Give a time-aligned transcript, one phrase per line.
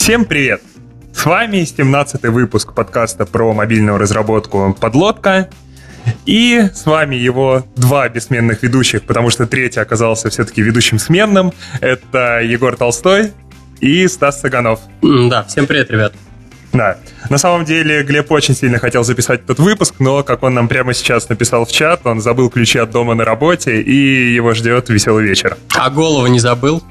[0.00, 0.62] Всем привет!
[1.14, 5.50] С вами 17-й выпуск подкаста про мобильную разработку «Подлодка».
[6.24, 11.52] И с вами его два бессменных ведущих, потому что третий оказался все-таки ведущим сменным.
[11.82, 13.32] Это Егор Толстой
[13.80, 14.80] и Стас Саганов.
[15.02, 16.14] Да, всем привет, ребят.
[16.72, 16.96] Да.
[17.28, 20.94] На самом деле Глеб очень сильно хотел записать этот выпуск, но, как он нам прямо
[20.94, 25.26] сейчас написал в чат, он забыл ключи от дома на работе, и его ждет веселый
[25.26, 25.58] вечер.
[25.76, 26.82] А голову не забыл?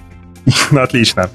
[0.71, 1.29] Отлично.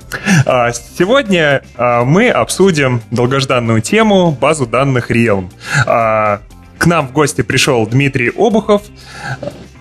[0.46, 5.50] А, сегодня а, мы обсудим долгожданную тему базу данных Realm.
[5.86, 6.40] А,
[6.78, 8.82] к нам в гости пришел Дмитрий Обухов,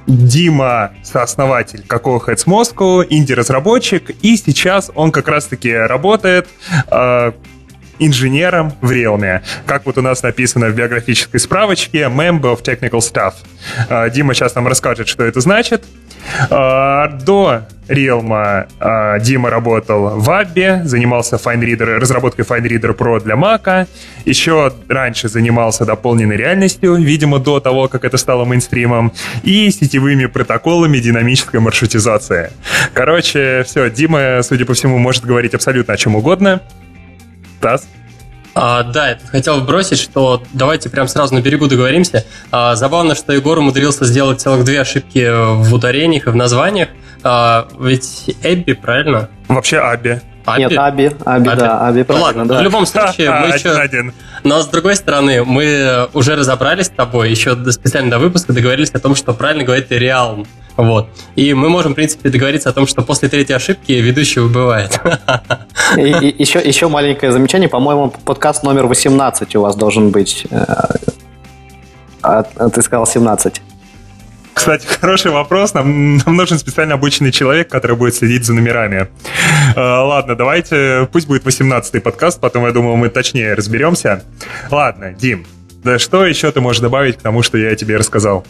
[0.05, 6.47] Дима, сооснователь Какого Heads Moscow, инди-разработчик, и сейчас он как раз-таки работает
[7.99, 9.41] инженером в Realme.
[9.65, 14.11] Как вот у нас написано в биографической справочке, Member of Technical Staff.
[14.11, 15.83] Дима сейчас нам расскажет, что это значит.
[16.49, 23.87] А, до Realme а, Дима работал в Abby, занимался FineReader, разработкой FineReader Pro для Mac.
[24.25, 29.11] Еще раньше занимался дополненной реальностью, видимо, до того, как это стало мейнстримом,
[29.43, 32.51] и сетевыми протоколами динамической маршрутизации.
[32.93, 36.61] Короче, все, Дима, судя по всему, может говорить абсолютно о чем угодно.
[37.59, 37.87] Стас?
[38.55, 42.25] А, да, я хотел бросить, что давайте прям сразу на берегу договоримся.
[42.51, 45.27] А, забавно, что Егор умудрился сделать целых две ошибки
[45.63, 46.89] в ударениях и в названиях.
[47.23, 49.29] А, ведь Эбби, правильно?
[49.47, 50.21] Вообще Абби.
[50.45, 50.61] Аби?
[50.61, 51.59] Нет, Аби, Аби, Аби.
[51.59, 52.59] да, Аби, ну, ладно, да.
[52.59, 53.71] в любом случае, мы еще...
[53.71, 54.13] Один.
[54.43, 58.99] Но с другой стороны, мы уже разобрались с тобой, еще специально до выпуска договорились о
[58.99, 60.45] том, что правильно говорить Реалм.
[60.77, 61.07] Вот.
[61.35, 64.99] И мы можем, в принципе, договориться о том, что после третьей ошибки ведущий выбывает.
[65.97, 67.69] И, и, еще, еще маленькое замечание.
[67.69, 70.47] По-моему, подкаст номер 18 у вас должен быть.
[70.49, 70.65] Э,
[72.23, 73.61] а, а ты сказал 17.
[74.53, 75.73] Кстати, хороший вопрос.
[75.73, 79.07] Нам, нам нужен специально обученный человек, который будет следить за номерами.
[79.75, 84.23] Э, ладно, давайте, пусть будет 18-й подкаст, потом, я думаю, мы точнее разберемся.
[84.71, 85.45] Ладно, Дим,
[85.83, 88.45] да что еще ты можешь добавить к тому, что я тебе рассказал?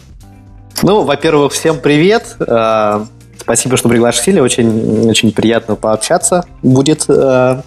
[0.82, 2.36] Ну, во-первых, всем привет.
[2.40, 3.04] Э,
[3.38, 4.40] спасибо, что пригласили.
[4.40, 7.04] Очень, очень приятно пообщаться будет.
[7.08, 7.62] Э,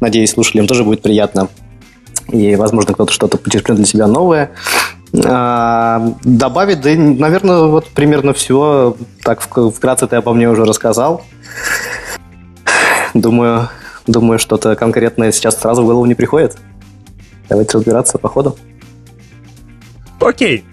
[0.00, 1.48] надеюсь, слушателям тоже будет приятно.
[2.28, 4.52] И, возможно, кто-то что-то почерпнет для себя новое.
[5.12, 8.96] Э, добавить, да, наверное, вот примерно все.
[9.24, 11.22] Так, вкратце ты обо мне уже рассказал.
[13.14, 13.68] Думаю,
[14.06, 16.56] думаю, что-то конкретное сейчас сразу в голову не приходит.
[17.48, 18.56] Давайте разбираться по ходу.
[20.20, 20.64] Окей,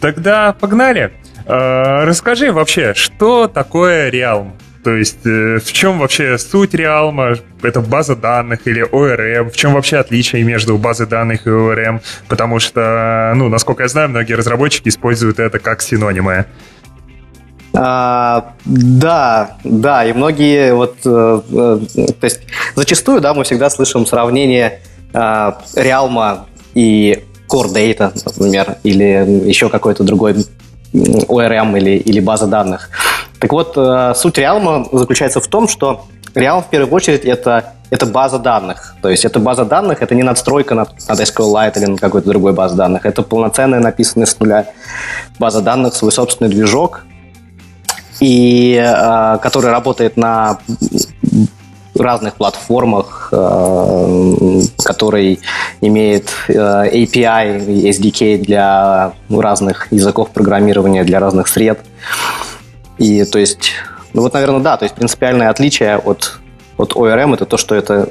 [0.00, 1.12] тогда погнали.
[1.48, 4.52] Э, расскажи вообще, что такое Realm?
[4.84, 7.40] То есть э, в чем вообще суть Realm?
[7.62, 9.50] Это база данных или ORM?
[9.50, 12.02] В чем вообще отличие между базой данных и ORM?
[12.28, 16.44] Потому что, ну, насколько я знаю, многие разработчики используют это как синонимы.
[17.74, 22.40] А, да, да, и многие вот, э, то есть
[22.74, 24.80] зачастую, да, мы всегда слышим сравнение
[25.12, 26.40] Realm
[26.74, 30.34] и Core Data, например, или еще какой-то другой
[30.92, 32.90] ORM или, или база данных.
[33.40, 38.06] Так вот, э, суть Realm заключается в том, что Realm в первую очередь это, это
[38.06, 38.94] база данных.
[39.02, 42.52] То есть это база данных, это не надстройка над, над SQLite или на какой-то другой
[42.52, 43.06] базе данных.
[43.06, 44.66] Это полноценная написанная с нуля
[45.38, 47.04] база данных, свой собственный движок,
[48.20, 50.58] и э, который работает на
[51.94, 55.40] разных платформах, э, который
[55.80, 61.80] имеет э, API, SDK для разных языков программирования, для разных сред.
[62.98, 63.72] И то есть,
[64.12, 66.38] ну вот, наверное, да, то есть принципиальное отличие от,
[66.76, 68.10] от ORM это то, что это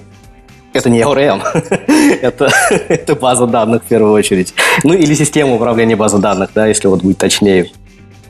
[0.74, 1.42] это не ORM,
[2.22, 2.52] это,
[2.88, 4.54] это база данных в первую очередь.
[4.84, 7.72] Ну или система управления базой данных, да, если вот быть точнее.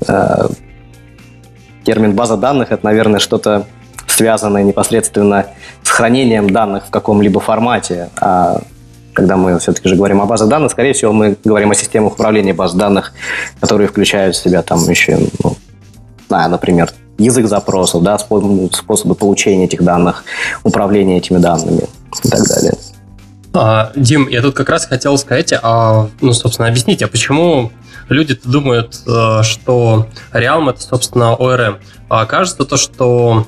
[0.08, 0.48] Э,
[1.84, 3.66] термин база данных это, наверное, что-то
[4.18, 5.46] связанные непосредственно
[5.84, 8.10] с хранением данных в каком-либо формате.
[8.20, 8.62] А
[9.14, 12.54] когда мы все-таки же говорим о базах данных, скорее всего, мы говорим о системах управления
[12.54, 13.14] баз данных,
[13.62, 15.56] которые включают в себя там еще, ну,
[16.32, 16.90] а, например,
[17.20, 20.24] язык запросов, да, способы получения этих данных,
[20.64, 21.84] управления этими данными
[22.24, 22.74] и так далее.
[23.54, 27.72] А, Дим, я тут как раз хотел сказать, а, ну, собственно, объяснить, а почему
[28.10, 31.78] люди думают, э, что Realm это, собственно, ORM.
[32.10, 33.48] А кажется то, что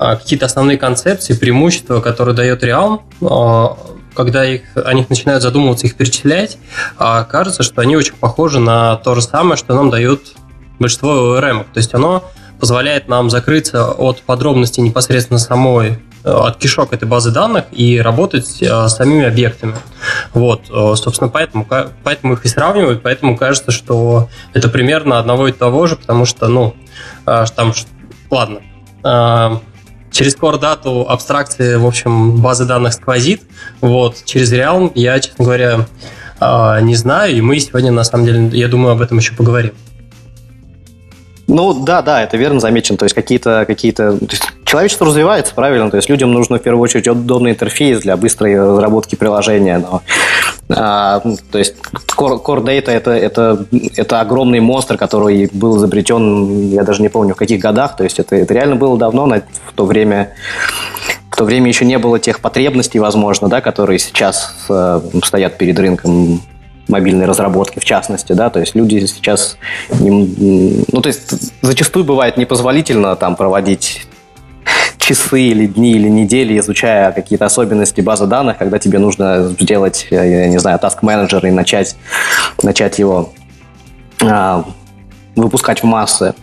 [0.00, 3.76] какие-то основные концепции, преимущества, которые дает Realm, а,
[4.14, 6.56] когда их, о них начинают задумываться, их перечислять,
[6.96, 10.22] а, кажется, что они очень похожи на то же самое, что нам дают
[10.78, 11.64] большинство ORM.
[11.64, 12.24] То есть оно
[12.58, 18.88] позволяет нам закрыться от подробностей непосредственно самой от кишок этой базы данных и работать с
[18.90, 19.74] самими объектами.
[20.34, 20.66] Вот,
[20.98, 21.66] собственно, поэтому,
[22.04, 26.48] поэтому их и сравнивают, поэтому кажется, что это примерно одного и того же, потому что,
[26.48, 26.74] ну,
[27.24, 27.72] там,
[28.30, 28.60] ладно,
[30.10, 33.42] через Core Data абстракции, в общем, базы данных сквозит.
[33.80, 35.86] Вот, через Realm я, честно говоря,
[36.38, 39.72] а, не знаю, и мы сегодня, на самом деле, я думаю, об этом еще поговорим.
[41.46, 42.96] Ну да, да, это верно замечено.
[42.96, 45.90] То есть какие-то, какие-то, то есть человечество развивается, правильно.
[45.90, 49.78] То есть людям нужно в первую очередь удобный интерфейс для быстрой разработки приложения.
[49.78, 50.02] Но,
[50.68, 51.20] а,
[51.50, 51.74] то есть
[52.16, 57.34] Core, Core Data это, это, это огромный монстр, который был изобретен, я даже не помню
[57.34, 57.96] в каких годах.
[57.96, 60.34] То есть это, это реально было давно, на, в то время
[61.32, 65.78] в то время еще не было тех потребностей, возможно, да, которые сейчас э, стоят перед
[65.78, 66.42] рынком
[66.86, 69.56] мобильной разработки, в частности, да, то есть люди сейчас,
[70.00, 74.06] ну, то есть зачастую бывает непозволительно там проводить
[75.10, 80.48] часы или дни или недели, изучая какие-то особенности базы данных, когда тебе нужно сделать, я
[80.48, 81.96] не знаю, task менеджер и начать,
[82.62, 83.32] начать его
[84.22, 84.64] а,
[85.34, 86.34] выпускать в массы.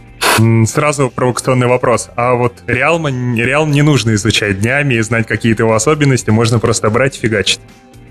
[0.66, 2.10] Сразу провокационный вопрос.
[2.18, 3.06] А вот Realm,
[3.36, 7.62] Realm не нужно изучать днями и знать какие-то его особенности, можно просто брать и фигачить.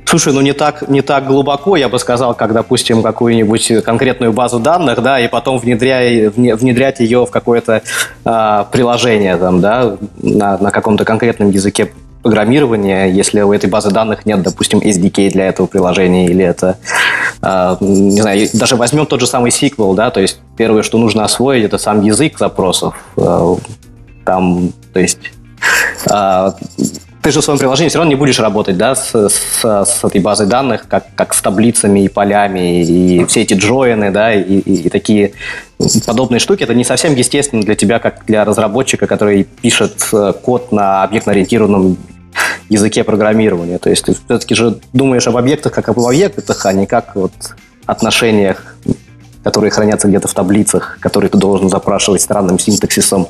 [0.09, 4.61] Слушай, ну не так, не так глубоко, я бы сказал, как, допустим, какую-нибудь конкретную базу
[4.61, 7.83] данных, да, и потом внедряя, внедрять ее в какое-то
[8.25, 11.91] э, приложение, там, да, на, на каком-то конкретном языке
[12.23, 16.77] программирования, если у этой базы данных нет, допустим, SDK для этого приложения, или это,
[17.43, 21.25] э, не знаю, даже возьмем тот же самый SQL, да, то есть первое, что нужно
[21.25, 23.57] освоить, это сам язык запросов, э,
[24.25, 25.19] там, то есть
[26.09, 26.51] э,
[27.27, 30.21] ты же в своем приложении все равно не будешь работать да, с, с, с этой
[30.21, 34.87] базой данных, как, как с таблицами и полями, и все эти джойны, да, и, и,
[34.87, 35.33] и такие
[36.07, 36.63] подобные штуки.
[36.63, 41.97] Это не совсем естественно для тебя, как для разработчика, который пишет э, код на объектно-ориентированном
[42.69, 43.79] языке программирования.
[43.79, 47.33] То есть ты все-таки же думаешь об объектах как об объектах, а не как вот
[47.87, 48.77] отношениях
[49.43, 53.29] которые хранятся где-то в таблицах, которые ты должен запрашивать странным синтаксисом,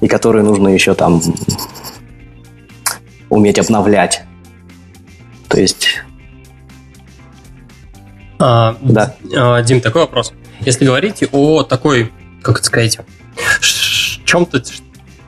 [0.00, 1.20] и которые нужно еще там
[3.30, 4.22] уметь обновлять.
[5.48, 6.00] То есть...
[8.38, 9.14] А, да.
[9.36, 10.32] А, Дим, такой вопрос.
[10.60, 12.98] Если говорить о такой, как это сказать,
[14.24, 14.62] чем-то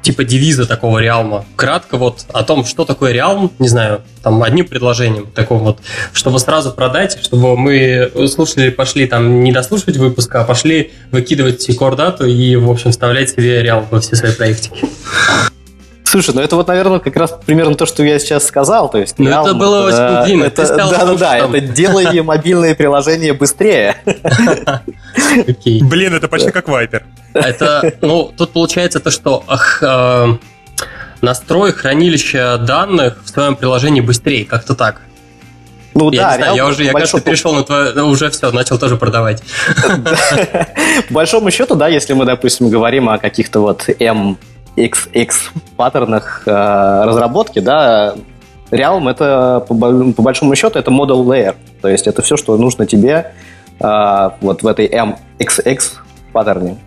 [0.03, 1.45] типа девиза такого реалма.
[1.57, 5.79] Кратко вот о том, что такое реалм, не знаю, там одним предложением такого вот,
[6.13, 12.29] чтобы сразу продать, чтобы мы слушали, пошли там не дослушивать выпуска, а пошли выкидывать core
[12.29, 14.85] и, в общем, вставлять себе реал во все свои проектики.
[16.11, 18.91] Слушай, ну это вот, наверное, как раз примерно то, что я сейчас сказал.
[18.91, 20.45] То есть, ну это было очень длинно.
[20.45, 23.95] Это, да, да, да, это делай мобильные приложения быстрее.
[25.65, 27.05] Блин, это почти как Viper.
[27.33, 29.45] Это, ну, тут получается то, что
[29.83, 30.37] э,
[31.21, 35.03] настрой хранилища данных в своем приложении быстрее, как-то так.
[35.95, 38.51] Ну я да, не знаю, я уже, я кажется, перешел на твое, ну, уже все,
[38.51, 39.45] начал тоже продавать.
[39.77, 39.95] По
[41.11, 44.39] большому счету, да, если мы, допустим, говорим о каких-то вот M
[44.87, 45.31] XX
[45.77, 46.51] паттернах э,
[47.05, 48.15] разработки, да,
[48.71, 53.33] Realm это по, большому счету это model layer, то есть это все, что нужно тебе
[53.81, 55.81] э, вот в этой MXX
[56.33, 56.79] паттерне.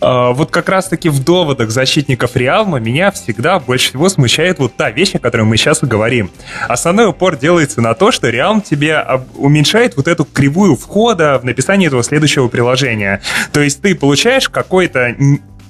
[0.00, 4.92] Э, вот как раз-таки в доводах защитников Realm'а меня всегда больше всего смущает вот та
[4.92, 6.30] вещь, о которой мы сейчас говорим.
[6.68, 9.04] Основной упор делается на то, что Realm тебе
[9.36, 13.20] уменьшает вот эту кривую входа в написание этого следующего приложения.
[13.52, 15.16] То есть ты получаешь какой-то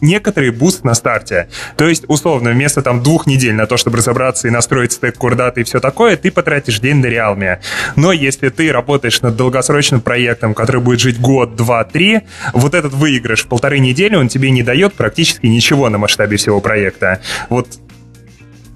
[0.00, 1.49] некоторый буст на старте.
[1.76, 5.39] То есть, условно, вместо там двух недель на то, чтобы разобраться и настроить стек Core
[5.39, 7.61] Data и все такое, ты потратишь день на Realm'е.
[7.97, 12.21] Но если ты работаешь над долгосрочным проектом, который будет жить год, два, три,
[12.52, 16.61] вот этот выигрыш в полторы недели, он тебе не дает практически ничего на масштабе всего
[16.61, 17.21] проекта.
[17.49, 17.69] Вот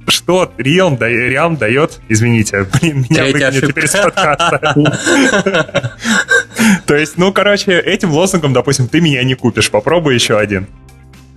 [0.09, 4.75] что Realm, да, Realm дает, извините, блин, меня выгонят теперь с подкаста.
[6.87, 10.67] То есть, ну, короче, этим лозунгом, допустим, ты меня не купишь, попробуй еще один.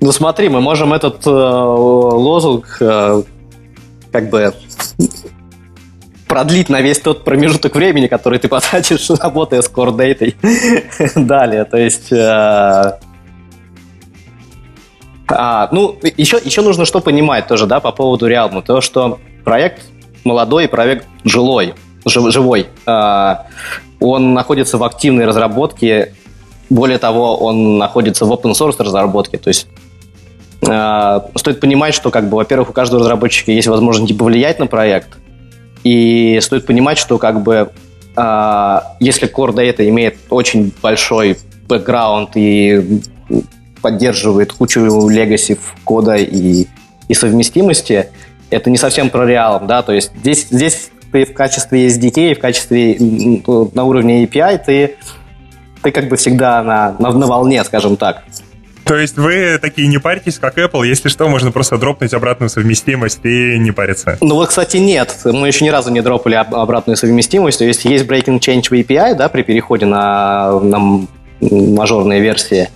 [0.06, 3.24] Ну смотри, мы можем этот э, лозунг э,
[4.12, 4.54] как бы
[6.28, 10.32] продлить на весь тот промежуток времени, который ты потратишь, работая с Core Data
[11.26, 11.66] далее.
[11.66, 12.12] То есть...
[12.12, 13.00] Э,
[15.28, 18.62] а, ну, еще, еще нужно что понимать тоже, да, по поводу Realm.
[18.62, 19.82] То, что проект
[20.24, 21.74] молодой, проект жилой,
[22.06, 22.68] жив, живой.
[22.86, 23.48] А,
[24.00, 26.14] он находится в активной разработке.
[26.70, 29.40] Более того, он находится в open source разработке.
[29.40, 29.66] То есть
[30.66, 35.10] стоит понимать, что, как бы, во-первых, у каждого разработчика есть возможность повлиять на проект,
[35.84, 37.72] и стоит понимать, что, как бы,
[38.16, 43.02] а, если Core Data имеет очень большой бэкграунд и
[43.82, 46.66] поддерживает кучу легаси кода и,
[47.08, 48.08] и совместимости,
[48.50, 52.40] это не совсем про реалом, да, то есть здесь, здесь ты в качестве SDK, в
[52.40, 52.98] качестве
[53.74, 54.96] на уровне API ты,
[55.84, 58.24] ты как бы всегда на, на, на волне, скажем так.
[58.86, 63.20] То есть вы такие не паритесь, как Apple, если что, можно просто дропнуть обратную совместимость
[63.24, 64.18] и не париться.
[64.22, 65.16] Ну вот, кстати, нет.
[65.26, 67.60] Мы еще ни разу не дропали обратную совместимость.
[67.60, 71.08] То есть есть breaking change в API, да, при переходе на, на
[71.42, 72.70] мажорные версии.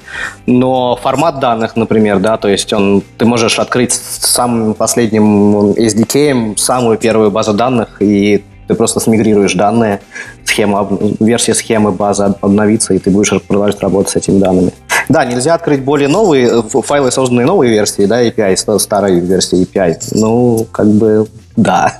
[0.45, 6.97] Но формат данных, например, да, то есть он, ты можешь открыть самым последним SDK самую
[6.97, 9.99] первую базу данных, и ты просто смигрируешь данные,
[10.45, 10.87] схема,
[11.19, 14.71] версия схемы базы обновится, и ты будешь продолжать работать с этими данными.
[15.09, 19.97] Да, нельзя открыть более новые, файлы, созданные новые версии, да, API, старой версии API.
[20.11, 21.97] Ну, как бы, да.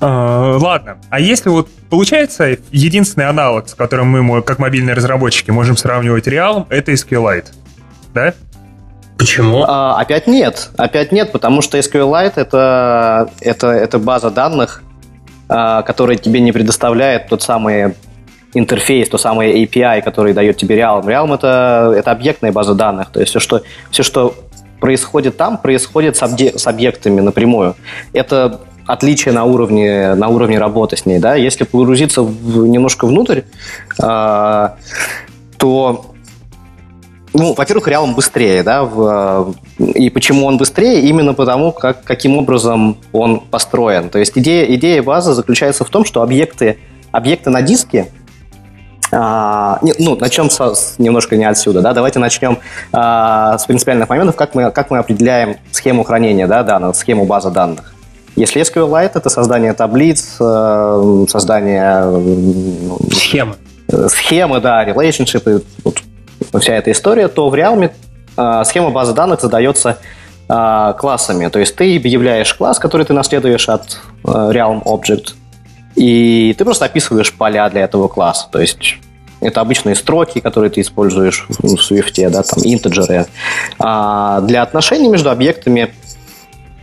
[0.00, 5.76] Uh, ладно, а если вот получается единственный аналог, с которым мы, как мобильные разработчики, можем
[5.76, 7.46] сравнивать Realm, это SQLite,
[8.14, 8.34] да?
[9.18, 9.64] Почему?
[9.66, 14.82] А, опять нет, опять нет, потому что SQLite это, это, это база данных,
[15.48, 17.94] а, которая тебе не предоставляет тот самый
[18.54, 21.04] интерфейс, то самое API, который дает тебе Realm.
[21.04, 24.34] Realm это, это объектная база данных, то есть все, что, все, что
[24.80, 27.76] происходит там, происходит с, объ- с объектами напрямую.
[28.12, 31.18] Это отличие на уровне, на уровне работы с ней.
[31.18, 31.34] Да?
[31.34, 33.42] Если погрузиться в, немножко внутрь,
[34.02, 34.68] э,
[35.58, 36.06] то
[37.36, 41.02] ну, во-первых, Realm быстрее, да, в, и почему он быстрее?
[41.02, 44.08] Именно потому, как, каким образом он построен.
[44.08, 46.78] То есть идея, идея базы заключается в том, что объекты,
[47.12, 48.08] объекты на диске,
[49.12, 52.58] а, не, ну, начнем со, с, немножко не отсюда, да, давайте начнем
[52.92, 57.50] а, с принципиальных моментов, как мы, как мы определяем схему хранения, да, данных, схему базы
[57.50, 57.94] данных.
[58.34, 62.04] Если SQLite— это создание таблиц, э, создание...
[63.10, 63.54] Схемы.
[64.08, 66.02] Схемы, да, relationship, вот,
[66.58, 67.90] вся эта история, то в Realm
[68.36, 69.98] э, схема базы данных задается
[70.48, 71.48] э, классами.
[71.48, 75.34] То есть ты объявляешь класс, который ты наследуешь от Realm Object,
[75.94, 78.48] и ты просто описываешь поля для этого класса.
[78.50, 78.96] То есть
[79.40, 83.26] это обычные строки, которые ты используешь в Swift, да, там, интеджеры.
[83.78, 85.94] А для отношений между объектами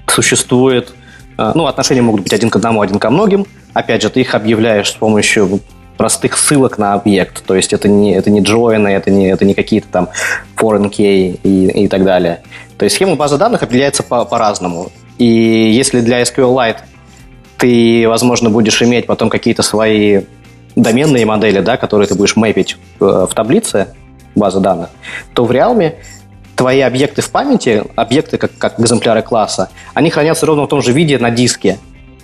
[0.08, 0.94] существует
[1.38, 3.46] ну, отношения могут быть один к одному, один ко многим.
[3.74, 5.60] Опять же, ты их объявляешь с помощью
[5.98, 7.44] простых ссылок на объект.
[7.46, 10.10] То есть это не, это не join, это не, это не какие-то там
[10.58, 12.42] foreign key и, и так далее.
[12.78, 14.92] То есть схема базы данных определяется по, по-разному.
[15.18, 16.78] И если для SQLite
[17.58, 20.22] ты, возможно, будешь иметь потом какие-то свои
[20.76, 23.90] доменные модели, да, которые ты будешь мэпить в, э, в таблице
[24.36, 24.90] базы данных,
[25.34, 25.94] то в Realm
[26.56, 30.92] твои объекты в памяти, объекты как, как экземпляры класса, они хранятся ровно в том же
[30.92, 31.78] виде на диске.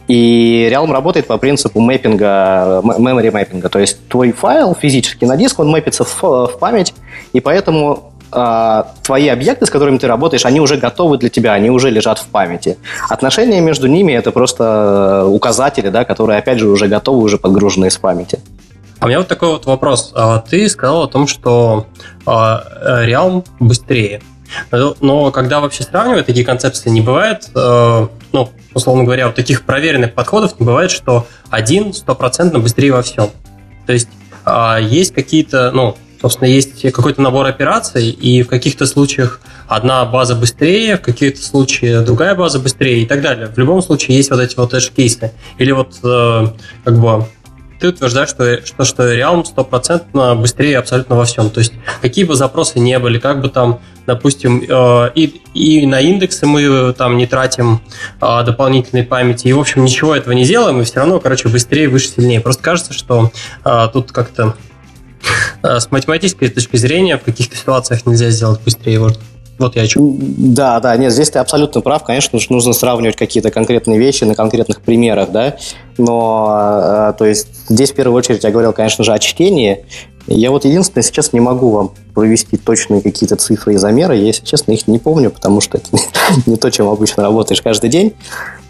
[0.10, 3.70] И Realm работает по принципу мэппинга, memory мэппинга.
[3.70, 6.96] То есть твой файл физически на диск, он мэпится в, в память,
[7.32, 11.70] и поэтому э, твои объекты, с которыми ты работаешь, они уже готовы для тебя, они
[11.70, 12.80] уже лежат в памяти.
[13.08, 17.98] Отношения между ними это просто указатели, да, которые, опять же, уже готовы, уже подгружены из
[18.00, 18.40] памяти.
[19.00, 20.12] А у меня вот такой вот вопрос.
[20.16, 21.86] А ты сказал о том, что
[22.26, 22.64] а,
[23.06, 24.22] Realm быстрее.
[24.72, 30.14] Но когда вообще сравнивают такие концепции, не бывает, э, ну, условно говоря, вот таких проверенных
[30.14, 33.30] подходов не бывает, что один стопроцентно быстрее во всем.
[33.86, 34.10] То есть
[34.46, 40.36] а, есть какие-то, ну, собственно, есть какой-то набор операций, и в каких-то случаях одна база
[40.36, 43.48] быстрее, в каких-то случаях другая база быстрее и так далее.
[43.48, 45.32] В любом случае есть вот эти вот edge-кейсы.
[45.58, 46.48] Или вот э,
[46.84, 47.26] как бы
[47.80, 51.50] ты утверждаешь, что, что, что Realm стопроцентно быстрее абсолютно во всем.
[51.50, 56.02] То есть какие бы запросы не были, как бы там, допустим, э, и, и на
[56.02, 57.82] индексы мы там не тратим
[58.22, 61.88] э, дополнительной памяти, и, в общем, ничего этого не делаем, и все равно, короче, быстрее,
[61.88, 62.42] выше, сильнее.
[62.42, 63.32] Просто кажется, что
[63.64, 64.56] э, тут как-то
[65.62, 69.00] с математической точки зрения в каких-то ситуациях нельзя сделать быстрее.
[69.00, 69.20] Вот
[69.60, 70.18] вот я о чем.
[70.20, 72.04] Да, да, нет, здесь ты абсолютно прав.
[72.04, 75.58] Конечно, нужно сравнивать какие-то конкретные вещи на конкретных примерах, да.
[75.98, 79.86] Но, э, то есть, здесь в первую очередь я говорил, конечно же, о чтении.
[80.28, 84.16] Я вот единственное сейчас не могу вам провести точные какие-то цифры и замеры.
[84.16, 85.90] Я, если честно, их не помню, потому что это
[86.46, 88.14] не то, чем обычно работаешь каждый день.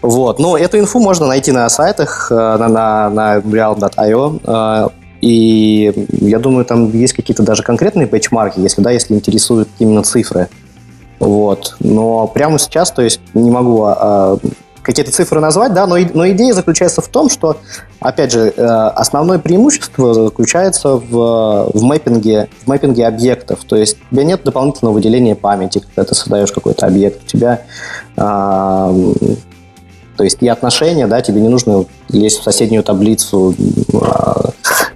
[0.02, 0.40] Вот.
[0.40, 4.40] Но эту инфу можно найти на сайтах, э, на, на, на realm.io.
[4.44, 4.88] Э,
[5.20, 10.48] и я думаю, там есть какие-то даже конкретные бенчмарки, если да, если интересуют именно цифры.
[11.20, 11.76] Вот.
[11.80, 14.38] Но прямо сейчас, то есть не могу а,
[14.82, 17.58] какие-то цифры назвать, да, но, но идея заключается в том, что,
[18.00, 23.60] опять же, э, основное преимущество заключается в, в, мэппинге, в мэппинге объектов.
[23.64, 27.22] То есть у тебя нет дополнительного выделения памяти, когда ты создаешь какой-то объект.
[27.22, 27.62] У тебя
[28.16, 28.92] а,
[30.20, 33.54] то есть и отношения, да, тебе не нужно лезть в соседнюю таблицу,
[33.94, 34.50] а,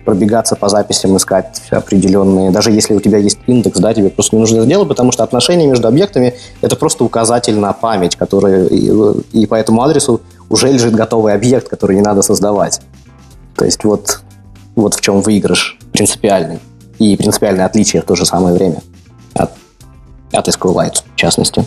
[0.04, 2.50] пробегаться по записям, искать определенные.
[2.50, 5.24] Даже если у тебя есть индекс, да, тебе просто не нужно это делать, потому что
[5.24, 8.92] отношения между объектами– это просто указатель на память, который, и,
[9.32, 12.82] и по этому адресу уже лежит готовый объект, который не надо создавать.
[13.56, 14.20] То есть вот,
[14.76, 16.58] вот в чем выигрыш принципиальный.
[16.98, 18.82] И принципиальное отличие в то же самое время
[19.32, 19.52] от
[20.32, 21.64] от SQLite, в частности.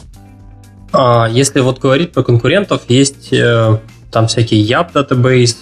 [1.00, 3.78] А, если вот говорить про конкурентов, есть э,
[4.12, 5.56] там всякие YAP database,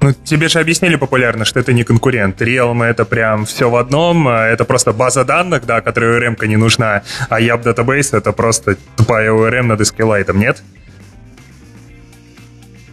[0.00, 2.40] ну, тебе же объяснили популярно, что это не конкурент.
[2.40, 4.28] Realm— это прям все в одном.
[4.28, 7.02] А это просто база данных, да, которой ORM не нужна.
[7.28, 10.62] А YAP Database— это просто тупая ORM над SQLite, нет?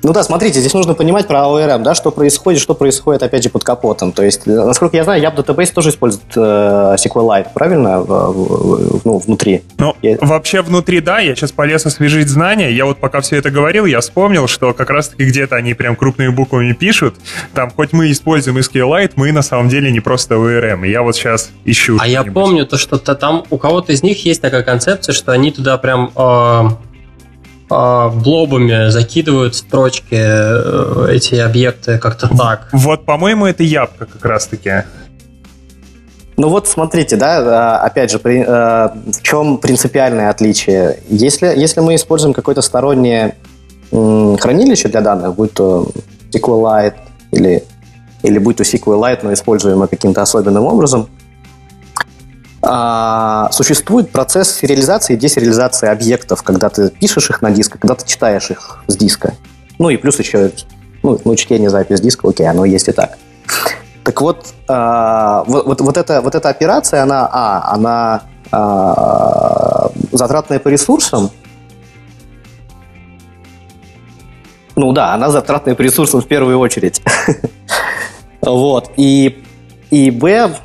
[0.03, 3.49] Ну да, смотрите, здесь нужно понимать про ORM, да, что происходит, что происходит, опять же,
[3.49, 4.11] под капотом.
[4.11, 9.01] То есть, э, насколько я знаю, Yap Database тоже использует э, SQLite, правильно, в, в,
[9.05, 9.63] ну, внутри?
[9.77, 10.17] Ну, я...
[10.19, 14.01] вообще внутри, да, я сейчас полез освежить знания, я вот пока все это говорил, я
[14.01, 17.15] вспомнил, что как раз-таки где-то они прям крупными буквами пишут,
[17.53, 21.51] там, хоть мы используем SQLite, мы на самом деле не просто ORM, я вот сейчас
[21.63, 21.97] ищу.
[22.01, 25.31] А я помню то, что -то там у кого-то из них есть такая концепция, что
[25.31, 26.11] они туда прям...
[26.17, 26.69] Э
[28.09, 32.69] блобами закидывают строчки э, эти объекты как-то так.
[32.71, 34.83] Вот, по-моему, это ябка как раз-таки.
[36.37, 40.99] Ну вот смотрите, да, а, опять же, при, э, в чем принципиальное отличие?
[41.09, 43.35] Если, если мы используем какое-то стороннее
[43.91, 45.87] хранилище для данных, будь то
[46.31, 46.95] SQLite
[47.31, 47.63] или,
[48.23, 51.22] или будь то SQLite, но используемое каким-то особенным образом, а,
[53.51, 58.49] существует процесс сериализации и десериализации объектов, когда ты пишешь их на диск, когда ты читаешь
[58.51, 59.33] их с диска.
[59.79, 60.51] Ну и плюс еще
[61.03, 63.17] ну, ну чтение, запись диска, окей, оно есть и так.
[64.03, 70.59] Так вот, а, вот, вот, вот, эта, вот эта операция, она, а, она а, затратная
[70.59, 71.29] по ресурсам,
[74.75, 76.99] Ну да, она затратная по ресурсам в первую очередь.
[78.41, 78.89] вот.
[78.97, 79.43] И,
[79.91, 80.55] и Б,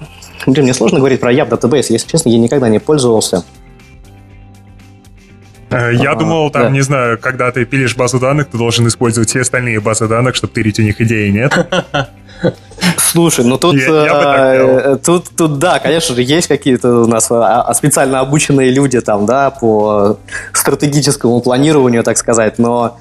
[0.46, 3.44] Блин, мне сложно говорить про Yap Database, если честно, я никогда не пользовался.
[5.70, 6.70] Э, я а, думал, там, да.
[6.70, 10.52] не знаю, когда ты пилишь базу данных, ты должен использовать все остальные базы данных, чтобы
[10.52, 11.52] тырить у них идеи, нет?
[12.96, 17.30] Слушай, ну тут, я, я э, тут, тут, да, конечно же, есть какие-то у нас
[17.30, 20.18] а, а, специально обученные люди там, да, по
[20.52, 22.98] стратегическому планированию, так сказать, но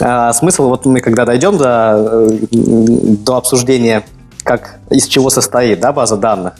[0.00, 4.02] а, смысл, вот мы когда дойдем до, э, до обсуждения
[4.42, 6.54] как из чего состоит да, база данных.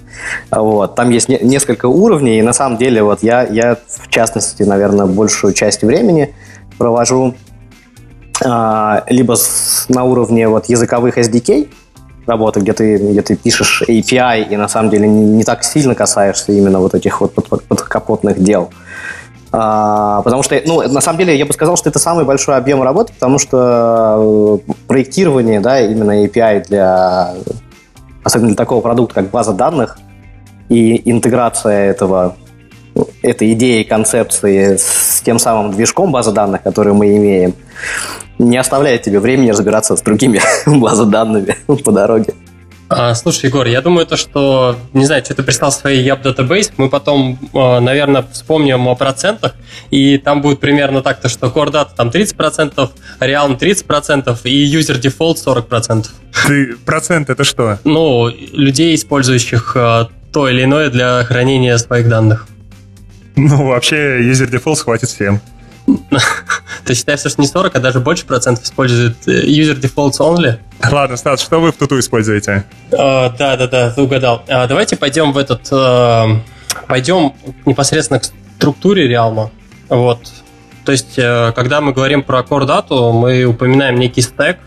[0.50, 0.94] Вот.
[0.94, 5.06] Там есть не, несколько уровней, и на самом деле вот я, я в частности, наверное,
[5.06, 6.34] большую часть времени
[6.78, 7.34] провожу
[8.44, 11.68] а, либо с, на уровне вот, языковых SDK,
[12.26, 15.94] работы, где ты, где ты пишешь API и на самом деле не, не так сильно
[15.94, 18.70] касаешься именно вот этих вот подкапотных дел.
[19.52, 22.82] А, потому что, ну, на самом деле, я бы сказал, что это самый большой объем
[22.82, 27.34] работы, потому что э, проектирование, да, именно API для
[28.22, 29.98] особенно для такого продукта, как база данных,
[30.68, 32.36] и интеграция этого,
[33.22, 37.54] этой идеи, концепции с тем самым движком базы данных, который мы имеем,
[38.38, 42.34] не оставляет тебе времени разбираться с другими базами данными по дороге.
[42.92, 46.72] А, слушай, Егор, я думаю, то, что, не знаю, что ты прислал своей Yap Database,
[46.76, 49.54] мы потом, а, наверное, вспомним о процентах,
[49.92, 55.00] и там будет примерно так, то, что Core Data там 30%, Realm 30% и User
[55.00, 56.06] Default 40%.
[56.48, 57.78] Ты, процент это что?
[57.84, 62.48] Ну, людей, использующих а, то или иное для хранения своих данных.
[63.36, 65.40] Ну, вообще, User Default хватит всем.
[66.84, 70.58] Ты считаешь, что не 40, а даже больше процентов используют э, user defaults only?
[70.90, 72.64] Ладно, Стас, что вы в туту используете?
[72.90, 74.42] да, да, да, ты угадал.
[74.48, 75.68] А, давайте пойдем в этот...
[75.72, 76.40] Э,
[76.86, 77.34] пойдем
[77.66, 79.50] непосредственно к структуре реалма.
[79.88, 80.20] Вот.
[80.84, 84.58] То есть, э, когда мы говорим про core дату, мы упоминаем некий стек,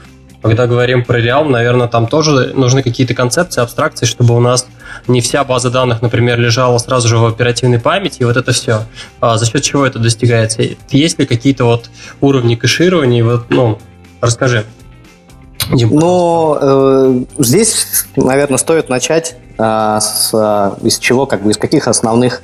[0.42, 4.68] когда говорим про Realm, наверное, там тоже нужны какие-то концепции, абстракции, чтобы у нас
[5.08, 8.86] не вся база данных, например, лежала сразу же в оперативной памяти, и вот это все.
[9.20, 10.64] А за счет чего это достигается?
[10.90, 11.90] Есть ли какие-то вот
[12.22, 13.24] уровни кэширования?
[13.24, 13.80] Вот, ну,
[14.22, 14.66] расскажи.
[15.70, 21.88] Но э, здесь, наверное, стоит начать э, с э, из чего, как бы из каких
[21.88, 22.42] основных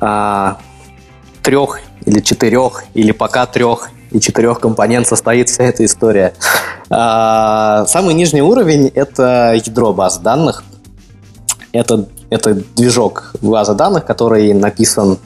[0.00, 0.54] э,
[1.42, 6.34] трех или четырех или пока трех и четырех компонент состоит вся эта история.
[6.90, 10.64] А, самый нижний уровень– это ядро баз данных.
[11.72, 15.18] Это, это движок базы данных, который написан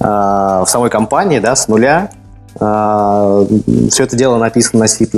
[0.00, 2.10] а, в самой компании да, с нуля.
[2.60, 3.44] А,
[3.90, 5.08] все это дело написано на C++.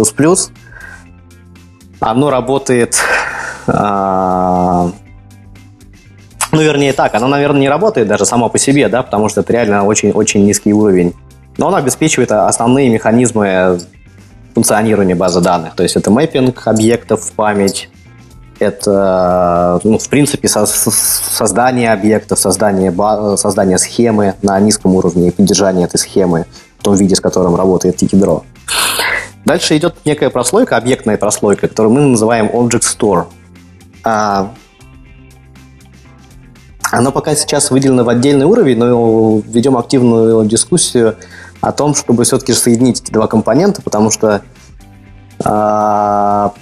[2.01, 2.97] Оно работает
[3.67, 4.93] ну,
[6.61, 9.85] вернее так, оно, наверное, не работает даже само по себе, да, потому что это реально
[9.85, 11.15] очень-очень низкий уровень
[11.57, 13.81] но он обеспечивает основные механизмы
[14.55, 15.75] функционирования базы данных.
[15.75, 17.89] То есть это мэппинг объектов в память,
[18.65, 22.93] это, ну, в принципе, со создание объектов, создание,
[23.37, 26.47] создание схемы на низком уровне и поддержание этой схемы
[26.79, 28.45] в том виде, с которым работает ядро.
[29.45, 33.27] Дальше идет некая прослойка, объектная прослойка, которую мы называем Object Store.
[34.03, 34.53] А,
[36.91, 41.17] Оно пока сейчас выделено в отдельный уровень, но ведем активную дискуссию
[41.61, 44.43] о том, чтобы все-таки соединить эти два компонента, потому что
[45.43, 46.55] а,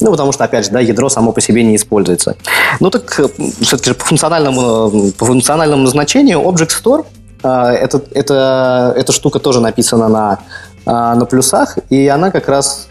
[0.00, 2.36] ну, потому что, опять же, да, ядро само по себе не используется.
[2.80, 3.28] Ну, так э,
[3.60, 7.06] все-таки по функциональному, по функциональному назначению Object Store
[7.42, 10.38] а, это, это, эта штука тоже написана на,
[10.86, 12.88] а, на плюсах, и она как раз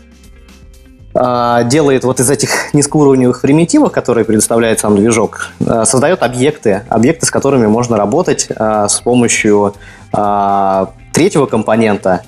[1.66, 5.50] делает вот из этих низкоуровневых примитивов, которые предоставляет сам движок,
[5.86, 9.74] создает объекты, объекты, с которыми можно работать с помощью
[10.12, 12.22] третьего компонента,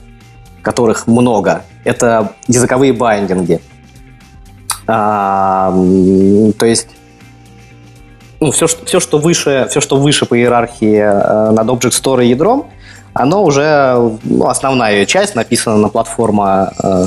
[0.63, 3.61] которых много, это языковые байдинги.
[4.91, 5.71] А,
[6.57, 6.87] то есть
[8.39, 12.29] ну, все, все, что выше, все, что выше по иерархии э, над Object Store и
[12.29, 12.67] ядром,
[13.13, 17.05] оно уже, ну, основная ее часть написана на платформа э,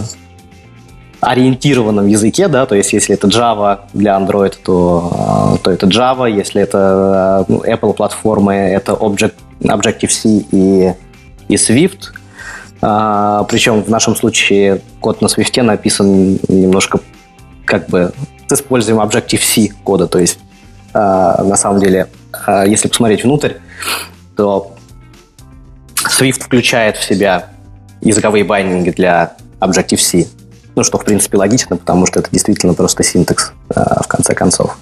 [1.21, 6.31] ориентированном языке, да, то есть если это Java для Android, то, э, то это Java,
[6.31, 10.95] если это э, Apple платформы, это Object, Objective-C и,
[11.49, 12.12] и Swift,
[12.85, 16.99] а, причем в нашем случае код на Swift написан немножко
[17.64, 18.12] как бы
[18.48, 20.38] с использованием Objective-C кода, то есть
[20.92, 22.09] а, на самом деле,
[22.46, 23.55] а, если посмотреть внутрь,
[24.37, 24.75] то
[25.94, 27.46] Swift включает в себя
[28.01, 30.27] языковые байнинги для Objective-C.
[30.75, 34.79] Ну, что, в принципе, логично, потому что это действительно просто синтекс в конце концов.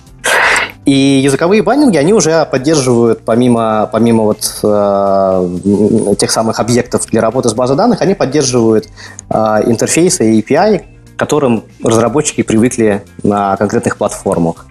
[0.87, 7.51] И языковые баннинги, они уже поддерживают, помимо, помимо вот э, тех самых объектов для работы
[7.51, 8.89] с базой данных, они поддерживают
[9.29, 9.35] э,
[9.67, 10.83] интерфейсы и API,
[11.21, 14.65] которым разработчики привыкли на конкретных платформах.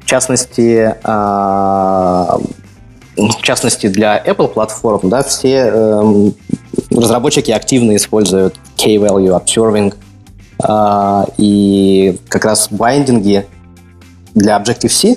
[0.00, 2.38] В частности, э,
[3.16, 6.30] в частности для Apple платформ, да, все э,
[6.92, 9.92] разработчики активно используют K-value observing,
[10.62, 13.44] э, и как раз байдинги
[14.32, 15.16] для Objective-C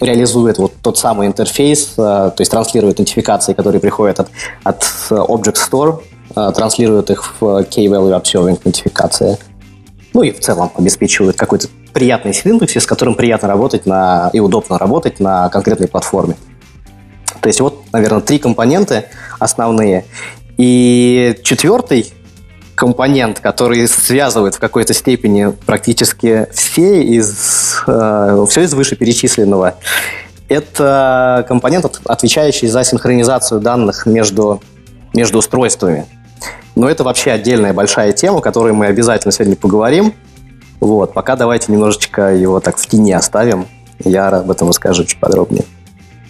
[0.00, 4.28] реализует вот тот самый интерфейс, э, то есть транслирует нотификации, которые приходят от,
[4.62, 6.00] от Object Store,
[6.34, 9.38] э, транслирует их в Key-Value Observing нотификации.
[10.12, 14.78] Ну и в целом обеспечивает какой-то приятный синтаксис, с которым приятно работать на, и удобно
[14.78, 16.36] работать на конкретной платформе.
[17.40, 19.06] То есть вот, наверное, три компонента
[19.38, 20.04] основные.
[20.56, 22.12] И четвертый
[22.74, 29.74] компонент, который связывает в какой-то степени практически все из, э, все из вышеперечисленного.
[30.48, 34.62] Это компонент, отвечающий за синхронизацию данных между,
[35.12, 36.06] между устройствами.
[36.74, 40.14] Но это вообще отдельная большая тема, о которой мы обязательно сегодня поговорим.
[40.80, 43.66] Вот, пока давайте немножечко его так в тени оставим.
[44.02, 45.64] Я об этом расскажу чуть подробнее.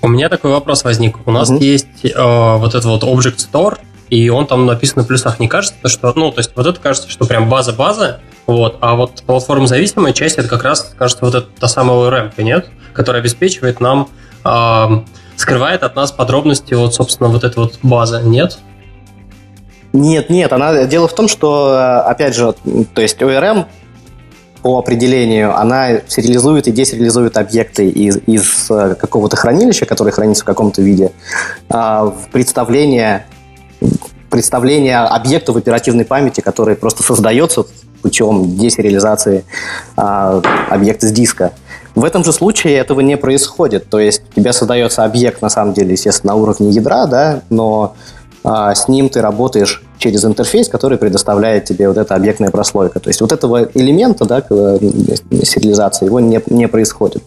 [0.02, 1.18] У меня такой вопрос возник.
[1.26, 1.58] У нас угу.
[1.58, 5.38] есть э, вот этот вот Object Store, и он там написан на плюсах.
[5.38, 9.22] Не кажется, что, ну, то есть вот это кажется, что прям база-база, вот, а вот
[9.22, 12.66] платформа зависимая часть, это как раз, кажется, вот это та самая ORM, нет?
[12.92, 14.08] Которая обеспечивает нам,
[14.44, 15.02] э,
[15.36, 18.58] скрывает от нас подробности вот, собственно, вот этой вот базы, нет?
[19.92, 22.54] Нет, нет, она, дело в том, что, опять же,
[22.94, 23.66] то есть ORM
[24.62, 30.46] по определению, она сериализует и десериализует объекты из, из э, какого-то хранилища, которое хранится в
[30.46, 31.12] каком-то виде,
[31.70, 33.26] а, в представление
[34.28, 37.64] представление объекта в оперативной памяти, который просто создается
[38.00, 39.44] путем десериализации
[39.96, 41.52] а, объекта с диска.
[41.94, 43.90] В этом же случае этого не происходит.
[43.90, 47.94] То есть у тебя создается объект, на самом деле, естественно, на уровне ядра, да, но
[48.42, 53.00] с ним ты работаешь через интерфейс, который предоставляет тебе вот эта объектная прослойка.
[53.00, 57.22] То есть вот этого элемента, да, сериализации, его не, не происходит.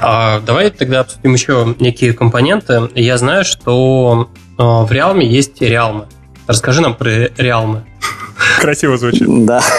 [0.00, 2.88] А, давай тогда обсудим еще некие компоненты.
[2.94, 4.28] Я знаю, что
[4.58, 6.06] а, в Realme есть Realme.
[6.46, 7.82] Расскажи нам про Realme.
[8.60, 9.28] Красиво звучит.
[9.46, 9.60] Да.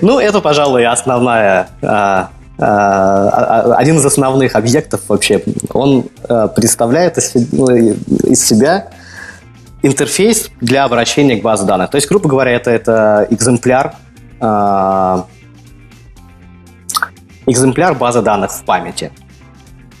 [0.00, 2.30] Ну, это, пожалуй, основная а, а,
[2.62, 5.42] один из основных объектов вообще.
[5.72, 6.04] Он
[6.54, 7.16] представляет
[7.52, 8.88] ну, из себя
[9.82, 11.90] интерфейс для обращения к базе данных.
[11.90, 13.94] То есть, грубо говоря, это, это экземпляр
[17.50, 19.12] экземпляр базы данных в памяти.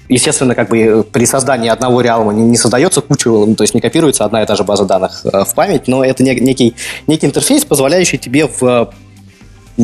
[0.08, 4.24] Естественно, как бы при создании одного реалма не, создается куча, ну, то есть не копируется
[4.24, 6.74] одна и та же база данных э, в память, но это не, некий,
[7.06, 8.92] некий интерфейс, позволяющий тебе в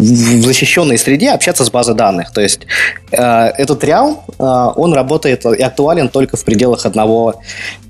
[0.00, 2.32] в защищенной среде общаться с базой данных.
[2.32, 2.60] То есть
[3.10, 7.40] э, этот реал, э, он работает и актуален только в пределах одного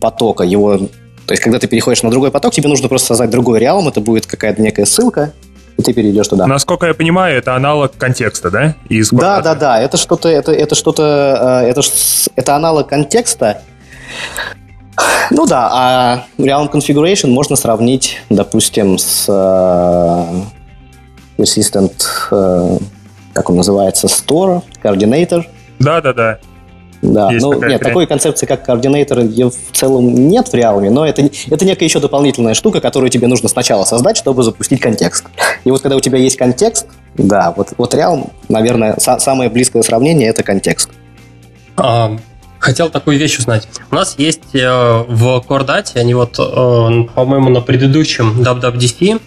[0.00, 0.44] потока.
[0.44, 3.88] Его, то есть когда ты переходишь на другой поток, тебе нужно просто создать другой реалм,
[3.88, 5.32] это будет какая-то некая ссылка,
[5.76, 6.46] и ты перейдешь туда.
[6.46, 8.74] Насколько я понимаю, это аналог контекста, да?
[8.88, 9.80] Из да, да, да.
[9.80, 11.82] Это что-то, это, это что-то, э, это,
[12.36, 13.62] это аналог контекста.
[15.30, 20.44] Ну да, а Realm Configuration можно сравнить, допустим, с uh,
[21.36, 21.92] Persistent,
[22.30, 22.82] uh,
[23.32, 25.44] как он называется, Store, Coordinator.
[25.78, 26.38] Да-да-да.
[27.02, 27.78] Да, есть ну нет, хрень.
[27.78, 32.54] такой концепции, как координатор, в целом нет в Realme, но это, это некая еще дополнительная
[32.54, 35.26] штука, которую тебе нужно сначала создать, чтобы запустить контекст.
[35.64, 39.82] И вот когда у тебя есть контекст, да, вот, вот Realm, наверное, са- самое близкое
[39.82, 40.90] сравнение это контекст.
[41.76, 42.16] А,
[42.58, 43.68] хотел такую вещь узнать.
[43.90, 49.20] У нас есть э, в Core они вот, э, по-моему, на предыдущем WWDC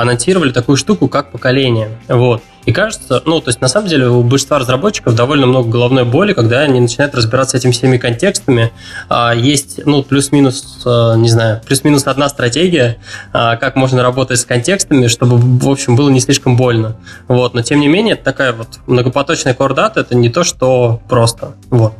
[0.00, 1.98] анонсировали такую штуку, как поколение.
[2.08, 2.42] Вот.
[2.66, 6.32] И кажется, ну, то есть на самом деле у большинства разработчиков довольно много головной боли,
[6.32, 8.72] когда они начинают разбираться с этими всеми контекстами.
[9.08, 12.98] А, есть, ну, плюс-минус, а, не знаю, плюс-минус одна стратегия,
[13.32, 16.96] а, как можно работать с контекстами, чтобы, в общем, было не слишком больно.
[17.28, 17.54] Вот.
[17.54, 21.54] Но, тем не менее, это такая вот многопоточная data, это не то, что просто.
[21.70, 21.94] Вот.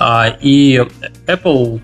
[0.00, 0.84] А, и
[1.26, 1.80] Apple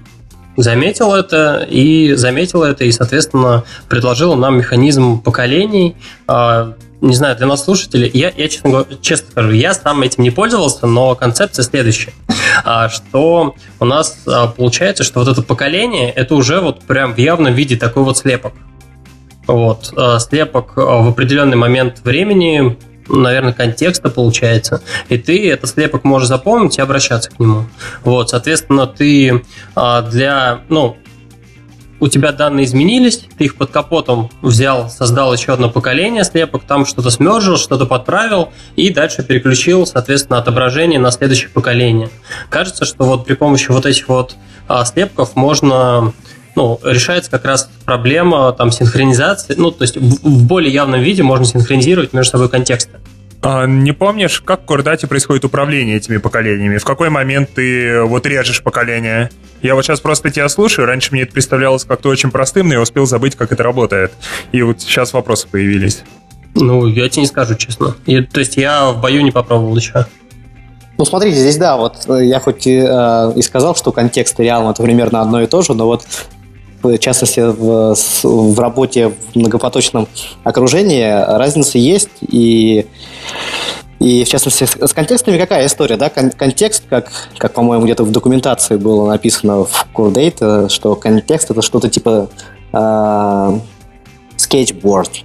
[0.56, 5.96] заметил это и заметил это и, соответственно, предложил нам механизм поколений.
[6.26, 10.30] А, не знаю, для нас слушателей, я, я честно, честно скажу, я сам этим не
[10.30, 12.14] пользовался, но концепция следующая,
[12.64, 17.18] а, что у нас а, получается, что вот это поколение, это уже вот прям в
[17.18, 18.54] явном виде такой вот слепок.
[19.46, 26.78] Вот, слепок в определенный момент времени наверное, контекста получается, и ты этот слепок можешь запомнить
[26.78, 27.66] и обращаться к нему.
[28.02, 30.96] Вот, соответственно, ты а, для, ну,
[32.00, 36.84] у тебя данные изменились, ты их под капотом взял, создал еще одно поколение слепок, там
[36.86, 42.10] что-то смержил, что-то подправил и дальше переключил, соответственно, отображение на следующее поколение.
[42.50, 44.36] Кажется, что вот при помощи вот этих вот
[44.68, 46.12] а, слепков можно
[46.54, 51.22] ну, решается как раз проблема там синхронизации, ну, то есть в, в более явном виде
[51.22, 52.98] можно синхронизировать между собой контексты.
[53.42, 56.78] А не помнишь, как в Кордате происходит управление этими поколениями?
[56.78, 59.30] В какой момент ты вот режешь поколение?
[59.60, 62.80] Я вот сейчас просто тебя слушаю, раньше мне это представлялось как-то очень простым, но я
[62.80, 64.12] успел забыть, как это работает.
[64.52, 66.04] И вот сейчас вопросы появились.
[66.54, 67.94] Ну, я тебе не скажу, честно.
[68.06, 70.06] И, то есть я в бою не попробовал еще.
[70.96, 74.44] Ну, смотрите, здесь, да, вот э, я хоть и, э, и сказал, что контекст и
[74.44, 76.06] реал это примерно одно и то же, но вот
[76.84, 80.08] в частности, в, в работе в многопоточном
[80.42, 82.86] окружении разница есть, и,
[84.00, 86.10] и в частности, с контекстами какая история, да?
[86.10, 91.62] Кон- контекст, как, как по-моему, где-то в документации было написано в CoreDate, что контекст— это
[91.62, 92.28] что-то типа
[92.72, 93.58] э.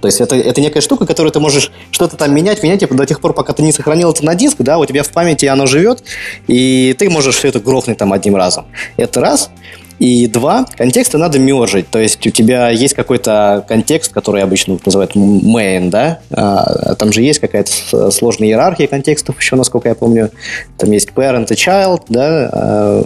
[0.00, 3.06] То есть это, это некая штука, которую ты можешь что-то там менять, менять типа, до
[3.06, 5.66] тех пор, пока ты не сохранил это на диск, да, у тебя в памяти оно
[5.66, 6.02] живет,
[6.48, 8.66] и ты можешь все это грохнуть там одним разом.
[8.96, 9.50] Это раз.
[10.00, 11.90] И два, контексты надо мержить.
[11.90, 16.20] То есть у тебя есть какой-то контекст, который обычно называют main, да?
[16.30, 20.30] А, там же есть какая-то сложная иерархия контекстов еще, насколько я помню.
[20.78, 22.50] Там есть parent и child, да?
[22.50, 23.02] А,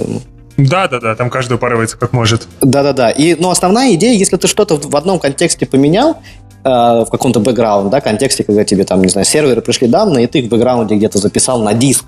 [0.57, 2.46] да, да, да, там каждый упарывается как может.
[2.61, 3.11] Да, да, да.
[3.11, 6.18] И, ну, основная идея, если ты что-то в одном контексте поменял,
[6.62, 10.26] э, в каком-то бэкграунде, да, контексте, когда тебе там, не знаю, серверы пришли данные, и
[10.28, 12.04] ты их в бэкграунде где-то записал на диск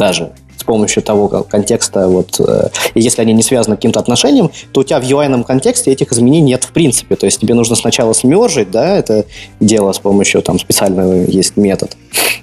[0.00, 4.80] даже с помощью того контекста, вот, э, и если они не связаны каким-то отношением, то
[4.80, 7.16] у тебя в UI контексте этих изменений нет в принципе.
[7.16, 9.26] То есть тебе нужно сначала смержить, да, это
[9.60, 11.96] дело с помощью там специального есть метод.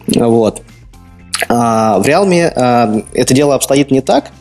[0.07, 0.61] Вот.
[1.49, 4.31] А в Realme а, это дело обстоит не так.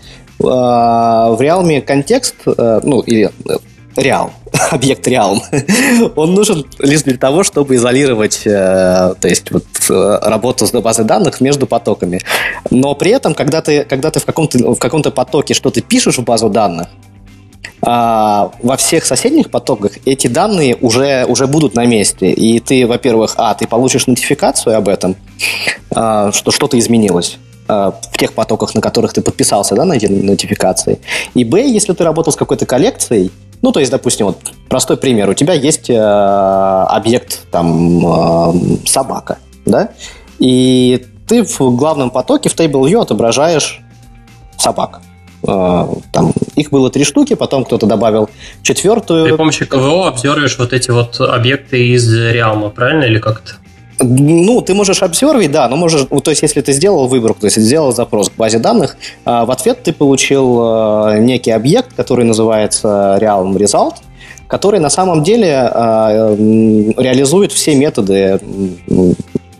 [0.45, 3.31] А, в Realme контекст, а, ну, или
[3.99, 4.33] реал,
[4.71, 5.43] объект реал,
[6.17, 11.05] он нужен лишь для того, чтобы изолировать, э, то есть вот э, работу с базой
[11.05, 12.21] данных между потоками.
[12.71, 16.25] Но при этом, когда ты, когда ты в каком-то в каком-то потоке что-то пишешь в
[16.25, 16.89] базу данных,
[17.83, 22.33] а, во всех соседних потоках эти данные уже, уже будут на месте.
[22.33, 25.15] И ты, во-первых, а, ты получишь нотификацию об этом,
[25.95, 27.39] а, что что-то изменилось.
[27.69, 31.01] Э, в тех потоках, на которых ты подписался, да, на эти нотификации.
[31.35, 33.33] И Б, если ты работал с какой-то коллекцией,
[33.63, 34.39] ну, то есть, допустим, вот
[34.69, 35.29] простой пример.
[35.29, 38.53] У тебя есть э, объект, там, э,
[38.87, 39.91] собака, да?
[40.39, 43.81] И ты в главном потоке в TableView отображаешь
[44.57, 45.01] собак.
[45.47, 48.29] Э, там, их было три штуки, потом кто-то добавил
[48.63, 49.27] четвертую.
[49.27, 53.53] При помощи КВО обзоришь вот эти вот объекты из Realm, правильно, или как то
[54.01, 57.57] ну, ты можешь обсервить, да, но можешь, то есть, если ты сделал выборку, то есть,
[57.57, 63.19] сделал запрос к базе данных, а, в ответ ты получил а, некий объект, который называется
[63.21, 63.95] Realm Result,
[64.49, 68.41] который на самом деле а, реализует все методы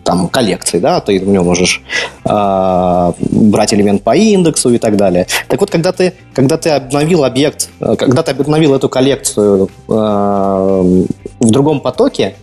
[0.03, 1.81] там, коллекции, да, ты в нем можешь
[2.23, 5.27] э, брать элемент по индексу и так далее.
[5.49, 11.51] Так вот, когда ты, когда ты обновил объект, когда ты обновил эту коллекцию э, в
[11.51, 12.35] другом потоке,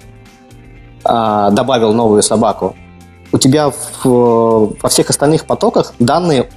[1.05, 2.75] а, добавил новую собаку,
[3.33, 6.49] у тебя в, во всех остальных потоках данные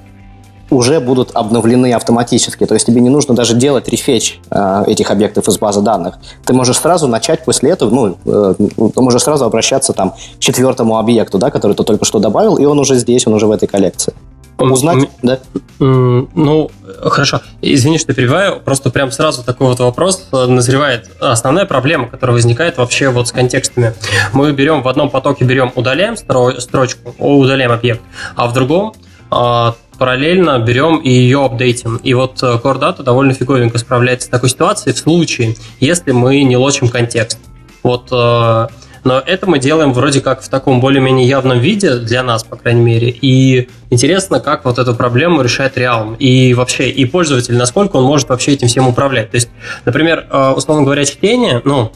[0.69, 2.65] уже будут обновлены автоматически.
[2.65, 6.19] То есть тебе не нужно даже делать рефетч э, этих объектов из базы данных.
[6.45, 10.97] Ты можешь сразу начать после этого, ну, э, ты можешь сразу обращаться там к четвертому
[10.97, 13.67] объекту, да, который ты только что добавил, и он уже здесь, он уже в этой
[13.67, 14.13] коллекции.
[14.57, 15.39] Узнать, да?
[15.79, 16.71] Ну,
[17.03, 17.41] хорошо.
[17.61, 18.59] Извини, что перебиваю.
[18.59, 21.09] Просто прям сразу такой вот вопрос назревает.
[21.19, 23.93] Основная проблема, которая возникает вообще вот с контекстами.
[24.33, 28.01] Мы берем в одном потоке, берем, удаляем строчку, удаляем объект,
[28.35, 28.93] а в другом
[29.29, 31.97] а, параллельно берем и ее апдейтим.
[31.97, 36.43] И вот э, Core Data довольно фиговенько справляется с такой ситуацией в случае, если мы
[36.43, 37.39] не лочим контекст.
[37.83, 38.67] Вот э,
[39.07, 42.81] но это мы делаем вроде как в таком более-менее явном виде для нас, по крайней
[42.81, 43.09] мере.
[43.09, 46.17] И интересно, как вот эту проблему решает Realm.
[46.17, 49.31] И вообще, и пользователь, насколько он может вообще этим всем управлять.
[49.31, 49.49] То есть,
[49.85, 51.93] например, э, условно говоря, чтение, ну,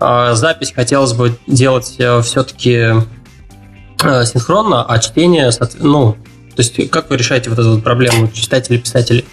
[0.00, 2.94] э, запись хотелось бы делать э, все-таки
[4.00, 5.50] синхронно, а чтение,
[5.80, 6.16] ну,
[6.56, 9.26] то есть как вы решаете вот эту проблему читателей-писателей?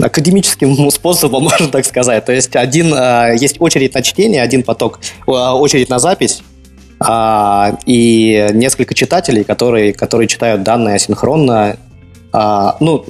[0.00, 2.24] Академическим способом, можно так сказать.
[2.24, 6.42] То есть один, а, есть очередь на чтение, один поток, а, очередь на запись,
[7.00, 11.76] а, и несколько читателей, которые, которые читают данные асинхронно.
[12.30, 13.04] Ну,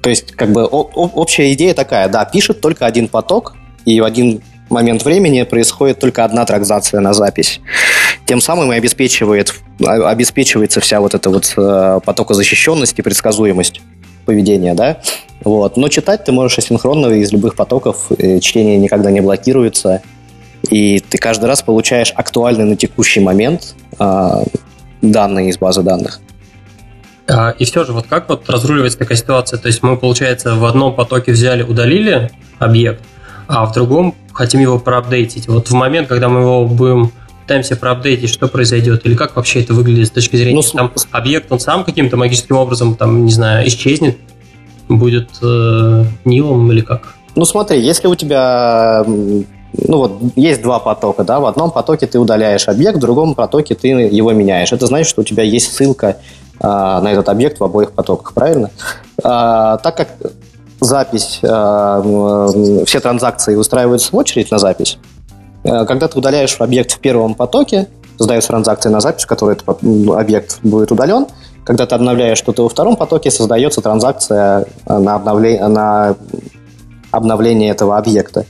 [0.00, 4.40] то есть, как бы общая идея такая, да, пишет только один поток, и в один
[4.70, 7.60] момент времени происходит только одна транзакция на запись.
[8.24, 13.82] Тем самым и обеспечивает, обеспечивается вся вот эта вот потокозащищенность и предсказуемость
[14.24, 14.98] поведения, да.
[15.44, 15.76] Вот.
[15.76, 20.02] Но читать ты можешь асинхронно из любых потоков, чтение никогда не блокируется,
[20.70, 24.44] и ты каждый раз получаешь актуальный на текущий момент э,
[25.00, 26.20] данные из базы данных.
[27.28, 29.58] А, и все же, вот как вот разруливается такая ситуация?
[29.58, 33.02] То есть мы, получается, в одном потоке взяли, удалили объект,
[33.48, 35.48] а в другом хотим его проапдейтить.
[35.48, 39.74] Вот в момент, когда мы его будем пытаемся проапдейтить, что произойдет, или как вообще это
[39.74, 43.66] выглядит с точки зрения, ну, там объект, он сам каким-то магическим образом, там, не знаю,
[43.68, 44.16] исчезнет,
[44.88, 47.14] будет э, Нилом или как?
[47.34, 52.18] Ну смотри, если у тебя ну вот есть два потока, да, в одном потоке ты
[52.18, 54.72] удаляешь объект, в другом потоке ты его меняешь.
[54.72, 56.18] Это значит, что у тебя есть ссылка
[56.60, 58.70] а, на этот объект в обоих потоках, правильно?
[59.22, 60.08] А, так как
[60.80, 62.02] запись, а,
[62.86, 64.98] все транзакции устраиваются в очередь на запись,
[65.62, 69.68] когда ты удаляешь объект в первом потоке, создается транзакция на запись, в которой этот
[70.10, 71.26] объект будет удален,
[71.64, 76.16] когда ты обновляешь что-то во втором потоке, создается транзакция на обновление, на
[77.10, 78.46] обновление этого объекта.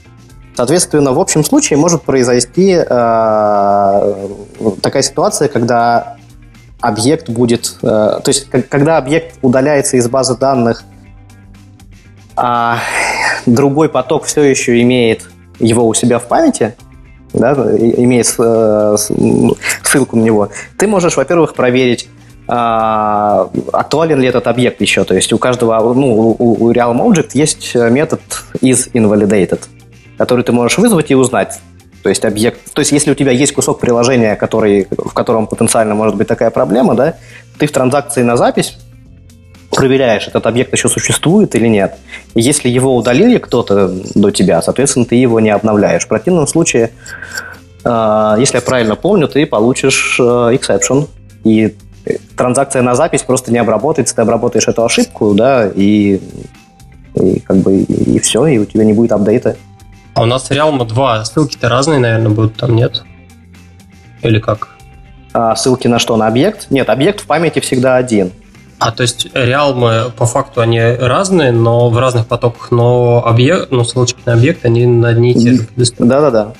[0.55, 2.85] Соответственно, в общем случае может произойти э,
[4.81, 6.17] такая ситуация, когда
[6.79, 10.83] объект будет, э, то есть когда объект удаляется из базы данных,
[12.35, 12.79] а
[13.45, 15.27] другой поток все еще имеет
[15.59, 16.75] его у себя в памяти,
[17.33, 22.09] да, имеет э, ссылку на него, ты можешь, во-первых, проверить,
[22.47, 25.05] а, актуален ли этот объект еще.
[25.05, 28.21] То есть у каждого, ну, у, у Realm Object есть метод
[28.61, 29.61] is invalidated,
[30.17, 31.59] который ты можешь вызвать и узнать.
[32.03, 35.95] То есть объект, то есть если у тебя есть кусок приложения, который, в котором потенциально
[35.95, 37.15] может быть такая проблема, да,
[37.57, 38.77] ты в транзакции на запись
[39.73, 41.95] проверяешь, этот объект еще существует или нет.
[42.35, 46.03] И если его удалили кто-то до тебя, соответственно, ты его не обновляешь.
[46.03, 46.91] В противном случае,
[47.83, 51.07] э, если я правильно помню, ты получишь э, exception,
[51.43, 51.75] и
[52.35, 56.19] транзакция на запись просто не обработается, ты обработаешь эту ошибку, да, и,
[57.15, 59.55] и как бы и, и все, и у тебя не будет апдейта.
[60.13, 63.03] А у нас Realm 2 ссылки-то разные, наверное, будут там, нет?
[64.21, 64.69] Или как?
[65.33, 66.15] А, ссылки на что?
[66.15, 66.67] На объект?
[66.69, 68.31] Нет, объект в памяти всегда один.
[68.83, 73.85] А, то есть реалмы по факту они разные, но в разных потоках, но объект, ну,
[74.25, 75.67] на объект, они на одни и те же.
[75.99, 76.53] Да-да-да.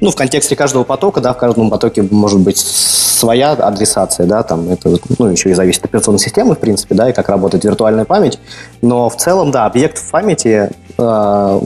[0.00, 4.68] Ну, в контексте каждого потока, да, в каждом потоке может быть своя адресация, да, там
[4.68, 8.04] это, ну, еще и зависит от операционной системы, в принципе, да, и как работает виртуальная
[8.04, 8.38] память.
[8.82, 11.60] Но в целом, да, объект в памяти э,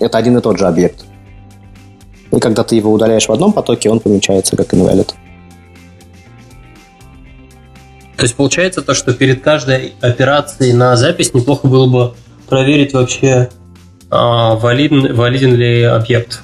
[0.00, 1.04] это один и тот же объект.
[2.30, 5.14] И когда ты его удаляешь в одном потоке, он помечается как invalid.
[8.16, 12.14] То есть получается то, что перед каждой операцией на запись неплохо было бы
[12.48, 13.48] проверить вообще,
[14.10, 16.42] а, валиден, валиден ли объект.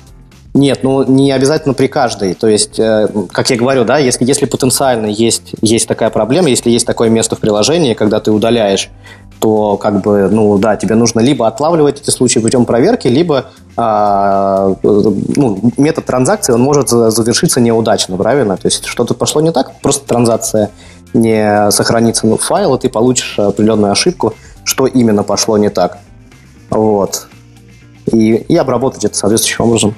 [0.52, 2.34] Нет, ну не обязательно при каждой.
[2.34, 6.70] То есть, э, как я говорю, да, если, если потенциально есть, есть такая проблема, если
[6.70, 8.90] есть такое место в приложении, когда ты удаляешь,
[9.38, 13.46] то как бы, ну да, тебе нужно либо отлавливать эти случаи путем проверки, либо
[13.76, 18.56] а, ну, метод транзакции, он может завершиться неудачно, правильно?
[18.56, 20.70] То есть что-то пошло не так, просто транзакция
[21.12, 24.34] не сохранится файл, и ты получишь определенную ошибку,
[24.64, 25.98] что именно пошло не так.
[26.70, 27.26] Вот.
[28.12, 29.94] И, и обработать это соответствующим образом.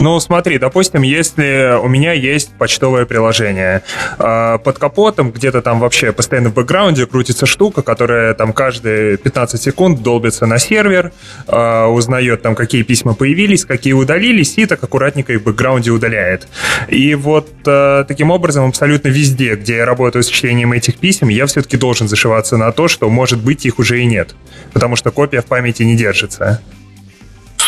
[0.00, 3.82] Ну, смотри, допустим, если у меня есть почтовое приложение,
[4.18, 9.60] а, под капотом где-то там вообще постоянно в бэкграунде крутится штука, которая там каждые 15
[9.60, 11.12] секунд долбится на сервер,
[11.46, 16.48] а, узнает там, какие письма появились, какие удалились, и так аккуратненько их в бэкграунде удаляет.
[16.88, 21.44] И вот а, таким образом абсолютно везде, где я работаю с чтением этих писем, я
[21.44, 24.34] все-таки должен зашиваться на то, что, может быть, их уже и нет,
[24.72, 26.62] потому что копия в памяти не держится.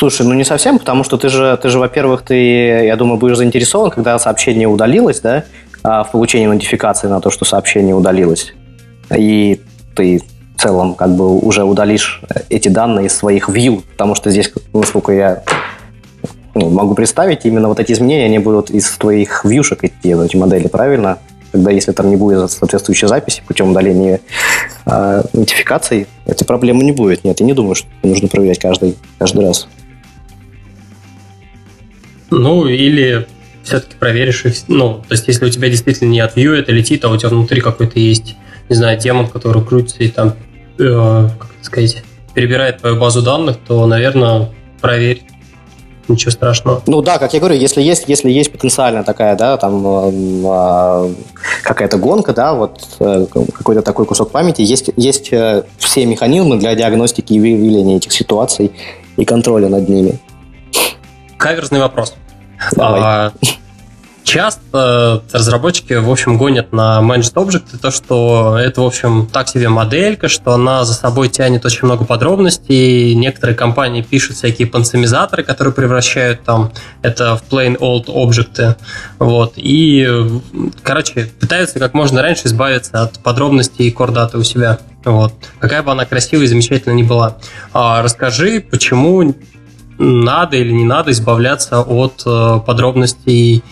[0.03, 3.36] Слушай, ну не совсем, потому что ты же, ты же, во-первых, ты, я думаю, будешь
[3.36, 5.44] заинтересован, когда сообщение удалилось, да,
[5.84, 8.53] а, в получении нотификации на то, что сообщение удалилось.
[9.16, 9.61] И
[9.94, 10.20] ты
[10.57, 15.12] в целом как бы уже удалишь эти данные из своих view, потому что здесь, насколько
[15.12, 15.44] я
[16.57, 20.66] ну, могу представить, именно вот эти изменения, они будут из твоих вьюшек идти, эти модели,
[20.66, 21.18] правильно?
[21.53, 24.18] Когда если там не будет соответствующей записи путем удаления
[24.84, 27.22] э, нотификаций, этой проблемы не будет.
[27.22, 29.68] Нет, я не думаю, что нужно проверять каждый, каждый раз.
[32.33, 33.26] Ну, или
[33.62, 34.45] все-таки проверишь.
[34.68, 37.28] Ну, то есть, если у тебя действительно не от Vue это летит, а у тебя
[37.28, 38.37] внутри какой-то есть,
[38.68, 40.35] не знаю, демон, который крутится и там,
[40.78, 42.03] э, как сказать,
[42.35, 44.49] перебирает твою базу данных, то, наверное,
[44.80, 45.22] проверь.
[46.09, 46.83] Ничего страшного.
[46.87, 51.14] Ну да, как я говорю, если есть, если есть потенциально такая, да, там э,
[51.62, 56.74] какая-то гонка, да, вот э, какой-то такой кусок памяти, есть, есть э, все механизмы для
[56.74, 58.72] диагностики и выявления этих ситуаций
[59.16, 60.18] и контроля над ними.
[61.43, 62.14] Каверзный вопрос.
[62.78, 63.32] А,
[64.22, 69.68] часто разработчики, в общем, гонят на Managed Object то, что это, в общем, так себе
[69.68, 73.16] моделька, что она за собой тянет очень много подробностей.
[73.16, 76.70] Некоторые компании пишут всякие пансомизаторы, которые превращают там
[77.03, 78.76] это в plain old объекты.
[79.18, 79.55] Вот.
[79.57, 80.09] И,
[80.84, 84.78] короче, пытаются как можно раньше избавиться от подробностей и кордаты у себя.
[85.05, 85.34] Вот.
[85.59, 87.38] Какая бы она красивая и замечательная ни была.
[87.72, 89.34] А расскажи, почему
[89.99, 93.62] надо или не надо избавляться от э, подробностей,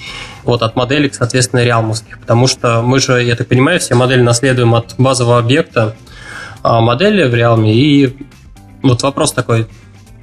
[0.45, 2.19] вот, от моделек, соответственно, реалмовских.
[2.19, 5.95] Потому что мы же, я так понимаю, все модели наследуем от базового объекта
[6.63, 7.75] а модели в реалме.
[7.75, 8.17] И
[8.83, 9.67] вот вопрос такой.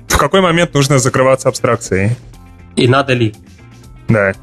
[0.07, 2.15] В какой момент нужно закрываться абстракцией?
[2.75, 3.35] И надо ли?
[4.07, 4.33] Да.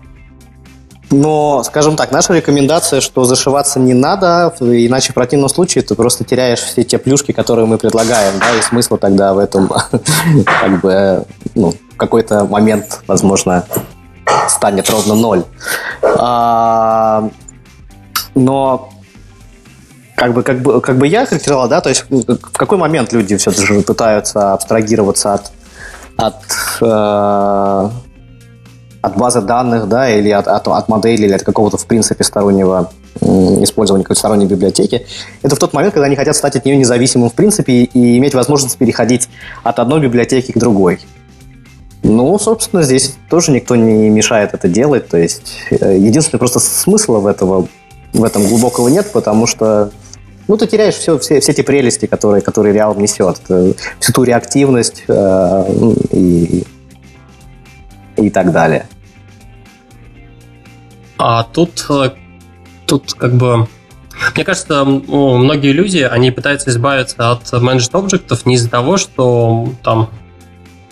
[1.14, 6.24] Но, скажем так, наша рекомендация, что зашиваться не надо, иначе в противном случае ты просто
[6.24, 9.68] теряешь все те плюшки, которые мы предлагаем, да, и смысла тогда в этом
[10.44, 13.64] как бы, ну, в какой-то момент, возможно,
[14.48, 15.44] станет ровно ноль.
[16.02, 17.28] А,
[18.34, 18.90] но
[20.16, 23.36] как бы, как бы, как бы я характеризовал, да, то есть в какой момент люди
[23.36, 25.52] все-таки пытаются абстрагироваться от,
[26.16, 26.42] от
[26.80, 27.90] э,
[29.04, 32.90] от базы данных, да, или от, от, от модели, или от какого-то, в принципе, стороннего
[33.62, 35.06] использования какой-то сторонней библиотеки,
[35.42, 38.34] это в тот момент, когда они хотят стать от нее независимым в принципе и иметь
[38.34, 39.28] возможность переходить
[39.62, 41.00] от одной библиотеки к другой.
[42.02, 45.08] Ну, собственно, здесь тоже никто не мешает это делать.
[45.08, 47.66] То есть, э, единственный просто смысла в, этого,
[48.12, 49.90] в этом глубокого нет, потому что
[50.46, 53.40] ну, ты теряешь все, все, все те прелести, которые, которые Real несет.
[54.00, 55.64] Всю ту реактивность э,
[56.10, 56.64] и,
[58.16, 58.86] и так далее.
[61.18, 62.10] А тут, э,
[62.86, 63.68] тут как бы
[64.34, 70.08] мне кажется, многие люди, они пытаются избавиться от managed объектов не из-за того, что там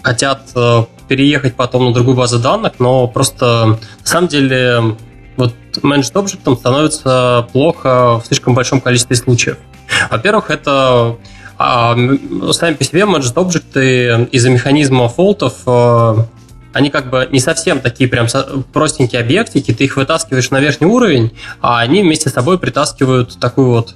[0.03, 4.97] хотят э, переехать потом на другую базу данных, но просто на самом деле
[5.37, 9.59] вот managed объектом становится плохо в слишком большом количестве случаев.
[10.11, 11.17] Во-первых, это
[11.59, 11.97] а,
[12.53, 16.17] сами по себе managed объекты из-за механизма фолтов э,
[16.73, 18.27] они как бы не совсем такие прям
[18.73, 23.71] простенькие объектики, ты их вытаскиваешь на верхний уровень, а они вместе с собой притаскивают такую
[23.71, 23.95] вот...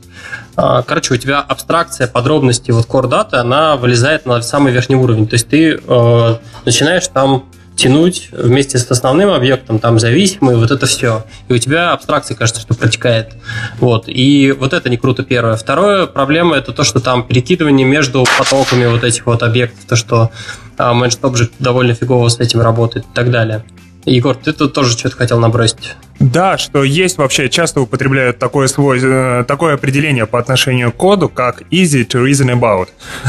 [0.57, 5.27] А, короче, у тебя абстракция подробностей вот core даты, она вылезает на самый верхний уровень.
[5.27, 7.45] То есть ты э, начинаешь там
[7.77, 11.24] тянуть вместе с основным объектом, там зависимый, вот это все.
[11.49, 13.35] И у тебя абстракция, кажется, что протекает.
[13.79, 14.05] Вот.
[14.09, 15.57] И вот это не круто первое.
[15.57, 20.31] Второе проблема это то, что там перекидывание между потоками вот этих вот объектов, то, что
[20.79, 23.64] а, Managed Object довольно фигово с этим работает и так далее.
[24.07, 25.97] Егор, ты тут тоже что-то хотел набросить.
[26.19, 31.29] Да, что есть вообще, часто употребляют такое, свой, э, такое определение по отношению к коду,
[31.29, 32.89] как easy to reason about.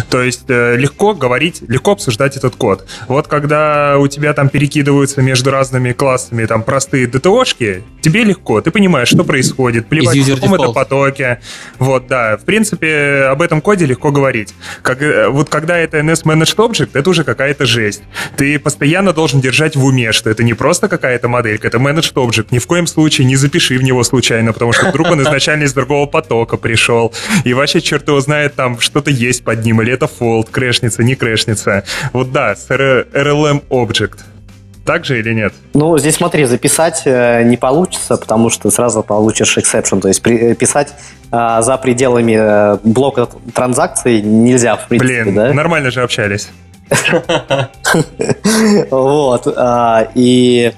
[0.09, 2.87] То есть э, легко говорить, легко обсуждать этот код.
[3.07, 8.71] Вот когда у тебя там перекидываются между разными классами там простые ДТОшки, тебе легко, ты
[8.71, 11.41] понимаешь, что происходит, плевать в каком это потоке.
[11.79, 14.53] Вот, да, в принципе, об этом коде легко говорить.
[14.81, 18.03] Как, э, вот когда это NS Managed Object, это уже какая-то жесть.
[18.37, 22.47] Ты постоянно должен держать в уме, что это не просто какая-то моделька, это Managed Object.
[22.51, 25.73] Ни в коем случае не запиши в него случайно, потому что вдруг он изначально из
[25.73, 27.13] другого потока пришел.
[27.45, 31.15] И вообще черт его знает, там что-то есть под ним, или это фолд, крэшница, не
[31.15, 31.83] крэшница.
[32.13, 34.19] Вот да, с RLM Object.
[34.87, 35.53] Так же или нет?
[35.73, 39.99] Ну, здесь смотри, записать э, не получится, потому что сразу получишь exception.
[39.99, 40.93] То есть при, писать
[41.29, 45.53] а, за пределами э, блока транзакций нельзя, в принципе, Блин, да?
[45.53, 46.49] нормально же общались.
[48.89, 49.53] Вот.
[49.57, 50.71] а, И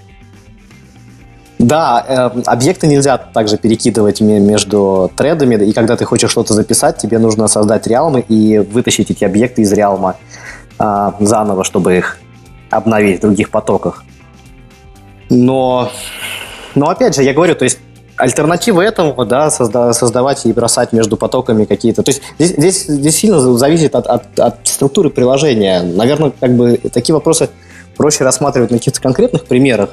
[1.60, 6.97] да, э, объекты нельзя также перекидывать ме- между тредами, и когда ты хочешь что-то записать,
[6.97, 10.16] тебе нужно создать реалмы и вытащить эти объекты из реалма
[10.78, 12.18] а, заново, чтобы их
[12.70, 14.05] обновить в других потоках.
[15.30, 15.91] Но,
[16.76, 17.78] но опять же, я говорю, то есть
[18.16, 22.03] альтернатива этому, да, созда- создавать и бросать между потоками какие-то.
[22.03, 25.82] То есть здесь, здесь, здесь сильно зависит от, от, от структуры приложения.
[25.82, 27.49] Наверное, как бы такие вопросы
[27.97, 29.89] проще рассматривать на каких-то конкретных примерах,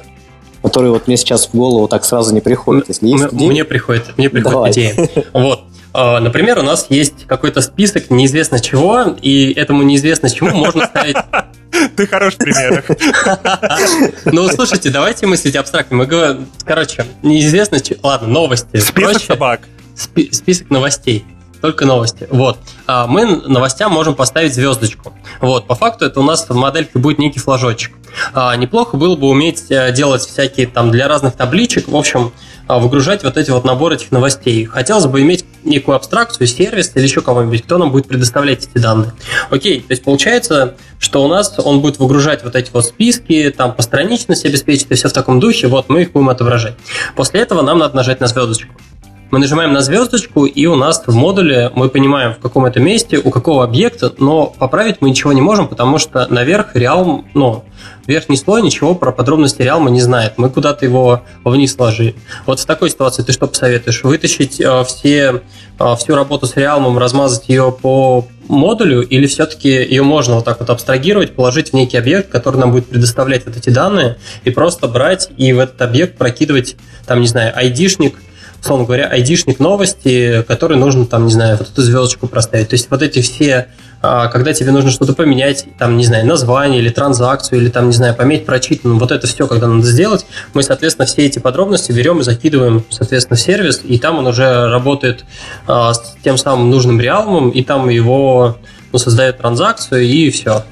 [0.61, 2.85] которые вот мне сейчас в голову так сразу не приходят.
[2.87, 4.71] Если есть идеи- Мне приходит, мне приходит Давай.
[4.71, 5.09] идея.
[5.33, 5.61] Вот.
[5.93, 11.15] А, Например, у нас есть какой-то список неизвестно чего, и этому неизвестно чему можно ставить...
[11.95, 12.85] Ты хорош в примерах.
[14.25, 15.97] Ну, слушайте, давайте мыслить абстрактно.
[15.97, 17.77] Мы говорим, короче, неизвестно...
[18.03, 18.77] Ладно, новости.
[18.77, 19.61] Список собак.
[19.95, 21.25] Спи- список новостей.
[21.61, 22.27] Только новости.
[22.29, 22.57] Вот.
[22.85, 25.13] А мы новостям можем поставить звездочку.
[25.41, 25.67] Вот.
[25.67, 27.93] По факту это у нас в модельке будет некий флажочек.
[28.33, 32.31] А, неплохо было бы уметь э, делать всякие там для разных табличек, в общем,
[32.67, 34.65] а, выгружать вот эти вот наборы этих новостей.
[34.65, 39.13] Хотелось бы иметь некую абстракцию, сервис или еще кого-нибудь, кто нам будет предоставлять эти данные.
[39.49, 43.73] Окей, то есть получается, что у нас он будет выгружать вот эти вот списки, там
[43.73, 46.75] постраничность обеспечить и все в таком духе, вот мы их будем отображать.
[47.15, 48.73] После этого нам надо нажать на звездочку.
[49.29, 53.17] Мы нажимаем на звездочку, и у нас в модуле мы понимаем, в каком это месте,
[53.17, 57.65] у какого объекта, но поправить мы ничего не можем, потому что наверх Realm, ну,
[58.05, 60.35] верхний слой ничего про подробности Realm не знает.
[60.37, 62.15] Мы куда-то его вниз сложили.
[62.45, 64.01] Вот в такой ситуации ты что посоветуешь?
[64.03, 65.41] Вытащить э, все,
[65.77, 70.61] э, всю работу с Realm, размазать ее по модулю, или все-таки ее можно вот так
[70.61, 74.87] вот абстрагировать, положить в некий объект, который нам будет предоставлять вот эти данные, и просто
[74.87, 78.15] брать и в этот объект прокидывать, там, не знаю, айдишник,
[78.61, 82.69] условно говоря, айдишник новости, который нужно там, не знаю, вот эту звездочку проставить.
[82.69, 83.67] То есть вот эти все,
[84.01, 87.93] а, когда тебе нужно что-то поменять, там, не знаю, название или транзакцию, или там, не
[87.93, 92.19] знаю, пометь прочитанным, вот это все, когда надо сделать, мы, соответственно, все эти подробности берем
[92.19, 95.25] и закидываем, соответственно, в сервис, и там он уже работает
[95.67, 98.57] а, с тем самым нужным реалмом, и там его
[98.91, 100.63] ну, создает транзакцию, и все.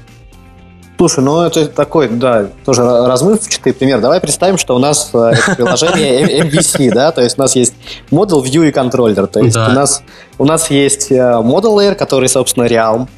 [0.98, 4.00] Слушай, ну это такой, да, тоже размывчатый пример.
[4.00, 7.74] Давай представим, что у нас э, это приложение MVC, да, то есть у нас есть
[8.10, 9.26] Model View и контроллер.
[9.26, 9.68] То есть Да.
[9.68, 10.02] у, нас,
[10.38, 13.08] у нас есть э, Model Layer, который, собственно, Realm.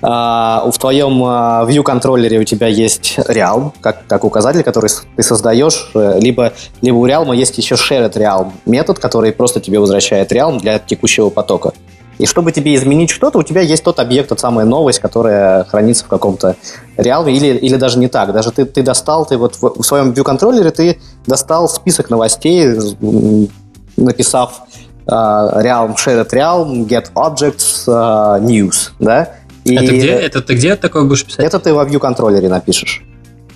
[0.00, 5.22] А, в твоем а, View контроллере у тебя есть Realm, как, как указатель, который ты
[5.22, 10.30] создаешь, э, либо, либо у Realm есть еще Shared Realm метод, который просто тебе возвращает
[10.32, 11.72] Realm для текущего потока.
[12.18, 16.04] И чтобы тебе изменить что-то, у тебя есть тот объект, тот самая новость, которая хранится
[16.04, 16.56] в каком-то
[16.96, 18.32] реалме, или, или даже не так.
[18.32, 22.76] Даже ты, ты достал, ты вот в, в своем view-контроллере ты достал список новостей,
[23.96, 24.62] написав
[25.06, 29.34] э, realm, shared realm, get objects, э, news, да?
[29.64, 30.10] И Это где?
[30.10, 31.44] Это ты где такое будешь писать?
[31.44, 33.04] это ты во view-контроллере напишешь.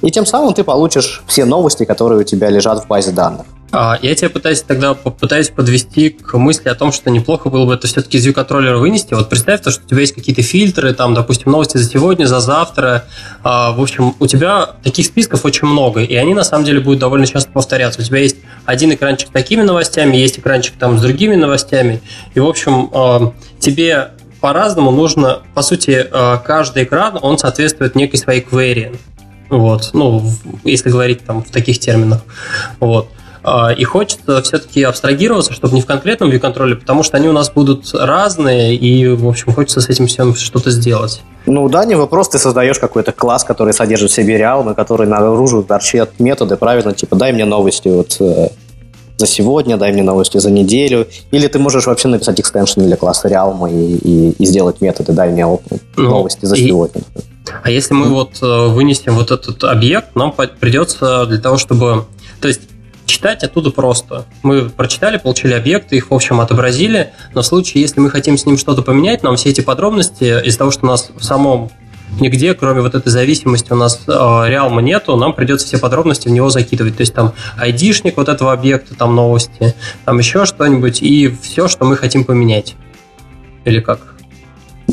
[0.02, 3.46] И тем самым ты получишь все новости, которые у тебя лежат в базе данных.
[3.74, 7.72] А, я тебя пытаюсь тогда попытаюсь подвести к мысли о том, что неплохо было бы
[7.72, 9.14] это все-таки из view-контроллера вынести.
[9.14, 12.40] Вот представь то, что у тебя есть какие-то фильтры, там, допустим, новости за сегодня, за
[12.40, 13.06] завтра.
[13.42, 17.00] А, в общем, у тебя таких списков очень много, и они на самом деле будут
[17.00, 18.02] довольно часто повторяться.
[18.02, 22.02] У тебя есть один экранчик с такими новостями, есть экранчик там с другими новостями,
[22.34, 24.10] и, в общем, а, тебе
[24.42, 26.04] по-разному нужно, по сути,
[26.44, 28.98] каждый экран, он соответствует некой своей query.
[29.48, 30.28] Вот, ну,
[30.64, 32.22] если говорить там в таких терминах.
[32.80, 33.08] Вот.
[33.44, 37.50] А, И хочется все-таки абстрагироваться, чтобы не в конкретном view-контроле, потому что они у нас
[37.50, 41.22] будут разные, и, в общем, хочется с этим всем что-то сделать.
[41.46, 45.62] Ну да, не вопрос, ты создаешь какой-то класс, который содержит в себе реалмы, который наружу
[45.64, 48.48] торчит методы, правильно, типа дай мне новости вот э,
[49.16, 51.08] за сегодня, дай мне новости за неделю.
[51.32, 55.30] Или ты можешь вообще написать экстеншн для класса реалма и, и, и сделать методы, дай
[55.30, 55.60] мне Ну,
[55.96, 57.02] новости за и- сегодня.
[57.64, 62.04] А если мы вот э, вынесем вот этот объект, нам придется для того, чтобы...
[62.40, 62.60] То есть
[63.06, 64.24] читать оттуда просто.
[64.42, 68.46] Мы прочитали, получили объекты, их, в общем, отобразили, но в случае, если мы хотим с
[68.46, 71.70] ним что-то поменять, нам все эти подробности, из-за того, что у нас в самом
[72.20, 76.30] нигде, кроме вот этой зависимости, у нас э, реалма нету, нам придется все подробности в
[76.30, 76.96] него закидывать.
[76.96, 79.74] То есть там айдишник вот этого объекта, там новости,
[80.04, 82.74] там еще что-нибудь, и все, что мы хотим поменять.
[83.64, 84.11] Или как?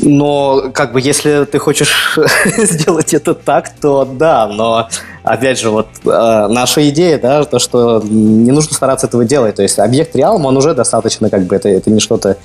[0.02, 2.18] Но, как бы, если ты хочешь
[2.58, 4.88] сделать это так, то да, но,
[5.22, 9.62] опять же, вот э, наша идея, да, то, что не нужно стараться этого делать, то
[9.62, 12.38] есть объект Realm, он уже достаточно, как бы, это, это не что-то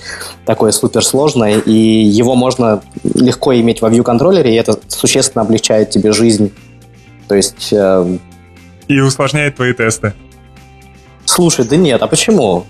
[0.45, 6.53] такое суперсложное, и его можно легко иметь во view-контроллере, и это существенно облегчает тебе жизнь,
[7.27, 7.69] то есть...
[7.71, 8.17] э,
[8.87, 10.13] И усложняет твои тесты.
[11.25, 12.65] Слушай, да нет, а почему?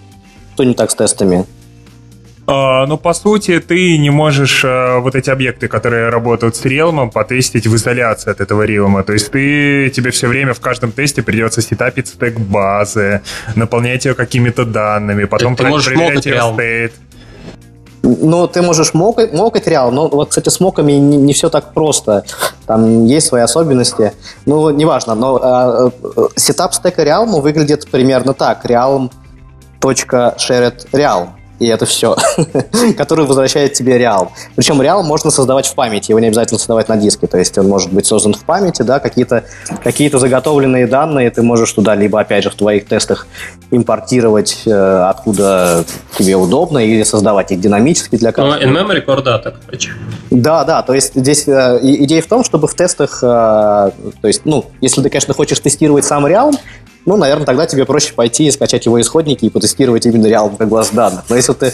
[0.54, 1.46] Что не так с тестами?
[2.48, 7.10] Uh, ну, по сути, ты не можешь uh, вот эти объекты, которые работают с релмом,
[7.10, 9.04] потестить в изоляции от этого релма.
[9.04, 13.22] То есть ты, тебе все время в каждом тесте придется сетапить стек базы,
[13.56, 16.94] наполнять ее какими-то данными, потом ты можешь проверять ее стейт.
[18.04, 21.74] Ну, ты можешь мокать, мокать реал, но вот, кстати, с моками не, не все так
[21.74, 22.26] просто.
[22.68, 24.14] Там есть свои особенности.
[24.46, 25.90] Ну, неважно, но э,
[26.36, 28.64] сетап стека Realm выглядит примерно так.
[28.66, 29.10] Realm.shared
[30.92, 31.30] Realm
[31.60, 32.16] и это все,
[32.98, 34.32] который возвращает тебе реал.
[34.56, 37.68] Причем реал можно создавать в памяти, его не обязательно создавать на диске, то есть он
[37.68, 39.46] может быть создан в памяти, да, какие-то
[39.84, 43.28] какие заготовленные данные ты можешь туда либо, опять же, в твоих тестах
[43.72, 45.84] импортировать, э, откуда
[46.18, 48.60] тебе удобно, или создавать их динамически для каждого.
[48.60, 49.92] Ну, in-memory core data, короче.
[50.32, 54.42] Да, да, то есть здесь э, идея в том, чтобы в тестах, э, то есть,
[54.46, 56.54] ну, если ты, конечно, хочешь тестировать сам реал,
[57.06, 60.70] ну, наверное, тогда тебе проще пойти и скачать его исходники и потестировать именно Realm как
[60.70, 61.26] баз данных.
[61.30, 61.72] Но если ты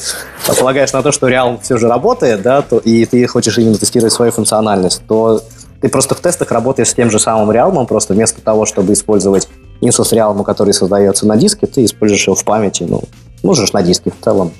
[0.60, 4.12] полагаешь на то, что Realm все же работает, да, то, и ты хочешь именно тестировать
[4.14, 5.42] свою функциональность, то
[5.80, 9.48] ты просто в тестах работаешь с тем же самым Realm, просто вместо того, чтобы использовать
[9.80, 12.84] инстанс Realm, который создается на диске, ты используешь его в памяти.
[12.84, 13.02] Ну,
[13.42, 14.52] можешь на диске в целом.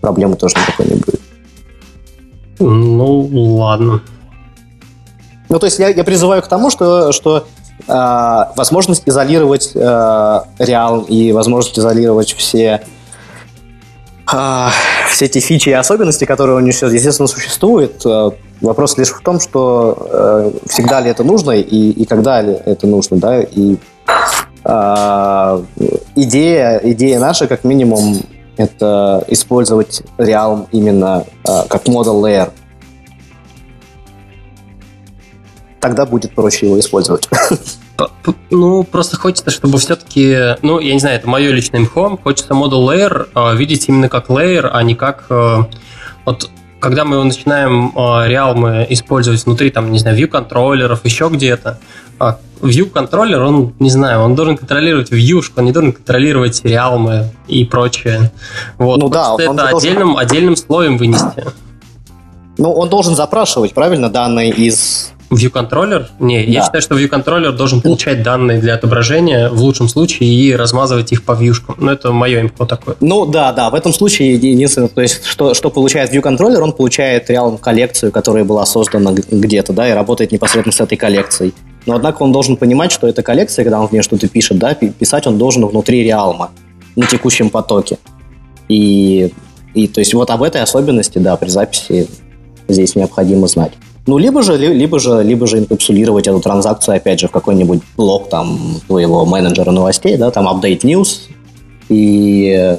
[0.00, 1.20] Проблемы тоже никакой не будет.
[2.58, 4.02] Ну, ладно.
[5.50, 7.46] Ну, то есть я, я призываю к тому, что, что
[8.56, 12.82] возможность изолировать э, реал и возможность изолировать все
[14.32, 14.68] э,
[15.08, 18.00] все эти фичи и особенности, которые у несет, естественно, существует.
[18.04, 18.30] Э,
[18.60, 22.86] вопрос лишь в том, что э, всегда ли это нужно и, и когда ли это
[22.86, 23.76] нужно, да, и
[24.64, 25.62] э,
[26.14, 28.20] идея, идея наша, как минимум,
[28.56, 32.50] это использовать Realm именно э, как model layer
[35.80, 37.28] тогда будет проще его использовать.
[38.50, 42.88] Ну, просто хочется, чтобы все-таки, ну, я не знаю, это мое личное имхо, хочется Model
[42.88, 45.26] Layer э, видеть именно как layer, а не как...
[45.28, 45.64] Э,
[46.24, 46.50] вот
[46.80, 51.78] когда мы его начинаем э, реалмы использовать внутри, там, не знаю, view контроллеров, еще где-то,
[52.18, 57.30] э, view контроллер, он, не знаю, он должен контролировать view, он не должен контролировать реалмы
[57.48, 58.32] и прочее.
[58.78, 60.18] Вот, ну да, он это отдельным, должен...
[60.18, 61.44] отдельным слоем вынести.
[62.56, 66.10] Ну, он должен запрашивать, правильно, данные из View контроллер?
[66.18, 66.50] Не, да.
[66.50, 71.12] я считаю, что view контроллер должен получать данные для отображения в лучшем случае и размазывать
[71.12, 71.76] их по вьюшкам.
[71.78, 72.96] Ну, это мое инфо такое.
[73.00, 73.70] Ну, да, да.
[73.70, 78.10] В этом случае единственное, то есть, что, что получает view контроллер, он получает реально коллекцию,
[78.10, 81.54] которая была создана где-то, да, и работает непосредственно с этой коллекцией.
[81.86, 84.74] Но, однако, он должен понимать, что эта коллекция, когда он в ней что-то пишет, да,
[84.74, 86.50] писать он должен внутри реалма,
[86.96, 87.98] на текущем потоке.
[88.68, 89.32] И,
[89.74, 92.08] и то есть вот об этой особенности, да, при записи
[92.68, 93.72] здесь необходимо знать.
[94.10, 98.28] Ну, либо же, либо же, либо же инкапсулировать эту транзакцию, опять же, в какой-нибудь блок
[98.28, 101.28] там твоего менеджера новостей, да, там update news,
[101.88, 102.76] и,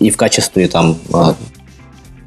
[0.00, 1.36] и в качестве там а,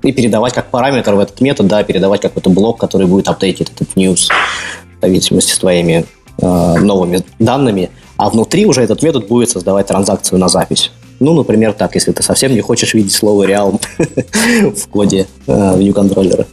[0.02, 3.90] и передавать как параметр в этот метод, да, передавать какой-то блок, который будет апдейтить этот
[3.98, 4.30] news
[4.98, 6.06] в зависимости с твоими
[6.42, 10.90] э, новыми данными, а внутри уже этот метод будет создавать транзакцию на запись.
[11.20, 15.92] Ну, например, так, если ты совсем не хочешь видеть слово реал в коде э, view
[15.92, 16.48] контроллера.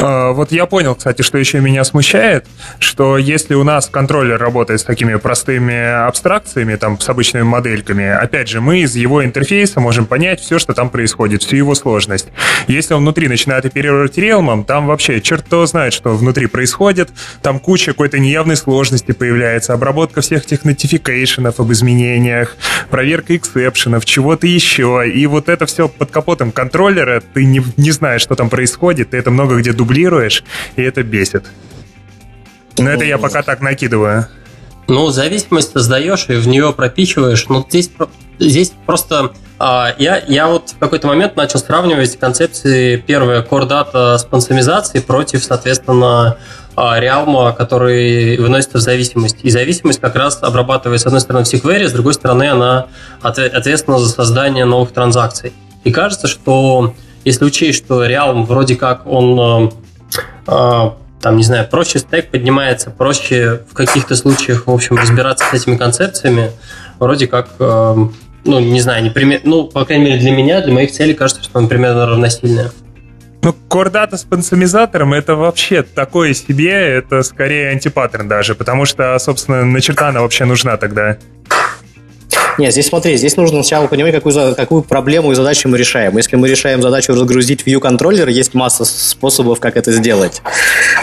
[0.00, 2.46] А, вот я понял, кстати, что еще меня смущает,
[2.78, 8.48] что если у нас контроллер работает с такими простыми абстракциями, там, с обычными модельками, опять
[8.48, 12.28] же, мы из его интерфейса можем понять все, что там происходит, всю его сложность.
[12.66, 17.10] Если он внутри начинает оперировать реалмом, там вообще черт кто знает, что внутри происходит,
[17.42, 22.56] там куча какой-то неявной сложности появляется, обработка всех этих нотификейшенов об изменениях,
[22.90, 28.22] проверка эксепшенов, чего-то еще, и вот это все под капотом контроллера, ты не, не знаешь,
[28.22, 30.42] что там происходит, ты это много где дублируешь,
[30.76, 31.44] и это бесит.
[32.78, 34.26] Но это я пока так накидываю.
[34.88, 37.46] Ну, зависимость создаешь и в нее пропичиваешь.
[37.48, 37.90] Но здесь,
[38.38, 44.18] здесь просто а, я, я вот в какой-то момент начал сравнивать концепции первая core data
[44.18, 46.36] спонсоризации против, соответственно,
[46.76, 49.38] реалма, который выносится в зависимость.
[49.42, 52.86] И зависимость как раз обрабатывает, с одной стороны, в query, с другой стороны, она
[53.22, 55.52] ответственна за создание новых транзакций.
[55.84, 56.94] И кажется, что
[57.24, 59.70] если учесть, что Realm вроде как он э,
[60.46, 65.54] э, там, не знаю, проще стек поднимается, проще в каких-то случаях, в общем, разбираться с
[65.54, 66.50] этими концепциями,
[66.98, 67.96] вроде как, э,
[68.44, 71.42] ну, не знаю, не пример, ну, по крайней мере, для меня, для моих целей кажется,
[71.42, 72.70] что он примерно равносильная.
[73.42, 79.64] Ну, кордата с пансомизатором это вообще такое себе, это скорее антипаттерн даже, потому что, собственно,
[79.64, 81.18] на черта она вообще нужна тогда.
[82.56, 86.16] Нет, здесь смотри, здесь нужно сначала понимать, какую, какую проблему и задачу мы решаем.
[86.16, 90.40] Если мы решаем задачу разгрузить view контроллер, есть масса способов, как это сделать.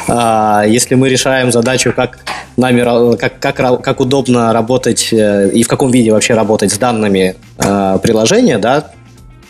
[0.07, 2.19] А, если мы решаем задачу, как
[2.55, 8.57] нами, как, как, как удобно работать и в каком виде вообще работать с данными приложения,
[8.57, 8.91] да,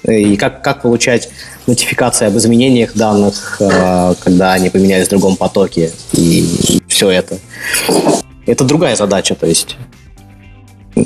[0.03, 1.29] и как, как получать
[1.67, 3.61] нотификации об изменениях данных,
[4.23, 7.37] когда они поменялись в другом потоке, и все это.
[8.47, 9.77] Это другая задача, то есть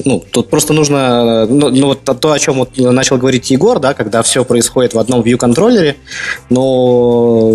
[0.03, 3.93] ну, тут просто нужно, ну, ну вот то, о чем вот начал говорить Егор, да,
[3.93, 5.95] когда все происходит в одном view-контроллере,
[6.49, 7.51] но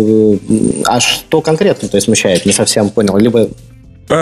[0.85, 3.49] а что конкретно, то есть смущает, не совсем понял, либо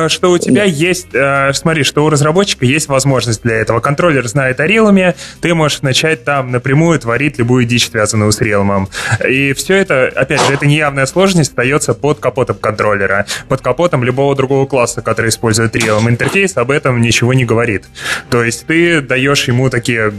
[0.07, 0.75] что у тебя Нет.
[0.75, 3.79] есть, э, смотри, что у разработчика есть возможность для этого.
[3.79, 8.89] Контроллер знает о рилме, ты можешь начать там напрямую творить любую дичь, связанную с рилмом.
[9.27, 14.35] И все это, опять же, это неявная сложность остается под капотом контроллера, под капотом любого
[14.35, 16.07] другого класса, который использует рилм.
[16.09, 17.85] Интерфейс об этом ничего не говорит.
[18.29, 20.13] То есть ты даешь ему такие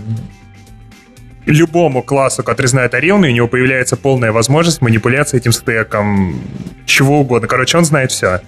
[1.46, 6.40] любому классу, который знает о Realme, у него появляется полная возможность манипуляции этим стеком,
[6.86, 7.48] чего угодно.
[7.48, 8.40] Короче, он знает все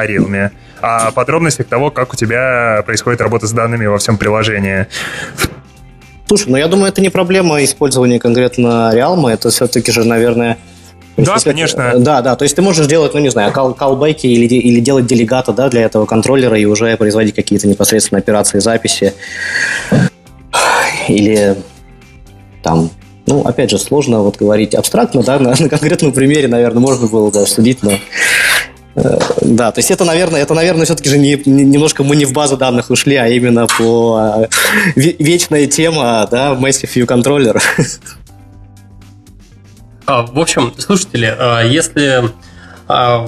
[0.00, 4.86] о Realme, о подробностях того, как у тебя происходит работа с данными во всем приложении.
[6.26, 10.58] Слушай, ну я думаю, это не проблема использования конкретно Realme, это все-таки же, наверное,
[11.16, 11.94] да, если, конечно.
[11.98, 15.06] Да, да, то есть ты можешь делать, ну не знаю, кал калбеки или, или делать
[15.06, 19.12] делегата да, для этого контроллера и уже производить какие-то непосредственно операции записи.
[21.08, 21.56] Или
[22.62, 22.90] там,
[23.26, 27.30] ну, опять же, сложно вот говорить абстрактно, да, на, на конкретном примере, наверное, можно было
[27.30, 31.64] бы обсудить, но Э, да, то есть это, наверное, это, наверное, все-таки же не, не,
[31.64, 34.48] немножко мы не в базу данных ушли, а именно по
[34.96, 37.60] э, вечная тема, да, Massive View Controller.
[40.06, 42.30] А, в общем, слушатели, а, если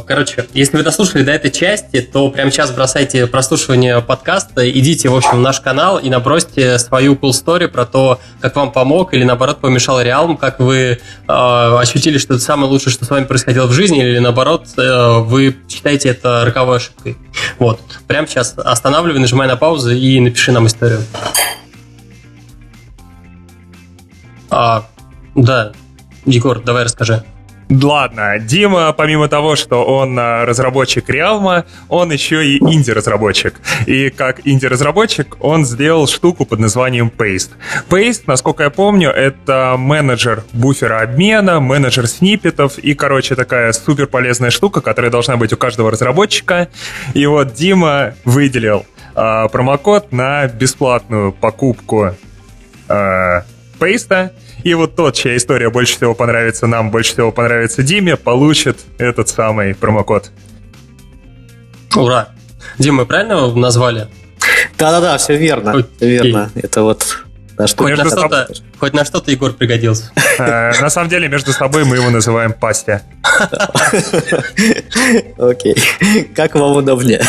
[0.06, 5.14] короче, если вы дослушали до этой части, то прямо сейчас бросайте прослушивание подкаста, идите, в
[5.14, 9.22] общем, в наш канал и набросьте свою cool story про то, как вам помог или,
[9.22, 10.98] наоборот, помешал Реалм, как вы э,
[11.28, 15.56] ощутили, что это самое лучшее, что с вами происходило в жизни, или, наоборот, э, вы
[15.68, 17.16] считаете это роковой ошибкой.
[17.58, 17.80] Вот.
[18.08, 21.02] Прямо сейчас останавливай, нажимай на паузу и напиши нам историю.
[24.50, 24.86] А,
[25.34, 25.72] да,
[26.26, 27.24] Егор, давай расскажи.
[27.80, 33.54] Ладно, Дима, помимо того, что он а, разработчик Realm, он еще и инди-разработчик.
[33.86, 37.52] И как инди-разработчик он сделал штуку под названием Paste.
[37.88, 44.50] Paste, насколько я помню, это менеджер буфера обмена, менеджер сниппетов и, короче, такая супер полезная
[44.50, 46.68] штука, которая должна быть у каждого разработчика.
[47.14, 52.14] И вот Дима выделил э, промокод на бесплатную покупку
[52.88, 53.42] э,
[53.78, 54.30] Paste
[54.64, 59.28] и вот тот, чья история больше всего понравится нам, больше всего понравится Диме, получит этот
[59.28, 60.30] самый промокод.
[61.94, 62.28] Ура!
[62.78, 64.08] Дима, мы правильно его назвали?
[64.78, 65.72] Да-да-да, все верно.
[65.72, 65.86] Окей.
[65.96, 66.50] Все верно.
[66.54, 67.22] Это вот
[67.58, 68.48] на что хоть, на что-то,
[68.78, 70.10] хоть на что-то Егор пригодился.
[70.38, 73.02] Э, на самом деле, между собой мы его называем Пастя.
[75.38, 75.76] Окей.
[76.34, 77.22] Как вам удобнее.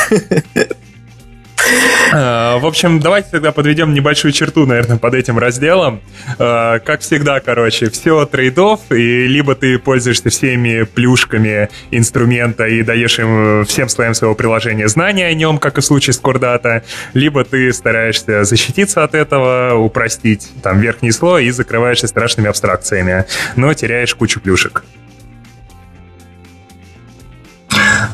[2.11, 6.01] Э, в общем, давайте тогда подведем небольшую черту, наверное, под этим разделом.
[6.37, 13.19] Э, как всегда, короче, все трейдов, и либо ты пользуешься всеми плюшками инструмента и даешь
[13.19, 16.83] им всем слоям своего приложения знания о нем, как и в случае с Core
[17.13, 23.73] либо ты стараешься защититься от этого, упростить там верхний слой и закрываешься страшными абстракциями, но
[23.73, 24.83] теряешь кучу плюшек.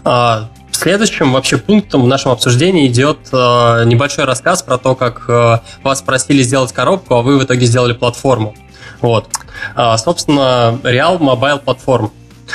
[0.03, 5.57] А, Следующим вообще пунктом в нашем обсуждении идет э, небольшой рассказ про то, как э,
[5.83, 8.55] вас просили сделать коробку, а вы в итоге сделали платформу.
[9.01, 9.27] Вот.
[9.75, 12.11] А, собственно, Real Mobile Platform.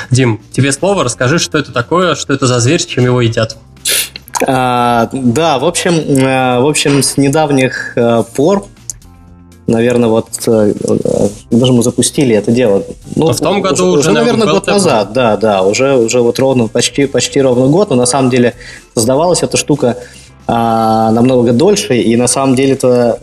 [0.09, 3.57] Дим, тебе слово, расскажи, что это такое, что это за зверь, чем его едят.
[4.47, 8.65] А, да, в общем, э, в общем, с недавних э, пор
[9.67, 10.73] наверное, вот э,
[11.49, 12.83] даже мы запустили это дело.
[13.15, 16.67] Ну, в том году уже, уже наверное, год назад, да, да, уже, уже вот ровно,
[16.67, 18.53] почти, почти ровно год, но на самом деле
[18.93, 19.97] создавалась эта штука
[20.47, 23.19] а, намного дольше, и на самом деле это,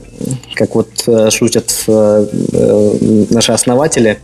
[0.54, 2.26] как вот э, шутят а,
[3.30, 4.18] наши основатели,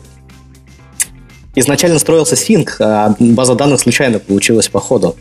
[1.54, 5.14] изначально строился Sync, а база данных случайно получилась по ходу.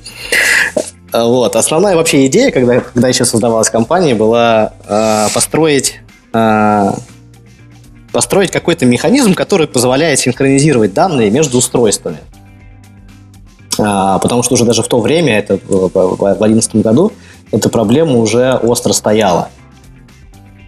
[1.13, 1.55] Вот.
[1.55, 6.06] Основная вообще идея, когда, когда еще создавалась компания, была э, построить Э,
[8.11, 12.19] построить какой-то механизм, который позволяет синхронизировать данные между устройствами.
[13.79, 17.11] А, потому что уже даже в то время, это в 2011 году,
[17.51, 19.49] эта проблема уже остро стояла.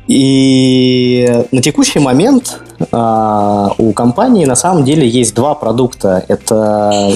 [0.08, 2.60] И на текущий момент
[2.92, 6.24] а, у компании на самом деле есть два продукта.
[6.28, 7.16] Это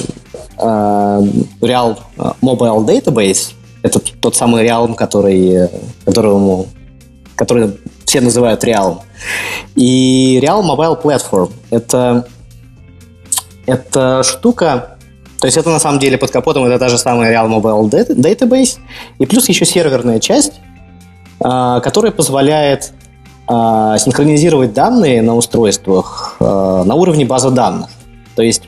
[0.58, 1.20] а,
[1.60, 1.98] Real
[2.42, 5.68] Mobile Database, это тот самый Realm, который,
[6.04, 6.66] которому,
[7.36, 7.74] который
[8.14, 9.00] все называют Real.
[9.74, 12.28] И Real Mobile Platform– это,
[13.66, 14.96] это штука,
[15.40, 18.78] То есть это на самом деле под капотом это та же самая Real Mobile Database,
[19.18, 20.60] и плюс еще серверная часть,
[21.40, 22.92] а, которая позволяет
[23.48, 27.90] а, синхронизировать данные на устройствах а, на уровне базы данных.
[28.36, 28.62] То есть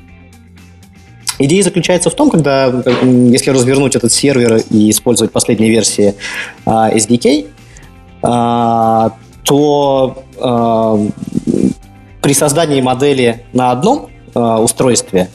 [1.38, 2.66] идея заключается в том, когда,
[3.00, 6.16] если развернуть этот сервер и использовать последние версии
[6.66, 7.46] SDK,
[9.46, 10.18] то
[12.20, 15.30] при создании модели на одном устройстве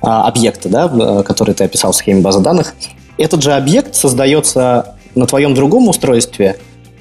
[0.00, 2.74] объекта, да, который ты описал в схеме базы данных,
[3.16, 6.58] этот же объект создается на твоем другом устройстве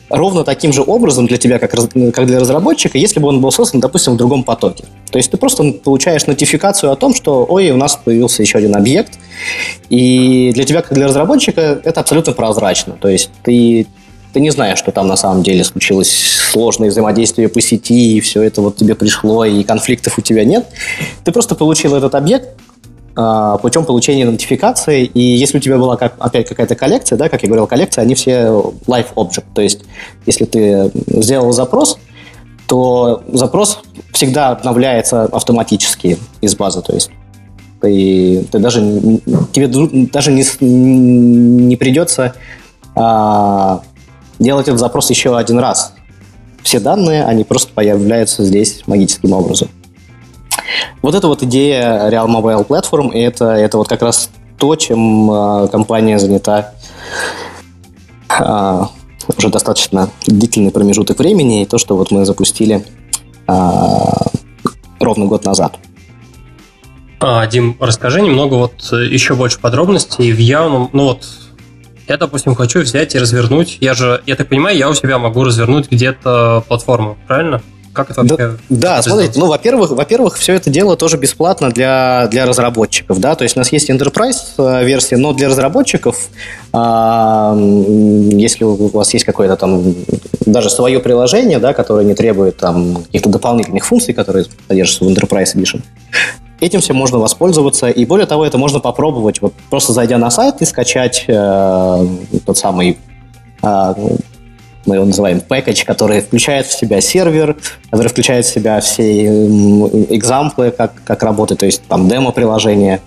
[0.10, 3.82] ровно таким же образом для тебя, как, как для разработчика, если бы он был создан,
[3.82, 4.86] допустим, в другом потоке.
[5.12, 8.76] То есть ты просто получаешь нотификацию о том, что, ой, у нас появился еще один
[8.76, 9.20] объект,
[9.90, 12.94] и для тебя, как для разработчика, это абсолютно прозрачно.
[12.94, 13.86] То есть ты,
[14.38, 16.12] ты не знаешь, что там на самом деле случилось
[16.52, 20.68] сложное взаимодействие по сети, и все это вот тебе пришло, и конфликтов у тебя нет.
[21.24, 22.50] Ты просто получил этот объект,
[23.16, 25.06] а, путем получения нотификации.
[25.06, 28.14] И если у тебя была как, опять какая-то коллекция, да, как я говорил, коллекция, они
[28.14, 29.46] все live object.
[29.56, 29.80] То есть,
[30.28, 31.98] если ты сделал запрос,
[32.68, 33.80] то запрос
[34.14, 36.84] всегда обновляется автоматически из базы.
[36.84, 37.10] То есть
[37.82, 38.82] ты, ты даже,
[39.52, 39.68] тебе
[40.12, 42.36] даже не, не придется
[42.94, 43.82] а,
[44.40, 45.94] делать этот запрос еще один раз.
[46.64, 49.70] Все данные, они просто появляются здесь магическим образом.
[51.02, 55.32] Вот это вот идея Real Mobile Platform, и это, это вот как раз то, чем
[55.32, 56.74] э, компания занята
[58.38, 58.82] э,
[59.38, 62.86] уже достаточно длительный промежуток времени, и то, что вот мы запустили
[63.48, 63.54] э,
[65.00, 65.78] ровно год назад.
[67.20, 71.26] А, Дим, расскажи немного вот еще больше подробностей в явном, ну вот
[72.08, 73.78] я, допустим, хочу взять и развернуть.
[73.82, 77.62] Я же, я так понимаю, я у себя могу развернуть где-то платформу, правильно?
[77.98, 78.58] Как это вообще?
[78.70, 83.34] Да, да смотрите, ну, во-первых, во-первых, все это дело тоже бесплатно для, для разработчиков, да,
[83.34, 86.30] то есть у нас есть Enterprise э, версия, но для разработчиков,
[86.74, 89.96] а, если у вас есть какое-то там
[90.46, 95.56] даже свое приложение, да, которое не требует там каких-то дополнительных функций, которые содержатся в Enterprise
[95.56, 95.82] Edition,
[96.60, 100.62] Этим всем можно воспользоваться, и более того, это можно попробовать, вот просто зайдя на сайт
[100.62, 102.08] и скачать э,
[102.46, 102.98] тот самый
[103.62, 103.94] э,
[104.88, 107.58] мы его называем package, который включает в себя сервер,
[107.92, 109.28] который включает в себя все
[110.10, 113.02] экзамплы, как, как работает, то есть там демо-приложение,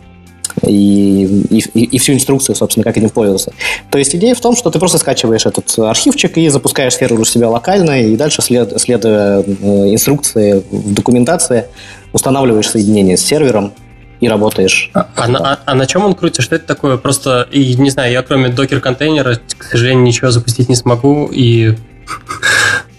[0.66, 3.52] и, и, и всю инструкцию, собственно, как этим пользоваться.
[3.90, 7.24] То есть идея в том, что ты просто скачиваешь этот архивчик и запускаешь сервер у
[7.24, 9.44] себя локально, и дальше, след, следуя э,
[9.92, 11.66] инструкции в документации,
[12.12, 13.72] устанавливаешь соединение с сервером,
[14.20, 14.90] и работаешь.
[14.92, 16.42] А, а, а, а на чем он крутится?
[16.42, 16.98] Что это такое?
[16.98, 21.74] Просто, и не знаю, я кроме докер-контейнера, к сожалению, ничего запустить не смогу, и...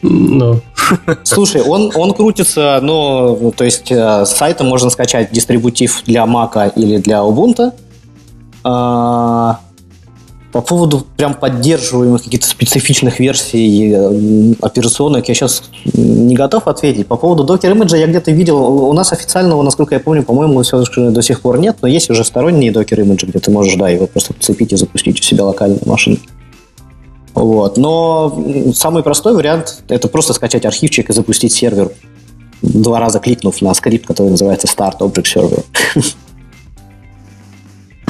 [0.01, 0.59] Ну.
[1.23, 6.73] Слушай, он, он крутится, ну, то есть э, с сайта можно скачать дистрибутив для Mac
[6.75, 7.71] или для Ubuntu.
[8.63, 9.59] А,
[10.51, 17.07] по поводу прям поддерживаемых каких-то специфичных версий э, операционных я сейчас не готов ответить.
[17.07, 20.83] По поводу Docker Image я где-то видел, у нас официального, насколько я помню, по-моему, все
[20.95, 24.07] до сих пор нет, но есть уже сторонние Docker Image, где ты можешь, да, его
[24.07, 26.17] просто подцепить и запустить у себя локальную машину.
[27.33, 27.77] Вот.
[27.77, 31.91] Но самый простой вариант– это просто скачать архивчик и запустить сервер,
[32.61, 35.63] два раза кликнув на скрипт, который называется Start Object Server.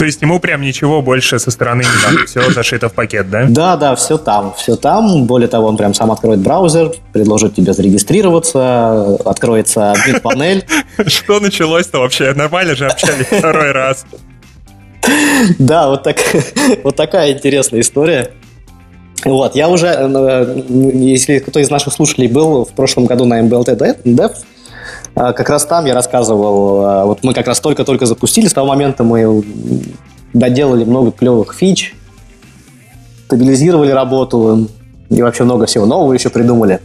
[0.02, 3.46] То есть ему прям ничего больше со стороны не надо, все зашито в пакет, да?
[3.48, 5.26] Да, да, все там, все там.
[5.26, 9.94] Более того, он прям сам откроет браузер, предложит тебе зарегистрироваться, откроется
[10.24, 10.66] панель.
[11.06, 12.34] Что началось-то вообще?
[12.34, 14.06] Нормально же общались второй раз.
[15.60, 16.18] Да, вот, так,
[16.84, 18.32] вот такая интересная история.
[19.24, 24.04] Вот, я уже, э, если кто из наших слушателей был в прошлом году на MBLT
[24.04, 24.36] Dev,
[25.14, 28.68] а, как раз там я рассказывал, а, вот мы как раз только-только запустили, с того
[28.68, 29.44] момента мы
[30.34, 31.96] доделали много клевых фич,
[33.26, 34.68] стабилизировали работу
[35.10, 36.80] и вообще много всего нового еще придумали.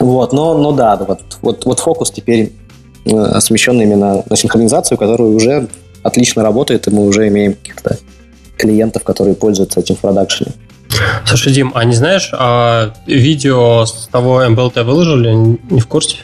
[0.00, 2.52] Вот, но, но да, вот, вот, вот фокус теперь
[3.04, 5.68] э, смещен именно на синхронизацию, которая уже
[6.02, 7.98] отлично работает, и мы уже имеем каких-то
[8.56, 10.52] клиентов, которые пользуются этим в продакшене.
[11.24, 15.58] Слушай, Дим, а не знаешь, а видео с того MBLT выложили?
[15.70, 16.16] Не в курсе?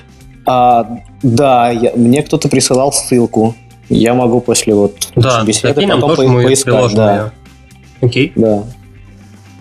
[0.46, 0.86] А,
[1.22, 3.54] да, я, мне кто-то присылал ссылку.
[3.88, 6.94] Я могу после вот да, беседы потом по- поискать.
[6.94, 7.32] Да.
[8.00, 8.32] Окей.
[8.34, 8.64] Да.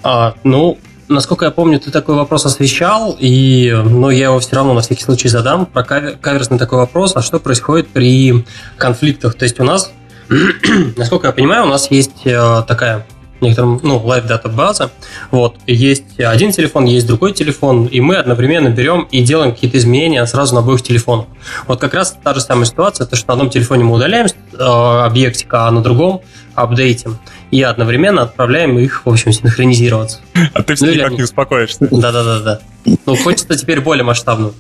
[0.02, 4.74] А, ну, насколько я помню, ты такой вопрос освещал, и, но я его все равно
[4.74, 5.66] на всякий случай задам.
[5.66, 8.46] Про кавер, каверсный такой вопрос, а что происходит при
[8.78, 9.36] конфликтах?
[9.36, 9.92] То есть у нас,
[10.98, 13.06] насколько я понимаю, у нас есть э, такая
[13.44, 14.92] некоторым, ну, live дата база.
[15.32, 20.26] Вот, есть один телефон, есть другой телефон, и мы одновременно берем и делаем какие-то изменения
[20.26, 21.28] сразу на обоих телефонах.
[21.68, 24.58] Вот как раз та же самая ситуация, то, что на одном телефоне мы удаляем э,
[24.58, 26.22] объектик, а на другом
[26.56, 27.20] апдейтим.
[27.52, 30.20] И одновременно отправляем их, в общем, синхронизироваться.
[30.54, 31.88] А ты все ну, никак не успокоишься.
[31.92, 32.60] Да-да-да.
[33.06, 34.52] Ну, хочется теперь более масштабно.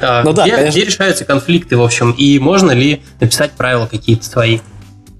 [0.00, 4.24] А, ну, где, да, где решаются конфликты, в общем, и можно ли написать правила какие-то
[4.24, 4.60] свои?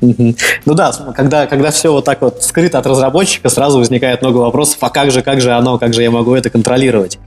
[0.01, 4.79] Ну да, когда, когда все вот так вот скрыто от разработчика, сразу возникает много вопросов,
[4.81, 7.19] а как же, как же оно, как же я могу это контролировать?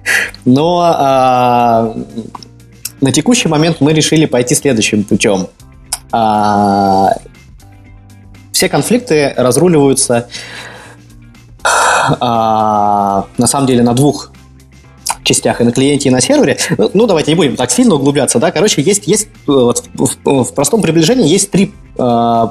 [0.46, 1.96] Но а,
[3.02, 5.48] на текущий момент мы решили пойти следующим путем.
[6.12, 7.10] А,
[8.52, 10.28] все конфликты разруливаются
[11.64, 14.33] а, на самом деле на двух
[15.24, 16.58] частях, и на клиенте, и на сервере.
[16.78, 18.52] Ну, ну, давайте не будем так сильно углубляться, да.
[18.52, 22.48] Короче, есть, есть вот, в, в простом приближении есть три, э,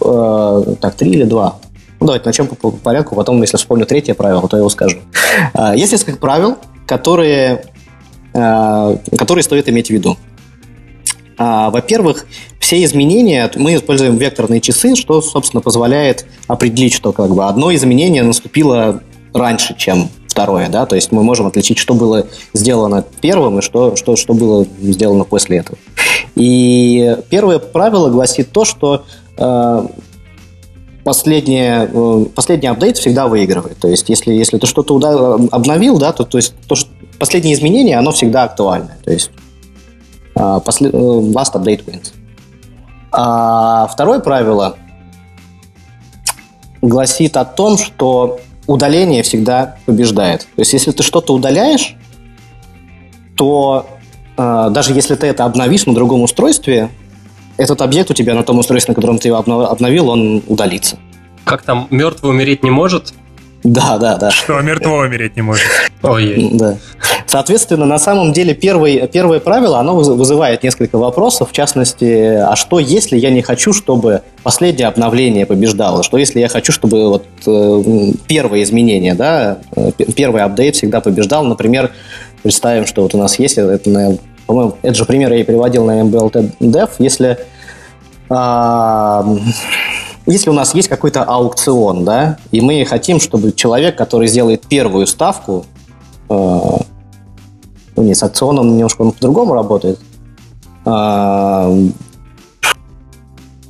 [0.00, 1.56] э, так, три или два.
[2.00, 4.98] Ну, давайте начнем по, по порядку, потом, если вспомню третье правило, то я его скажу.
[5.54, 6.56] Э, есть несколько правил,
[6.86, 7.64] которые,
[8.34, 10.16] э, которые стоит иметь в виду.
[11.38, 12.24] Во-первых,
[12.60, 18.22] все изменения, мы используем векторные часы, что, собственно, позволяет определить, что как бы одно изменение
[18.22, 19.02] наступило
[19.36, 23.96] раньше, чем второе, да, то есть мы можем отличить, что было сделано первым и что,
[23.96, 25.78] что, что было сделано после этого.
[26.34, 29.04] И первое правило гласит то, что
[29.38, 29.86] э,
[31.04, 33.78] последнее, э, последний апдейт всегда выигрывает.
[33.78, 37.96] То есть, если, если ты что-то обновил, да, то, то есть то, что последнее изменение,
[37.96, 38.90] оно всегда актуально.
[39.04, 39.30] То есть
[40.34, 42.12] э, после, э, last update wins.
[43.10, 44.76] А второе правило
[46.82, 50.40] гласит о том, что удаление всегда побеждает.
[50.40, 51.94] То есть, если ты что-то удаляешь,
[53.36, 53.86] то
[54.36, 56.90] э, даже если ты это обновишь на другом устройстве,
[57.56, 60.98] этот объект у тебя на том устройстве, на котором ты его обновил, он удалится.
[61.44, 63.14] Как там, мертвый умереть не может?
[63.66, 64.30] Да, да, да.
[64.30, 65.66] Что мертвого умереть не может.
[66.02, 66.50] Ой.
[66.52, 66.76] Да.
[67.26, 71.50] Соответственно, на самом деле первый, первое правило, оно вызывает несколько вопросов.
[71.50, 76.04] В частности, а что если я не хочу, чтобы последнее обновление побеждало?
[76.04, 81.44] Что если я хочу, чтобы вот э, первое изменение, да, э, первый апдейт всегда побеждал?
[81.44, 81.90] Например,
[82.44, 86.02] представим, что вот у нас есть, это, по-моему, этот же пример я и приводил на
[86.02, 87.38] MBLT Dev, если
[88.28, 89.24] а,
[90.26, 95.06] если у нас есть какой-то аукцион, да, и мы хотим, чтобы человек, который сделает первую
[95.06, 95.66] ставку,
[96.28, 96.34] э,
[97.96, 100.00] ну, не, с аукционом немножко он по-другому работает,
[100.84, 101.88] э,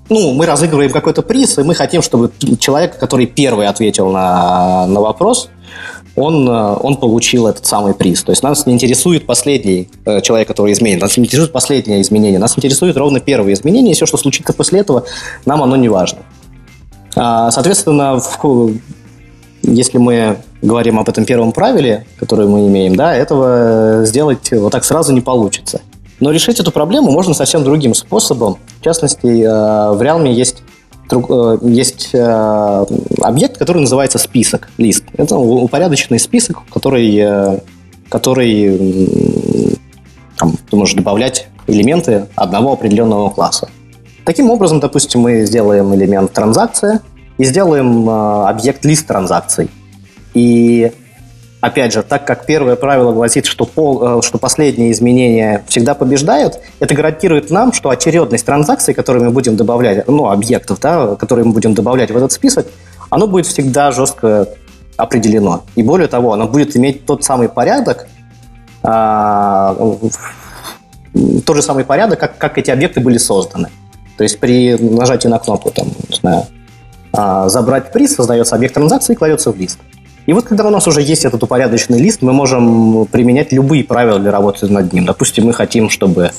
[0.09, 5.01] ну, мы разыгрываем какой-то приз, и мы хотим, чтобы человек, который первый ответил на, на
[5.01, 5.51] вопрос,
[6.15, 8.23] он, э, он получил этот самый приз.
[8.23, 12.39] То есть нас не интересует последний э, человек, который изменит, нас не интересует последнее изменение,
[12.39, 15.05] нас интересует ровно первое изменение, и все, что случится после этого,
[15.45, 16.21] нам оно не важно.
[17.17, 18.21] А, соответственно,
[19.63, 24.85] если мы говорим об этом первом правиле, которое мы имеем, да, этого сделать вот так
[24.85, 25.81] сразу не получится.
[26.21, 28.59] Но решить эту проблему можно совсем другим способом.
[28.81, 30.63] В частности, э, в Realm есть
[31.11, 32.87] э, есть э,
[33.21, 35.05] объект, который называется список, лист.
[35.17, 37.61] Это упорядоченный список, который,
[38.09, 39.09] который
[40.39, 43.69] там, ты можешь добавлять элементы одного определенного класса.
[44.27, 47.01] Таким образом, допустим, мы сделаем элемент транзакция
[47.39, 49.71] и сделаем э, объект лист транзакций.
[50.35, 50.91] И
[51.61, 56.59] опять же, так как первое правило гласит, что, пол, э, что последнее изменение всегда побеждает,
[56.81, 61.53] это гарантирует нам, что очередность транзакций, которые мы будем добавлять, ну, объектов, да, которые мы
[61.53, 62.67] будем добавлять в этот список,
[63.11, 64.49] оно будет всегда жестко
[64.97, 65.63] определено.
[65.77, 68.09] И более того, оно будет иметь тот самый порядок,
[68.83, 69.77] а,
[71.47, 73.69] тот же самый порядок, как, как эти объекты были созданы.
[74.17, 76.45] То есть при нажатии на кнопку, там, не знаю,
[77.13, 79.79] а, забрать приз, создается объект транзакции и кладется в лист.
[80.27, 84.19] И вот когда у нас уже есть этот упорядоченный лист, мы можем применять любые правила
[84.19, 85.07] для работы над ним.
[85.07, 86.33] Допустим, мы хотим, чтобы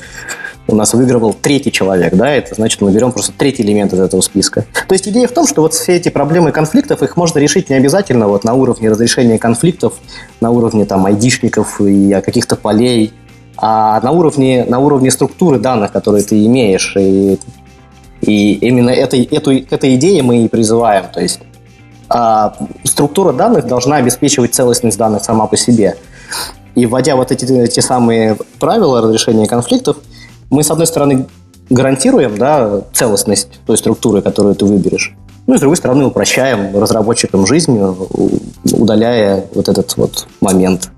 [0.67, 4.19] у нас выигрывал третий человек, да, это значит, мы берем просто третий элемент из этого
[4.19, 4.65] списка.
[4.87, 7.75] То есть идея в том, что вот все эти проблемы конфликтов, их можно решить не
[7.75, 9.93] обязательно вот на уровне разрешения конфликтов,
[10.41, 13.13] на уровне там айдишников и каких-то полей,
[13.57, 16.93] а на уровне, на уровне структуры данных, которые ты имеешь.
[16.97, 17.39] И
[18.21, 21.05] и именно этой, эту, к этой идее мы и призываем.
[21.13, 21.39] То есть
[22.09, 25.97] а, структура данных должна обеспечивать целостность данных сама по себе.
[26.75, 29.97] И вводя вот эти, эти самые правила разрешения конфликтов,
[30.49, 31.27] мы, с одной стороны,
[31.69, 35.15] гарантируем да, целостность той структуры, которую ты выберешь.
[35.47, 37.79] Ну и с другой стороны, упрощаем разработчикам жизнь,
[38.73, 40.91] удаляя вот этот вот момент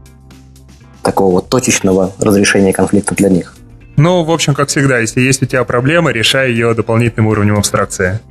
[1.03, 3.55] такого вот точечного разрешения конфликта для них.
[3.99, 8.21] Ну, в общем, как всегда, если есть у тебя проблема, решай ее дополнительным уровнем абстракции.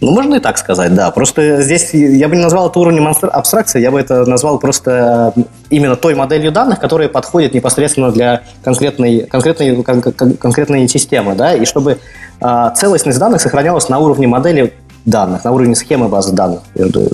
[0.00, 1.12] Ну, можно и так сказать, да.
[1.12, 5.32] Просто здесь я бы не назвал это уровнем абстракции, я бы это назвал просто
[5.70, 10.02] именно той моделью данных, которая подходит непосредственно для конкретной, конкретной, кон,
[10.34, 11.98] конкретной системы, да, и чтобы
[12.40, 17.10] э, целостность данных сохранялась на уровне модели данных, на уровне схемы базы данных, прежде,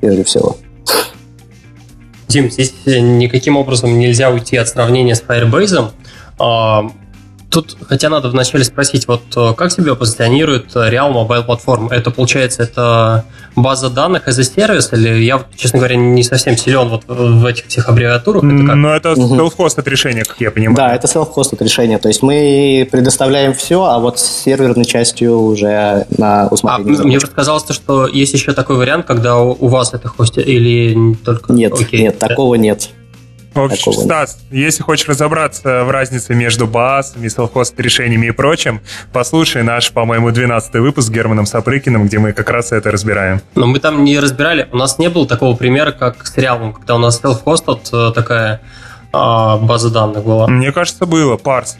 [0.00, 0.56] прежде всего.
[2.26, 5.90] Дим, здесь никаким образом нельзя уйти от сравнения с Firebase.
[6.42, 6.90] А,
[7.52, 11.88] Тут, хотя надо вначале спросить, вот э, как себя позиционирует Real Mobile Platform?
[11.90, 16.88] Это, получается, это база данных as a сервис, или я, честно говоря, не совсем силен
[16.88, 18.42] вот в этих всех аббревиатурах?
[18.42, 18.74] Это как?
[18.74, 19.36] Ну, это угу.
[19.36, 20.76] self-hosted решение, как я понимаю.
[20.78, 26.06] Да, это self-hosted решение, то есть мы предоставляем все, а вот с серверной частью уже
[26.16, 27.00] на усмотрение.
[27.02, 31.52] А, мне казалось, что есть еще такой вариант, когда у вас это хостит, или только...
[31.52, 32.00] Нет, Окей.
[32.00, 32.88] нет, такого нет.
[33.54, 38.80] В общем, Стас, если хочешь разобраться в разнице между басами, селхост решениями и прочим,
[39.12, 43.40] послушай наш, по-моему, 12 выпуск с Германом Сапрыкиным, где мы как раз это разбираем.
[43.54, 46.94] Но мы там не разбирали, у нас не было такого примера, как с Реалом, когда
[46.94, 48.62] у нас self-hosted э, такая
[49.12, 50.48] а, база данных была.
[50.48, 51.76] Мне кажется, было, Парс.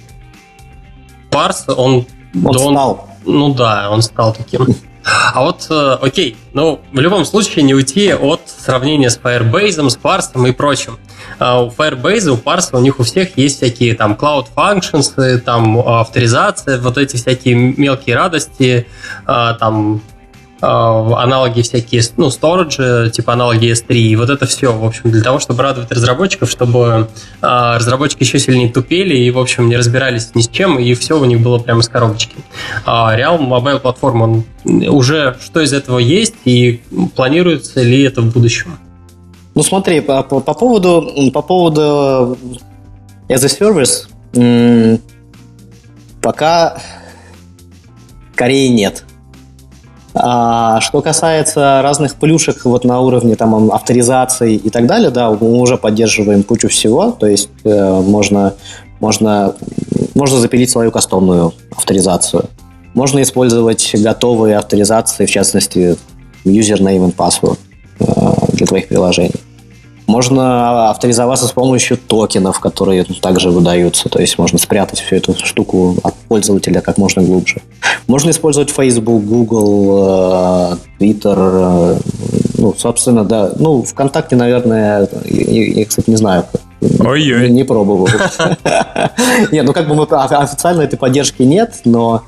[1.31, 2.07] Парс, он...
[2.45, 3.09] Он стал.
[3.25, 4.67] Ну да, он стал таким.
[5.05, 9.97] А вот, э, окей, ну, в любом случае не уйти от сравнения с Firebase, с
[9.97, 10.99] Parse и прочим.
[11.39, 15.79] А у Firebase, у Parse, у них у всех есть всякие там Cloud Functions, там
[15.79, 18.87] авторизация, вот эти всякие мелкие радости,
[19.27, 20.03] а, там
[20.63, 25.41] аналоги всякие, ну, storage, типа аналоги S3, и вот это все, в общем, для того,
[25.41, 27.09] чтобы радовать разработчиков, чтобы
[27.41, 31.19] а, разработчики еще сильнее тупели и, в общем, не разбирались ни с чем, и все
[31.19, 32.37] у них было прямо с коробочки.
[32.87, 34.45] А Real Mobile платформа, он
[34.89, 36.81] уже что из этого есть, и
[37.17, 38.79] планируется ли это в будущем?
[39.57, 42.39] Ну, смотри, по, по, по поводу, по поводу
[43.29, 45.01] as a service,
[46.23, 46.81] пока
[48.33, 49.05] скорее нет.
[50.15, 55.59] А что касается разных плюшек вот на уровне там авторизации и так далее, да, мы
[55.59, 58.55] уже поддерживаем кучу всего, то есть э, можно,
[59.01, 59.55] можно,
[60.15, 62.45] можно запилить свою кастомную авторизацию.
[62.95, 65.97] Можно использовать готовые авторизации, в частности,
[66.45, 67.59] username and password
[68.01, 68.05] э,
[68.53, 69.33] для твоих приложений.
[70.07, 74.09] Можно авторизоваться с помощью токенов, которые также выдаются.
[74.09, 77.63] То есть можно спрятать всю эту штуку от пользователя как можно глубже.
[78.09, 81.37] Можно использовать Facebook, Google, э, Twitter.
[81.37, 82.01] Э,
[82.59, 83.53] ну, собственно, да.
[83.59, 86.45] Ну, ВКонтакте, наверное, я, я кстати, не знаю.
[86.81, 87.49] Ой-ой.
[87.51, 88.09] Не пробовал.
[89.53, 92.23] Нет, ну как бы официально этой поддержки нет, но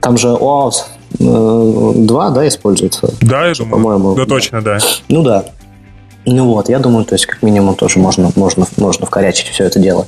[0.00, 0.84] там же OAuth
[1.18, 3.10] 2, э, да, используется?
[3.20, 3.72] Да, я думаю.
[3.72, 4.14] По-моему.
[4.14, 4.78] Да, точно, да.
[5.08, 5.44] Ну да.
[6.26, 9.78] Ну вот, я думаю, то есть как минимум тоже можно, можно, можно вкорячить все это
[9.78, 10.06] дело.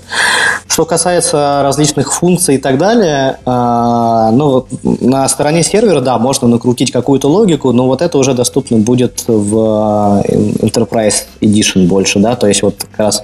[0.66, 6.90] Что касается различных функций и так далее, э, ну, на стороне сервера, да, можно накрутить
[6.90, 12.46] какую-то логику, но вот это уже доступно будет в э, Enterprise Edition больше, да, то
[12.46, 13.22] есть вот как раз,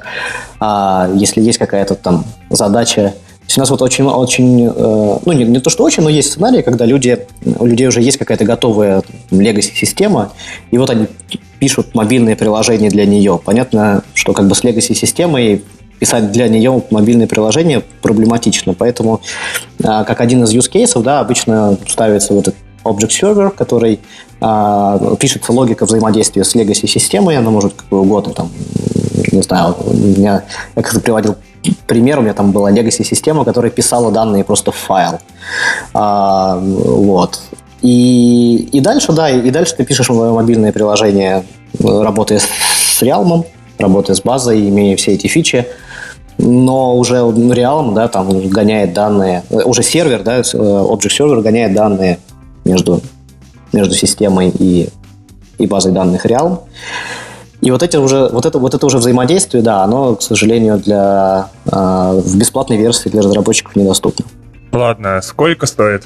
[0.60, 5.32] э, если есть какая-то там задача то есть у нас вот очень, очень э, ну
[5.32, 7.26] не, не то что очень, но есть сценарии, когда люди,
[7.58, 10.32] у людей уже есть какая-то готовая legacy-система,
[10.70, 11.08] и вот они
[11.62, 13.40] пишут мобильные приложения для нее.
[13.44, 15.62] Понятно, что как бы с legacy-системой
[16.00, 19.20] писать для нее мобильные приложения проблематично, поэтому
[19.84, 24.00] а, как один из use cases, да, обычно ставится вот этот Object Server, который
[24.40, 28.50] а, пишется логика взаимодействия с legacy системой, она может какой угодно там,
[29.30, 30.42] не знаю, у меня,
[30.74, 31.36] я как-то приводил
[31.86, 35.20] пример, у меня там была legacy система, которая писала данные просто в файл.
[35.94, 37.40] А, вот.
[37.82, 41.44] И, и дальше, да, и дальше ты пишешь мобильное приложение,
[41.80, 43.44] работая с Realm,
[43.78, 45.66] работая с базой, имея все эти фичи,
[46.38, 52.18] но уже Realm, да, там гоняет данные, уже сервер, да, Object Server гоняет данные
[52.64, 53.00] между,
[53.72, 54.88] между системой и,
[55.58, 56.60] и базой данных Realm.
[57.60, 61.48] И вот, эти уже, вот, это, вот это уже взаимодействие, да, оно, к сожалению, для,
[61.66, 64.24] э, в бесплатной версии для разработчиков недоступно.
[64.72, 66.02] Ладно, сколько стоит?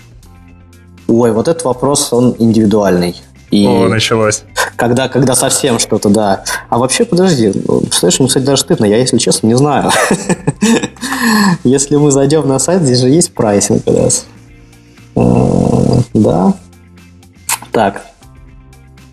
[1.08, 3.16] Ой, вот этот вопрос, он индивидуальный.
[3.50, 4.42] И О, началось.
[4.74, 6.44] Когда, когда совсем что-то, да.
[6.68, 9.90] А вообще, подожди, представляешь, мне, кстати, даже стыдно, я, если честно, не знаю.
[11.64, 14.26] Если мы зайдем на сайт, здесь же есть прайсинг у нас.
[16.12, 16.54] Да.
[17.72, 18.02] Так.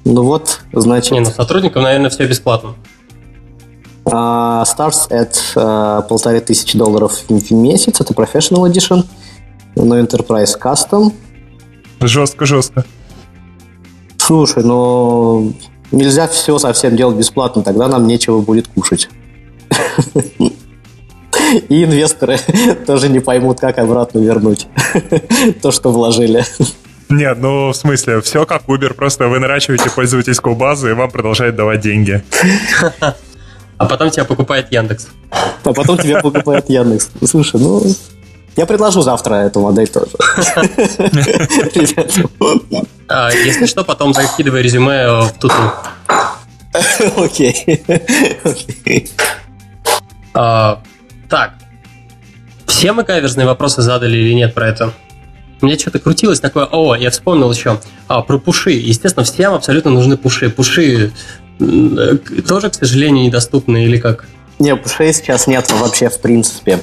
[0.05, 1.11] Ну вот, значит...
[1.11, 2.75] Не, ну сотрудникам, наверное, все бесплатно.
[4.05, 8.01] Uh, starts at uh, полторы тысячи долларов в месяц.
[8.01, 9.05] Это Professional Edition.
[9.75, 11.13] Но Enterprise Custom
[12.07, 12.85] Жестко, жестко.
[14.17, 15.53] Слушай, ну
[15.91, 19.09] нельзя все совсем делать бесплатно, тогда нам нечего будет кушать.
[21.69, 22.37] И инвесторы
[22.87, 24.67] тоже не поймут, как обратно вернуть
[25.61, 26.43] то, что вложили.
[27.09, 31.55] Нет, ну, в смысле, все как Uber, просто вы наращиваете пользовательскую базу, и вам продолжает
[31.55, 32.23] давать деньги.
[33.79, 35.09] А потом тебя покупает Яндекс.
[35.31, 37.09] А потом тебя покупает Яндекс.
[37.25, 37.81] Слушай, ну,
[38.55, 40.11] я предложу завтра эту модель тоже.
[43.09, 45.55] А, если что, потом закидывай резюме в туту.
[47.17, 47.83] Окей.
[50.33, 50.81] А,
[51.29, 51.53] так.
[52.65, 54.93] Все мы каверзные вопросы задали или нет про это?
[55.61, 58.71] У меня что-то крутилось такое, о, я вспомнил еще, а, про пуши.
[58.71, 60.49] Естественно, всем абсолютно нужны пуши.
[60.49, 61.13] Пуши
[61.59, 62.17] э,
[62.47, 64.25] тоже, к сожалению, недоступны или как?
[64.59, 66.81] Не, пушей сейчас нет вообще в принципе.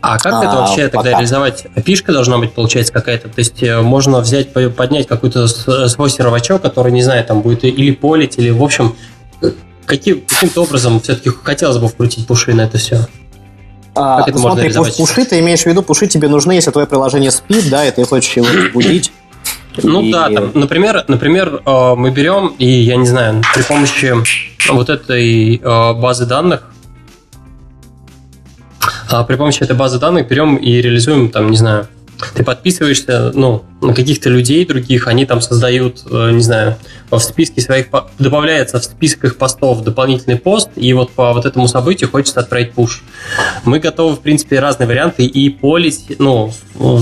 [0.00, 0.98] А как а, это вообще пока.
[0.98, 1.66] тогда реализовать?
[1.84, 3.28] Пишка должна быть, получается, какая-то.
[3.28, 7.90] То есть э, можно взять, поднять какой-то свой сервачок, который, не знаю, там будет или
[7.92, 8.94] полить, или, в общем,
[9.86, 13.06] каким, каким-то образом все-таки хотелось бы вкрутить пуши на это все.
[13.94, 14.96] А, как это можно смотри, реализовать?
[14.96, 18.04] пуши, ты имеешь в виду, пуши тебе нужны, если твое приложение спит, да, и ты
[18.04, 19.10] хочешь его разбудить.
[19.82, 20.12] Ну и...
[20.12, 24.14] да, там, например, например, э, мы берем и, я не знаю, при помощи
[24.70, 26.64] вот этой э, базы данных
[29.24, 31.86] при помощи этой базы данных берем и реализуем, там, не знаю,
[32.34, 36.76] ты подписываешься, ну, на каких-то людей других, они там создают, э, не знаю,
[37.10, 37.86] в списке своих,
[38.18, 42.72] добавляется в список их постов дополнительный пост, и вот по вот этому событию хочется отправить
[42.72, 43.04] пуш.
[43.64, 46.52] Мы готовы, в принципе, разные варианты и полить, ну,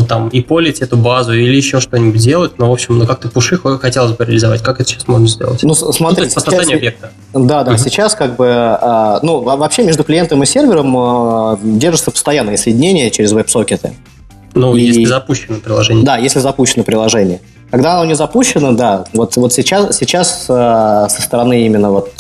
[0.09, 3.59] там, и полить эту базу, или еще что-нибудь делать, но, в общем, ну, как-то пуши
[3.81, 4.63] хотелось бы реализовать.
[4.63, 5.63] Как это сейчас можно сделать?
[5.63, 6.69] Ну, смотри, ну, сейчас...
[6.69, 7.13] объекта.
[7.33, 7.79] Да, да, uh-huh.
[7.79, 13.33] сейчас как бы, а, ну, вообще между клиентом и сервером а, держится постоянное соединение через
[13.33, 13.95] веб-сокеты.
[14.55, 14.83] Ну, и...
[14.83, 16.05] если запущено приложение.
[16.05, 17.41] Да, если запущено приложение.
[17.71, 22.13] Когда оно не запущено, да, вот, вот сейчас, сейчас э, со стороны именно вот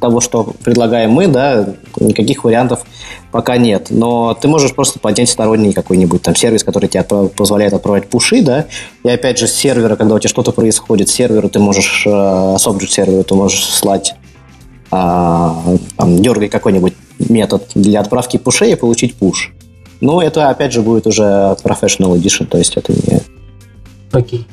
[0.00, 1.66] того, что предлагаем мы, да,
[1.98, 2.80] никаких вариантов
[3.32, 3.86] пока нет.
[3.90, 8.66] Но ты можешь просто поднять сторонний какой-нибудь там сервис, который тебе позволяет отправлять пуши, да,
[9.02, 12.10] и опять же с сервера, когда у тебя что-то происходит, с сервера ты можешь, э,
[12.10, 14.14] с Object сервера ты можешь слать
[14.90, 15.56] а,
[15.96, 19.52] там, дергай какой-нибудь метод для отправки пушей и получить пуш.
[20.04, 21.22] Но это, опять же, будет уже
[21.64, 23.22] Professional Edition, то есть это не...
[24.12, 24.46] Окей.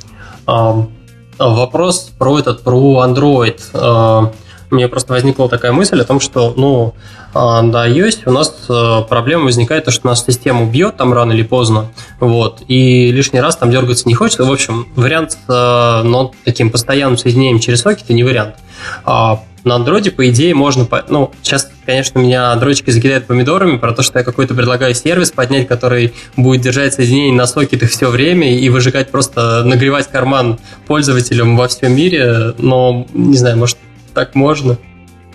[1.38, 3.60] Вопрос про этот, про Android.
[3.74, 4.32] Uh,
[4.70, 6.94] мне просто возникла такая мысль о том, что, ну,
[7.34, 11.34] а, на iOS у нас э, проблема возникает, то, что нас систему бьет там рано
[11.34, 11.92] или поздно,
[12.22, 14.46] вот, и лишний раз там дергаться не хочется.
[14.46, 18.56] В общем, вариант с э, но таким постоянным соединением через сокеты не вариант.
[19.04, 20.88] А на андроиде, по идее, можно...
[21.10, 25.68] Ну, сейчас, конечно, меня андроидчики закидают помидорами про то, что я какой-то предлагаю сервис поднять,
[25.68, 31.68] который будет держать соединение на сокетах все время и выжигать просто, нагревать карман пользователям во
[31.68, 32.54] всем мире.
[32.58, 33.78] Но, не знаю, может,
[34.14, 34.78] так можно?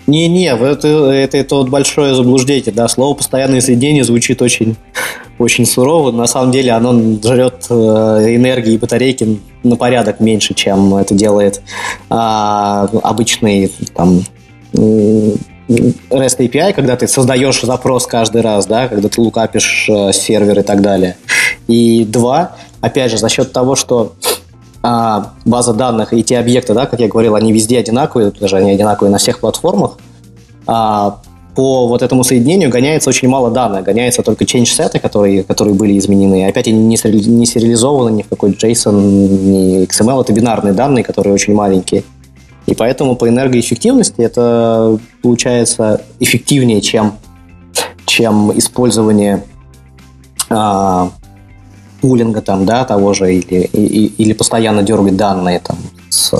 [0.07, 4.77] Не-не, это, это, это вот большое заблуждение, да, слово «постоянное соединение» звучит очень,
[5.37, 10.95] очень сурово, на самом деле оно жрет э, энергии и батарейки на порядок меньше, чем
[10.95, 11.61] это делает
[12.09, 14.21] а, обычный там
[14.73, 20.63] REST API, когда ты создаешь запрос каждый раз, да, когда ты лукапишь э, сервер и
[20.63, 21.17] так далее.
[21.67, 24.13] И два, опять же, за счет того, что
[24.81, 28.71] а, база данных и те объекты, да, как я говорил, они везде одинаковые, даже они
[28.71, 29.97] одинаковые на всех платформах.
[30.65, 31.19] А,
[31.57, 35.97] по вот этому соединению гоняется очень мало данных, гоняется только change сеты, которые, которые были
[35.97, 36.47] изменены.
[36.47, 41.33] Опять они не, не сериализованы ни в какой JSON, ни XML, это бинарные данные, которые
[41.33, 42.03] очень маленькие.
[42.67, 47.13] И поэтому по энергоэффективности это получается эффективнее, чем,
[48.05, 49.43] чем использование
[50.51, 51.09] а,
[52.01, 55.77] пулинга там, да, того же, или, или, или постоянно дергать данные там
[56.09, 56.35] с,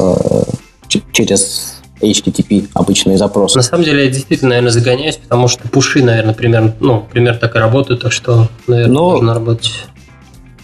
[1.12, 3.58] через HTTP обычные запросы.
[3.58, 7.56] На самом деле я действительно, наверное, загоняюсь, потому что пуши, наверное, примерно, ну, примерно так
[7.56, 9.72] и работают, так что, наверное, Но, нужно работать.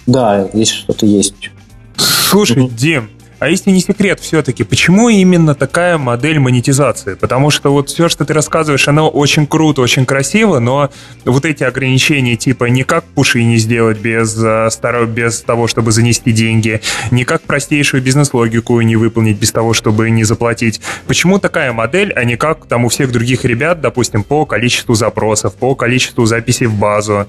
[0.05, 1.51] Да, здесь что-то есть.
[1.97, 2.67] Слушай.
[2.69, 3.09] Дим,
[3.43, 7.15] а если не секрет все-таки, почему именно такая модель монетизации?
[7.15, 10.89] Потому что вот все, что ты рассказываешь, оно очень круто, очень красиво, но
[11.25, 14.69] вот эти ограничения типа никак пуши не сделать без, э,
[15.07, 16.79] без того, чтобы занести деньги,
[17.11, 20.79] никак простейшую бизнес-логику не выполнить без того, чтобы не заплатить.
[21.07, 25.55] Почему такая модель, а не как там у всех других ребят, допустим, по количеству запросов,
[25.55, 27.27] по количеству записей в базу?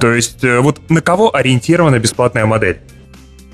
[0.00, 2.80] То есть э, вот на кого ориентирована бесплатная модель?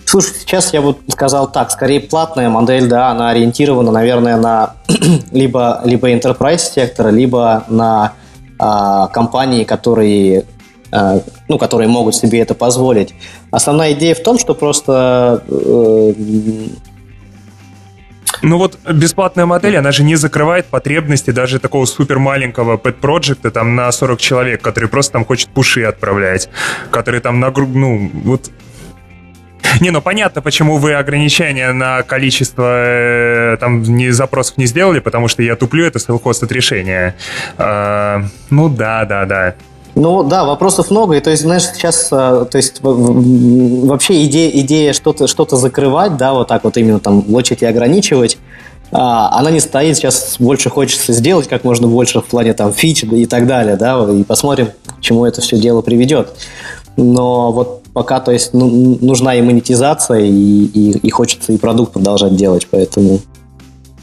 [0.08, 4.76] Слушай, сейчас я вот сказал так, скорее платная модель, да, она ориентирована, наверное, на
[5.32, 8.14] либо, либо enterprise сектора, либо на
[8.58, 10.46] а, компании, которые
[10.90, 13.14] а, ну, которые могут себе это позволить.
[13.50, 16.12] Основная идея в том, что просто э,
[18.40, 23.50] ну вот бесплатная модель, она же не закрывает потребности даже такого супер маленького pet проекта
[23.50, 26.48] там на 40 человек, который просто там хочет пуши отправлять,
[26.90, 28.50] который там на ну вот
[29.80, 35.28] Не, ну понятно, почему вы ограничения на количество э, там не, запросов не сделали, потому
[35.28, 37.14] что я туплю, это селхоз от решения.
[37.56, 39.54] А, ну да, да, да.
[39.94, 44.92] Ну да, вопросов много, и то есть, знаешь, сейчас, э, то есть вообще идея, идея
[44.92, 48.38] что-то что закрывать, да, вот так вот именно там лочить и ограничивать,
[48.90, 53.04] а, она не стоит, сейчас больше хочется сделать как можно больше в плане там фич
[53.04, 56.32] и так далее, да, и посмотрим, к чему это все дело приведет.
[56.98, 61.92] Но вот пока, то есть, ну, нужна и монетизация, и, и, и хочется и продукт
[61.92, 63.20] продолжать делать, поэтому...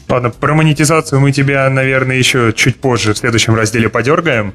[0.08, 4.54] Ладно, про монетизацию мы тебя, наверное, еще чуть позже в следующем разделе подергаем.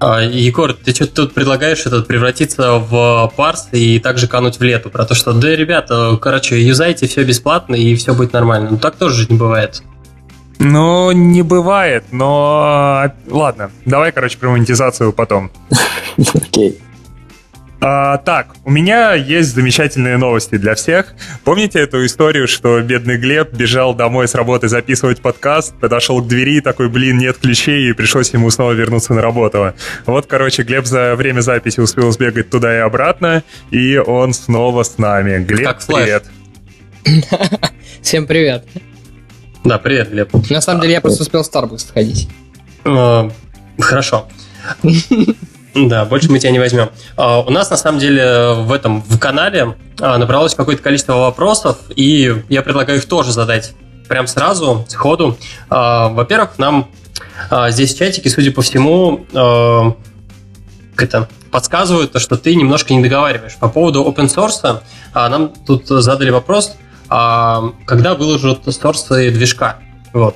[0.00, 4.88] А, Егор, ты что тут предлагаешь этот превратиться в парс и также кануть в лету?
[4.88, 8.70] Про то, что, да, ребята, короче, юзайте все бесплатно и все будет нормально.
[8.70, 9.82] Ну так тоже же не бывает.
[10.58, 13.12] Ну, не бывает, но...
[13.28, 15.50] Ладно, давай, короче, про монетизацию потом.
[16.34, 16.80] Окей.
[17.80, 21.14] А, так, у меня есть замечательные новости для всех.
[21.44, 26.60] Помните эту историю, что бедный Глеб бежал домой с работы записывать подкаст, подошел к двери,
[26.60, 29.74] такой, блин, нет ключей, и пришлось ему снова вернуться на работу.
[30.06, 34.98] Вот, короче, Глеб за время записи успел сбегать туда и обратно, и он снова с
[34.98, 35.38] нами.
[35.44, 36.24] Глеб, как привет.
[38.02, 38.66] Всем привет.
[39.62, 40.32] Да, привет, Глеб.
[40.50, 42.28] На самом деле я просто успел в Starbucks сходить.
[42.84, 43.30] А,
[43.78, 44.26] хорошо.
[45.86, 46.90] Да, больше мы тебя не возьмем.
[47.16, 51.76] А, у нас, на самом деле, в этом, в канале а, набралось какое-то количество вопросов,
[51.94, 53.74] и я предлагаю их тоже задать
[54.08, 55.36] прям сразу, сходу.
[55.68, 56.88] А, во-первых, нам
[57.68, 59.26] здесь в чатике, судя по всему,
[60.96, 63.56] это подсказывают, что ты немножко не договариваешь.
[63.56, 64.80] По поводу open source,
[65.14, 66.76] нам тут задали вопрос,
[67.08, 69.78] когда выложат сорсы движка.
[70.12, 70.34] Вот.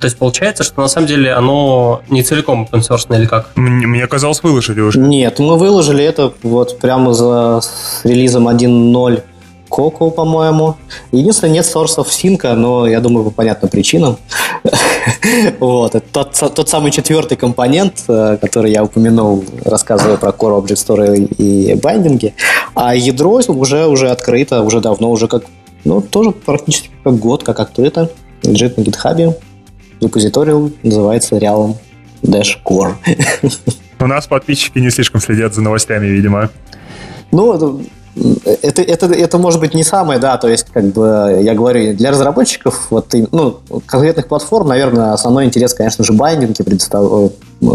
[0.00, 3.50] То есть получается, что на самом деле оно не целиком open source или как?
[3.54, 4.98] Мне, мне казалось, выложили уже.
[4.98, 9.22] Нет, мы выложили это вот прямо за с релизом 1.0
[9.68, 10.76] Коко, по-моему.
[11.12, 14.16] Единственное, нет сорсов синка, но я думаю, по понятным причинам.
[15.60, 20.76] вот, это тот, тот самый четвертый компонент, э, который я упомянул, рассказывая про Core Object
[20.76, 22.34] Store и байдинги.
[22.74, 25.44] А ядро уже, уже открыто, уже давно, уже как,
[25.84, 28.10] ну, тоже практически как год, как открыто.
[28.42, 29.36] Лежит на гитхабе
[30.00, 31.76] репозиторий называется Realm
[32.22, 32.94] Dash Core.
[33.98, 36.50] У нас подписчики не слишком следят за новостями, видимо.
[37.32, 37.82] Ну,
[38.62, 42.10] это, это, это может быть не самое, да, то есть, как бы, я говорю, для
[42.10, 47.32] разработчиков, вот, ну, конкретных платформ, наверное, основной интерес, конечно же, байдинги представ,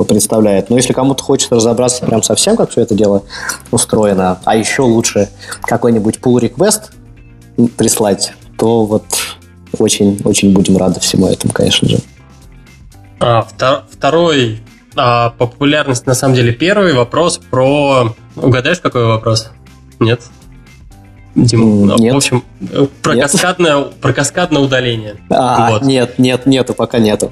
[0.08, 3.24] представляет, но если кому-то хочется разобраться прям совсем, как все это дело
[3.72, 5.30] устроено, а еще лучше
[5.62, 6.92] какой-нибудь pull request
[7.78, 9.06] прислать, то вот
[9.78, 12.00] очень-очень будем рады всему этому, конечно же.
[13.20, 13.48] А,
[13.92, 14.60] второй
[14.96, 18.14] а, популярность, на самом деле, первый вопрос про...
[18.36, 19.52] Угадаешь, какой вопрос?
[20.00, 20.22] Нет?
[21.36, 22.14] Дим, нет.
[22.14, 22.44] в общем,
[23.02, 23.30] про, нет.
[23.30, 25.18] Каскадное, про каскадное удаление.
[25.30, 25.82] А, вот.
[25.84, 27.32] Нет, нет, нету, пока нету.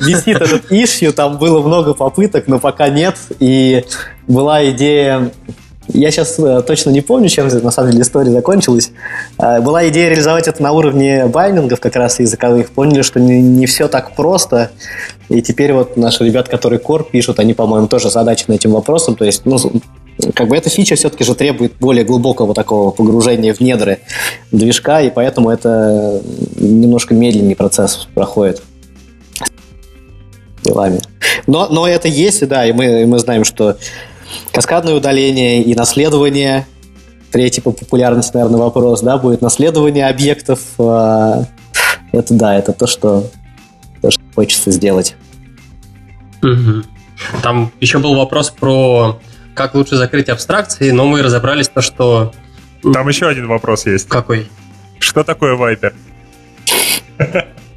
[0.00, 3.16] Висит этот ишью, там было много попыток, но пока нет.
[3.38, 3.84] И
[4.26, 5.30] была идея
[5.88, 8.90] я сейчас э, точно не помню, чем на самом деле история закончилась.
[9.38, 12.70] Э, была идея реализовать это на уровне байнингов как раз языковых.
[12.70, 14.70] Поняли, что не, не все так просто.
[15.28, 19.16] И теперь вот наши ребят, которые Core пишут, они, по-моему, тоже задачены этим вопросом.
[19.16, 19.58] То есть, ну,
[20.34, 23.98] как бы эта фича все-таки же требует более глубокого такого погружения в недры
[24.50, 26.22] движка, и поэтому это
[26.56, 28.62] немножко медленный процесс проходит
[30.62, 31.00] делами.
[31.46, 33.76] Но, но это есть, да, и мы, и мы знаем, что
[34.52, 36.66] Каскадное удаление и наследование.
[37.30, 40.60] Третий по популярности, наверное, вопрос, да, будет наследование объектов.
[40.78, 41.44] А,
[42.12, 43.30] это да, это то, что,
[44.00, 45.16] то, что хочется сделать.
[46.42, 46.82] Угу.
[47.42, 49.18] Там еще был вопрос про
[49.54, 52.32] как лучше закрыть абстракции, но мы разобрались то, что...
[52.92, 54.08] Там еще один вопрос есть.
[54.08, 54.48] Какой?
[54.98, 55.94] Что такое Viper?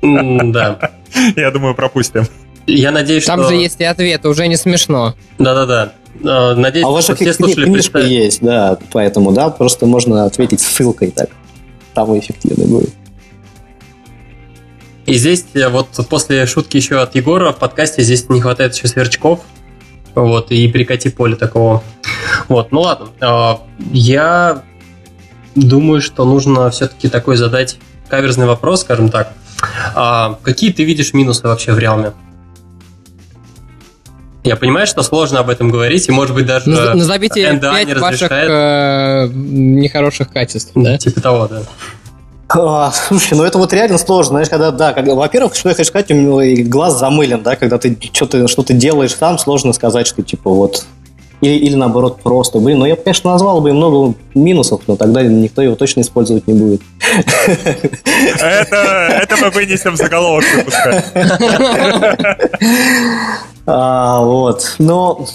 [0.01, 0.91] Да.
[1.35, 2.27] Я думаю, пропустим.
[2.67, 3.49] Я надеюсь, Там что...
[3.49, 5.15] же есть и ответ, уже не смешно.
[5.39, 5.93] Да-да-да.
[6.23, 8.11] А, надеюсь, а ваша все слушали книжка представь...
[8.11, 11.29] есть, да, поэтому, да, просто можно ответить ссылкой так.
[11.95, 12.93] Самое эффективное будет.
[15.05, 18.87] И здесь э, вот после шутки еще от Егора в подкасте здесь не хватает еще
[18.87, 19.39] сверчков.
[20.13, 21.83] Вот, и перекати поле такого.
[22.47, 23.07] Вот, ну ладно.
[23.21, 23.61] А,
[23.91, 24.63] я
[25.55, 27.77] думаю, что нужно все-таки такой задать
[28.07, 29.33] каверзный вопрос, скажем так.
[29.95, 32.13] А какие ты видишь минусы вообще в реалме?
[34.49, 38.31] Я понимаю, что сложно об этом говорить, и, может быть, даже Назовите НДА не ваших
[38.31, 40.97] э, нехороших качеств, да?
[40.97, 41.61] Типа того, да.
[42.49, 45.89] А, слушай, ну это вот реально сложно, знаешь, когда, да, когда, во-первых, что я хочу
[45.89, 50.23] сказать, у меня глаз замылен, да, когда ты что-то что делаешь там, сложно сказать, что
[50.23, 50.87] типа вот
[51.41, 52.59] или, или наоборот просто.
[52.59, 56.55] Блин, ну я, конечно, назвал бы много минусов, но тогда никто его точно использовать не
[56.55, 56.81] будет.
[58.39, 61.03] Это, это мы вынесем заголовок выпуска.
[63.71, 65.25] А, вот, но...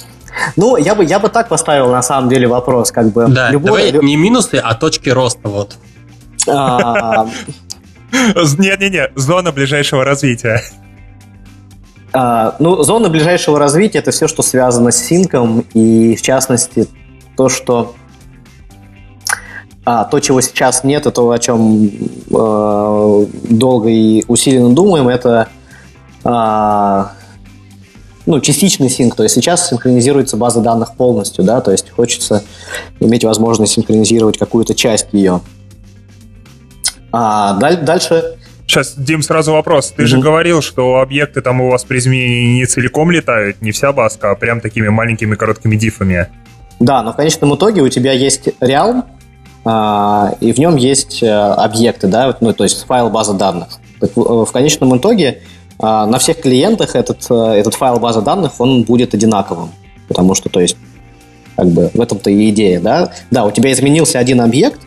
[0.56, 3.28] Ну, я бы, я бы так поставил, на самом деле, вопрос, как бы...
[3.28, 5.76] Да, любой, давай не минусы, а точки роста, вот.
[6.48, 7.26] А,
[8.58, 10.62] Не-не-не, зона ближайшего развития.
[12.12, 16.88] А, ну, зона ближайшего развития это все, что связано с синком, и в частности
[17.36, 17.94] то, что
[19.84, 25.48] а, то, чего сейчас нет, и то, о чем э, долго и усиленно думаем, это
[26.24, 27.04] э,
[28.26, 29.14] ну, частичный синк.
[29.16, 32.42] То есть сейчас синхронизируется база данных полностью, да, то есть хочется
[33.00, 35.40] иметь возможность синхронизировать какую-то часть ее.
[37.12, 38.36] А дальше...
[38.66, 39.92] Сейчас, Дим, сразу вопрос.
[39.94, 43.72] Ты mm же говорил, что объекты там у вас при изменении не целиком летают, не
[43.72, 46.28] вся баска, а прям такими маленькими короткими дифами.
[46.80, 48.48] Да, но в конечном итоге у тебя есть
[49.66, 53.78] а, и в нем есть э, объекты, да, ну, то есть файл базы данных.
[53.98, 55.42] Так, в конечном итоге
[55.78, 59.70] на всех клиентах этот, э, этот файл базы данных, он будет одинаковым.
[60.08, 60.76] Потому что, то есть,
[61.56, 63.12] как бы в этом-то и идея, да?
[63.30, 64.80] Да, у тебя изменился один объект,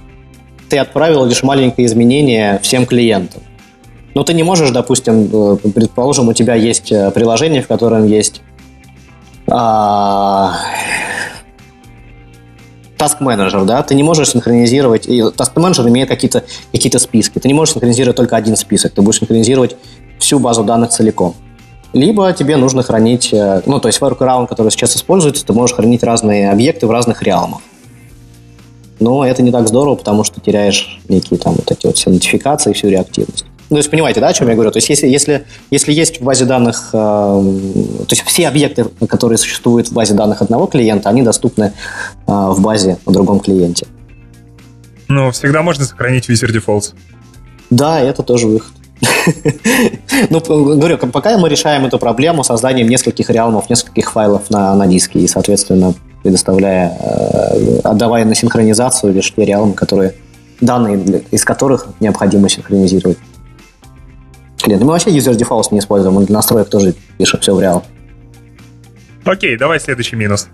[0.69, 3.41] ты отправил лишь маленькое изменение всем клиентам.
[4.13, 8.41] Но ты не можешь, допустим, э, предположим, у тебя есть э, приложение, в котором есть
[9.49, 10.55] а,
[12.97, 17.47] task manager, да, ты не можешь синхронизировать, и task manager имеет какие-то какие списки, ты
[17.47, 19.77] не можешь синхронизировать только один список, ты будешь синхронизировать
[20.19, 21.35] всю базу данных целиком.
[21.93, 26.03] Либо тебе нужно хранить, э, ну, то есть workaround, который сейчас используется, ты можешь хранить
[26.03, 27.61] разные объекты в разных реалмах.
[28.99, 32.73] Но это не так здорово, потому что теряешь некие там вот эти вот все нотификации,
[32.73, 33.45] всю реактивность.
[33.69, 34.71] Ну, то есть понимаете, да, о чем я говорю?
[34.71, 39.37] То есть если, если, если есть в базе данных, э, то есть все объекты, которые
[39.37, 41.73] существуют в базе данных одного клиента, они доступны
[42.27, 43.85] э, в базе на другом клиенте.
[45.09, 46.93] Ну, всегда можно сохранить Wizard Defaults.
[47.69, 48.71] Да, это тоже выход.
[50.29, 55.19] Ну, говорю, пока мы решаем эту проблему созданием нескольких реалмов, нескольких файлов на, на диске,
[55.19, 55.93] и, соответственно,
[56.23, 60.15] предоставляя, э, отдавая на синхронизацию лишь те реалмы, которые,
[60.61, 63.17] данные из которых необходимо синхронизировать.
[64.61, 64.83] Клиент.
[64.83, 67.83] Мы вообще user defaults не используем, мы для настроек тоже пишем все в реал.
[69.23, 70.47] Окей, давай следующий минус.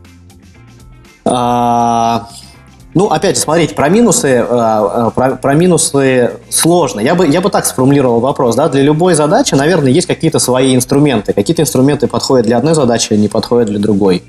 [1.26, 2.28] А,
[2.94, 6.99] ну, опять же, смотрите, про минусы, э, э, про, про минусы сложно.
[6.99, 8.56] Я бы, я бы так сформулировал вопрос.
[8.56, 8.70] Да?
[8.70, 11.34] Для любой задачи, наверное, есть какие-то свои инструменты.
[11.34, 14.24] Какие-то инструменты подходят для одной задачи, не подходят для другой.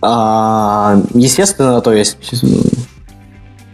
[0.00, 2.16] А, естественно, то есть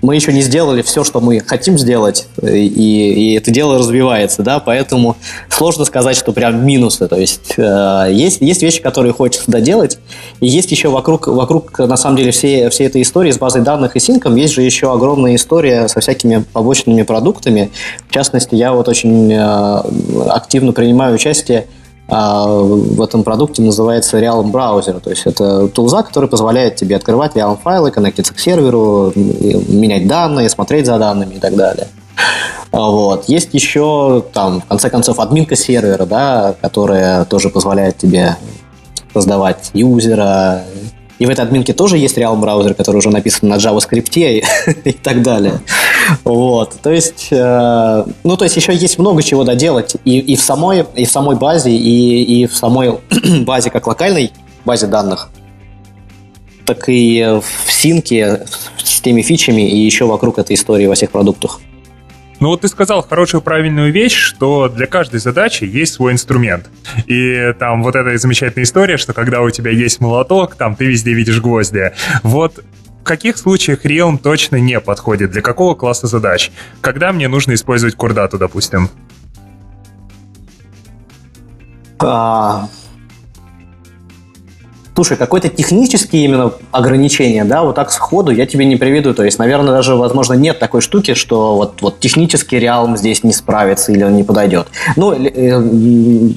[0.02, 4.58] мы еще не сделали все, что мы хотим сделать, и, и это дело развивается, да,
[4.58, 5.16] поэтому
[5.48, 7.08] сложно сказать, что прям минусы.
[7.08, 9.98] То есть э, есть, есть вещи, которые хочется доделать,
[10.40, 13.96] и есть еще вокруг, вокруг на самом деле, всей, всей этой истории с базой данных
[13.96, 17.70] и синком, есть же еще огромная история со всякими побочными продуктами.
[18.08, 19.82] В частности, я вот очень э,
[20.28, 21.66] активно принимаю участие
[22.08, 24.98] в этом продукте называется Realm Browser.
[25.00, 30.48] То есть это тулза, который позволяет тебе открывать Realm файлы, коннектиться к серверу, менять данные,
[30.48, 31.88] смотреть за данными и так далее.
[32.72, 33.28] Вот.
[33.28, 38.36] Есть еще, там, в конце концов, админка сервера, да, которая тоже позволяет тебе
[39.12, 40.64] создавать юзера,
[41.18, 44.44] и в этой админке тоже есть Realm браузер, который уже написан на JavaScript
[44.84, 45.60] и так далее.
[46.24, 46.74] Вот.
[46.82, 50.84] То есть, э, ну, то есть еще есть много чего доделать и, и, в, самой,
[50.94, 52.98] и в самой базе, и, и в самой
[53.44, 54.32] базе как локальной
[54.64, 55.30] базе данных,
[56.64, 58.46] так и в синке
[58.82, 61.60] с теми фичами и еще вокруг этой истории во всех продуктах.
[62.40, 66.70] Ну вот ты сказал хорошую правильную вещь, что для каждой задачи есть свой инструмент.
[67.06, 71.14] И там вот эта замечательная история, что когда у тебя есть молоток, там ты везде
[71.14, 71.92] видишь гвозди.
[72.22, 72.64] Вот
[73.00, 75.32] в каких случаях Realm точно не подходит?
[75.32, 76.52] Для какого класса задач?
[76.80, 78.88] Когда мне нужно использовать курдату, допустим?
[81.98, 82.68] А,
[84.98, 89.14] Слушай, какое-то технические именно ограничения, да, вот так сходу я тебе не приведу.
[89.14, 93.32] То есть, наверное, даже, возможно, нет такой штуки, что вот, вот технически Realm здесь не
[93.32, 94.66] справится или он не подойдет.
[94.96, 95.56] Ну, э,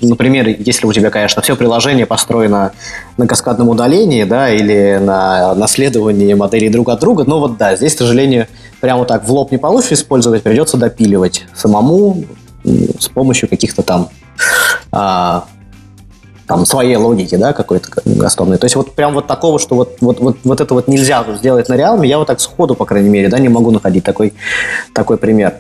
[0.04, 2.74] например, если у тебя, конечно, все приложение построено
[3.18, 7.96] на каскадном удалении, да, или на наследовании моделей друг от друга, ну вот да, здесь,
[7.96, 8.46] к сожалению,
[8.80, 12.26] прямо так в лоб не получится использовать, придется допиливать самому
[12.64, 14.10] с помощью каких-то там
[14.92, 15.46] а,
[16.52, 17.88] там, своей логики, да, какой-то
[18.26, 18.58] основной.
[18.58, 21.70] То есть вот прям вот такого, что вот, вот, вот, вот это вот нельзя сделать
[21.70, 24.34] на реалме, я вот так сходу, по крайней мере, да, не могу находить такой,
[24.94, 25.54] такой пример.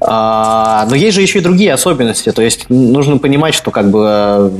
[0.00, 2.30] А, но есть же еще и другие особенности.
[2.32, 4.52] То есть нужно понимать, что как бы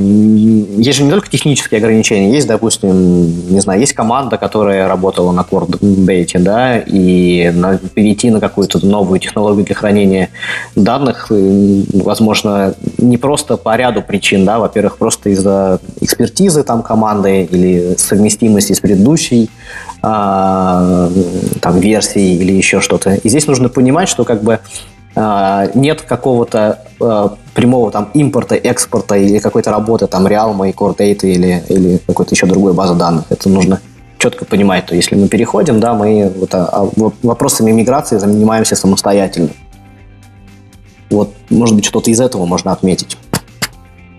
[0.78, 5.40] есть же не только технические ограничения, есть, допустим, не знаю, есть команда, которая работала на
[5.40, 10.30] Core Data, да, и на, перейти на какую-то новую технологию для хранения
[10.74, 17.94] данных, возможно, не просто по ряду причин, да, во-первых, просто из-за экспертизы там команды или
[17.98, 19.50] совместимости с предыдущей
[20.02, 21.10] а,
[21.60, 23.14] там версией или еще что-то.
[23.14, 24.60] И здесь нужно понимать, что как бы
[25.74, 31.26] нет какого-то а, прямого там импорта, экспорта или какой-то работы там Realm и Core Data
[31.26, 33.24] или, или какой-то еще другой базы данных.
[33.30, 33.80] Это нужно
[34.18, 34.86] четко понимать.
[34.86, 36.88] То если мы переходим, да, мы вот, а,
[37.22, 39.51] вопросами миграции занимаемся самостоятельно.
[41.09, 43.16] Вот, может быть, что-то из этого можно отметить.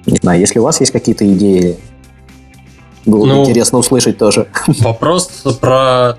[0.07, 1.78] Не знаю, если у вас есть какие-то идеи,
[3.06, 4.48] было ну, интересно услышать тоже.
[4.80, 6.18] Вопрос про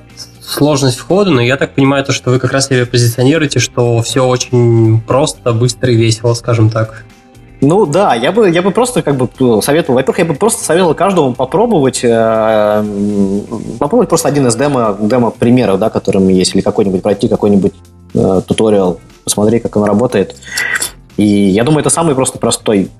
[0.49, 4.27] сложность входа, но я так понимаю, то, что вы как раз себе позиционируете, что все
[4.27, 7.05] очень просто, быстро и весело, скажем так.
[7.61, 10.65] Ну да, я бы, я бы просто как бы ну, советовал, во-первых, я бы просто
[10.65, 12.85] советовал каждому попробовать, э,
[13.81, 17.73] попробовать просто один из демо, демо примеров, да, которыми есть, или какой-нибудь пройти какой-нибудь
[18.15, 20.37] э, туториал, посмотреть, как он работает.
[21.17, 22.91] И я думаю, это самый просто простой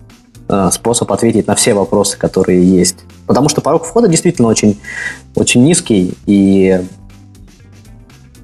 [0.49, 2.97] э, способ ответить на все вопросы, которые есть.
[3.29, 4.81] Потому что порог входа действительно очень,
[5.37, 6.81] очень низкий, и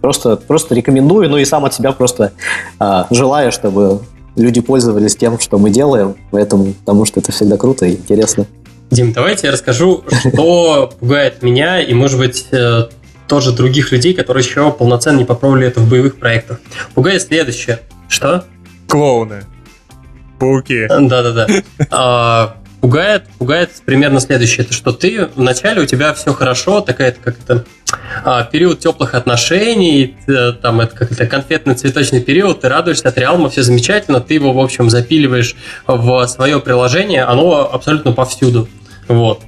[0.05, 2.32] Просто, просто рекомендую, ну и сам от себя просто
[2.78, 4.02] а, желаю, чтобы
[4.36, 8.44] люди пользовались тем, что мы делаем, поэтому, потому что это всегда круто и интересно.
[8.90, 12.89] Дим, давайте я расскажу, что пугает меня и, может быть, э,
[13.28, 16.60] тоже других людей, которые еще полноценно не попробовали это в боевых проектах.
[16.94, 17.78] Пугает следующее.
[18.06, 18.44] Что?
[18.89, 19.44] Клоуны.
[20.39, 20.86] Пауки.
[20.86, 22.56] Да-да-да.
[22.85, 24.66] Пугает, пугает примерно следующее.
[24.66, 27.65] Это что ты вначале у тебя все хорошо, такая как это
[28.23, 33.16] а, период теплых отношений, э, там это как это конфетный цветочный период, ты радуешься от
[33.16, 35.56] реалма, все замечательно, ты его, в общем, запиливаешь
[35.86, 38.69] в свое приложение, оно абсолютно повсюду.
[39.09, 39.40] Вот.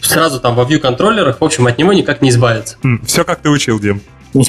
[0.00, 2.78] Сразу там во view контроллерах, в общем, от него никак не избавиться.
[3.04, 4.00] Все как ты учил, Дим.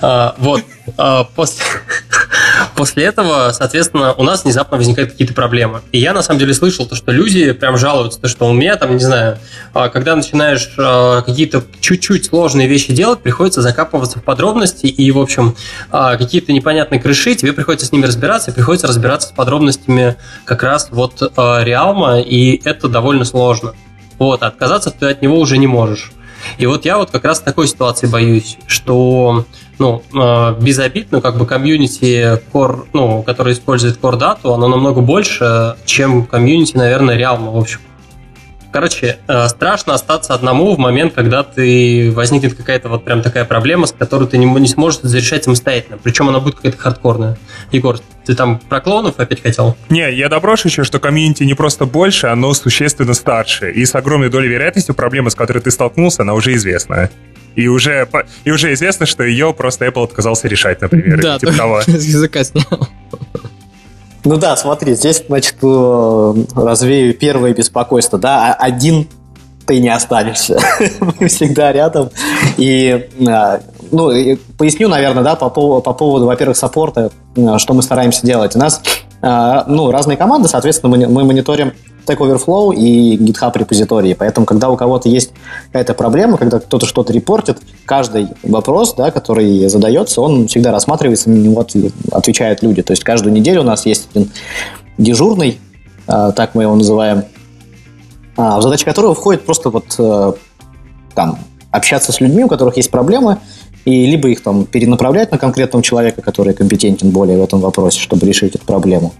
[0.00, 0.62] А, вот.
[0.98, 1.64] А, после,
[2.74, 5.82] после этого, соответственно, у нас внезапно возникают какие-то проблемы.
[5.92, 8.92] И я, на самом деле, слышал то, что люди прям жалуются, что у меня там,
[8.94, 9.38] не знаю,
[9.72, 10.70] а, когда начинаешь
[11.24, 15.56] какие-то чуть-чуть сложные вещи делать, приходится закапываться в подробности, и, в общем,
[15.90, 20.88] какие-то непонятные крыши, тебе приходится с ними разбираться, и приходится разбираться с подробностями как раз
[20.90, 23.74] вот Реалма, и это довольно сложно.
[24.18, 26.12] Вот, отказаться ты от него уже не можешь.
[26.58, 29.46] И вот я вот как раз такой ситуации боюсь, что
[29.78, 34.68] ну, э, без обид, но как бы комьюнити Core, ну, который использует Core Data, оно
[34.68, 37.80] намного больше, чем комьюнити, наверное, Realm, в общем.
[38.74, 43.86] Короче, э, страшно остаться одному в момент, когда ты возникнет какая-то вот прям такая проблема,
[43.86, 45.96] с которой ты не, не сможешь зарешать самостоятельно.
[46.02, 47.38] Причем она будет какая-то хардкорная.
[47.70, 49.76] Егор, ты там про клонов опять хотел?
[49.90, 53.70] Не, я доброшу еще, что комьюнити не просто больше, оно существенно старше.
[53.70, 57.10] И с огромной долей вероятности проблема, с которой ты столкнулся, она уже известна.
[57.56, 58.08] И уже,
[58.44, 61.22] и уже известно, что ее просто Apple отказался решать, например.
[61.22, 61.80] Да, типа того.
[61.86, 62.88] языка снял.
[64.24, 69.06] Ну да, смотри, здесь, значит, э, развею первое беспокойство, да, а один
[69.66, 70.58] ты не останешься.
[71.20, 72.10] Мы всегда рядом.
[72.56, 73.58] И, э,
[73.90, 78.26] ну, и поясню, наверное, да, по, поводу, по поводу, во-первых, саппорта, э, что мы стараемся
[78.26, 78.56] делать.
[78.56, 78.80] У нас,
[79.22, 81.72] ну, разные команды, соответственно, мы, мы мониторим
[82.06, 84.14] Stack Overflow и GitHub репозитории.
[84.14, 85.32] Поэтому, когда у кого-то есть
[85.66, 91.34] какая-то проблема, когда кто-то что-то репортит, каждый вопрос, да, который задается, он всегда рассматривается, на
[91.34, 91.66] него
[92.12, 92.82] отвечают люди.
[92.82, 94.30] То есть каждую неделю у нас есть один
[94.98, 95.58] дежурный,
[96.06, 97.24] а, так мы его называем,
[98.36, 100.32] а, в задачи которого входит просто вот э,
[101.14, 101.38] там
[101.70, 103.38] общаться с людьми, у которых есть проблемы,
[103.84, 108.26] и либо их там перенаправлять на конкретного человека, который компетентен более в этом вопросе, чтобы
[108.26, 109.12] решить эту проблему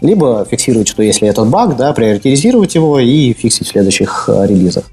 [0.00, 4.84] либо фиксировать, что если этот баг, да, приоритизировать его и фиксить в следующих э, релизах.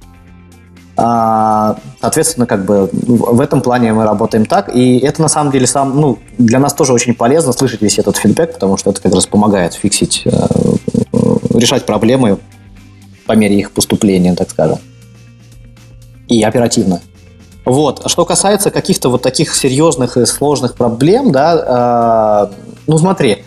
[0.98, 5.68] А, соответственно, как бы в этом плане мы работаем так, и это на самом деле
[5.68, 9.14] сам, ну, для нас тоже очень полезно слышать весь этот фидбэк, потому что это как
[9.14, 10.30] раз помогает фиксить, э,
[11.53, 12.40] решать проблемы
[13.26, 14.77] по мере их поступления, так скажем,
[16.30, 17.02] и оперативно.
[17.65, 18.02] Вот.
[18.06, 22.56] А что касается каких-то вот таких серьезных и сложных проблем, да, э,
[22.88, 23.44] ну смотри,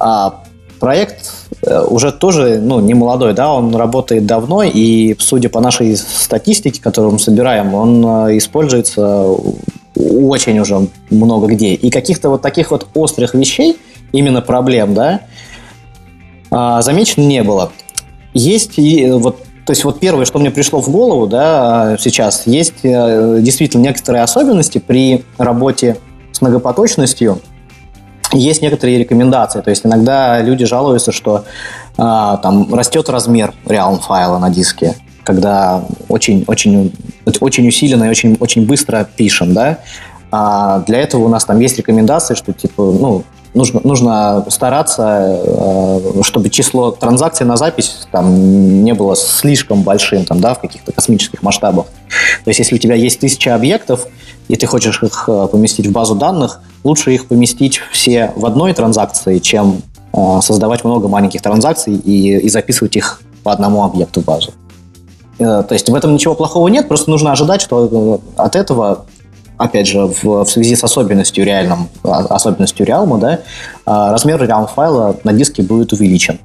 [0.00, 0.30] э,
[0.78, 1.32] Проект
[1.62, 6.80] э, уже тоже ну, не молодой, да, он работает давно, и судя по нашей статистике,
[6.80, 9.26] которую мы собираем, он э, используется
[9.96, 11.74] очень уже много где.
[11.74, 13.76] И каких-то вот таких вот острых вещей,
[14.12, 15.22] именно проблем, да,
[16.50, 17.72] а, замечено не было.
[18.34, 22.76] Есть и вот то есть вот первое, что мне пришло в голову, да, сейчас, есть
[22.84, 25.98] э, действительно некоторые особенности при работе
[26.32, 27.42] с многопоточностью,
[28.32, 29.60] есть некоторые рекомендации.
[29.60, 31.44] То есть иногда люди жалуются, что
[31.96, 34.94] а, там растет размер реал файла на диске,
[35.24, 36.92] когда очень, очень,
[37.40, 39.78] очень усиленно и очень, очень быстро пишем, да.
[40.30, 46.22] А для этого у нас там есть рекомендации, что типа, ну, нужно, нужно стараться, э,
[46.22, 51.42] чтобы число транзакций на запись там не было слишком большим там, да, в каких-то космических
[51.42, 51.86] масштабах.
[52.44, 54.06] То есть, если у тебя есть тысяча объектов,
[54.48, 58.72] и ты хочешь их э, поместить в базу данных, лучше их поместить все в одной
[58.72, 64.24] транзакции, чем э, создавать много маленьких транзакций и, и записывать их по одному объекту в
[64.24, 64.52] базу.
[65.38, 69.06] То есть в этом ничего плохого нет, просто нужно ожидать, что от этого
[69.58, 73.40] опять же, в, в связи с особенностью реальным, а, особенностью Realm, да,
[73.84, 76.38] а, размер Realm файла на диске будет увеличен.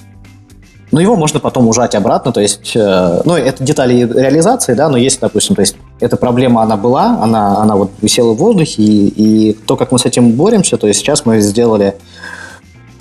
[0.91, 4.97] Но его можно потом ужать обратно, то есть, э, ну, это детали реализации, да, но
[4.97, 9.07] если, допустим, то есть, эта проблема, она была, она, она вот висела в воздухе, и,
[9.07, 11.95] и то, как мы с этим боремся, то есть сейчас мы сделали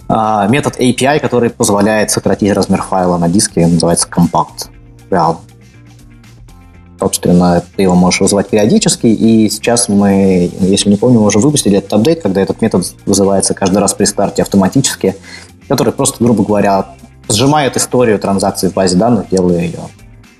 [0.08, 4.70] а, метод API, который позволяет сократить размер файла на диске, называется Compact
[5.10, 5.36] Real.
[7.02, 11.94] Собственно, ты его можешь вызывать периодически, и сейчас мы, если не помню, уже выпустили этот
[11.94, 15.16] апдейт, когда этот метод вызывается каждый раз при старте автоматически,
[15.66, 16.86] который просто, грубо говоря,
[17.28, 19.80] сжимает историю транзакций в базе данных, делая ее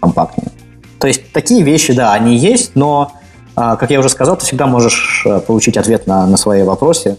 [0.01, 0.53] компактнее.
[1.01, 3.11] То есть такие вещи, да, они есть, но,
[3.57, 7.17] а, как я уже сказал, ты всегда можешь э, получить ответ на, на свои вопросы.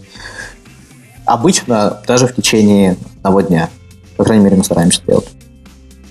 [1.26, 3.68] Обычно даже в течение одного дня.
[4.16, 5.28] По крайней мере, мы стараемся делать.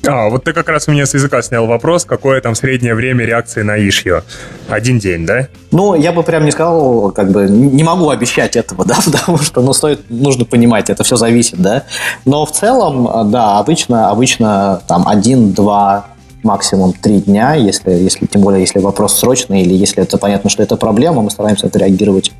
[0.05, 3.23] А, вот ты как раз у меня с языка снял вопрос, какое там среднее время
[3.23, 4.23] реакции на ишью.
[4.67, 5.47] Один день, да?
[5.71, 9.61] Ну, я бы прям не сказал, как бы, не могу обещать этого, да, потому что,
[9.61, 11.83] ну, стоит, нужно понимать, это все зависит, да.
[12.25, 16.07] Но в целом, да, обычно, обычно там один-два
[16.43, 20.61] максимум три дня, если, если, тем более, если вопрос срочный или если это понятно, что
[20.61, 22.33] это проблема, мы стараемся отреагировать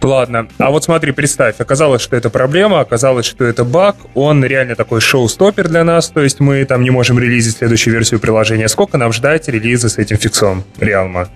[0.00, 4.76] Ладно, а вот смотри, представь, оказалось, что это проблема, оказалось, что это баг, он реально
[4.76, 8.68] такой шоу-стопер для нас, то есть мы там не можем релизить следующую версию приложения.
[8.68, 11.28] Сколько нам ждать релиза с этим фиксом Реалма?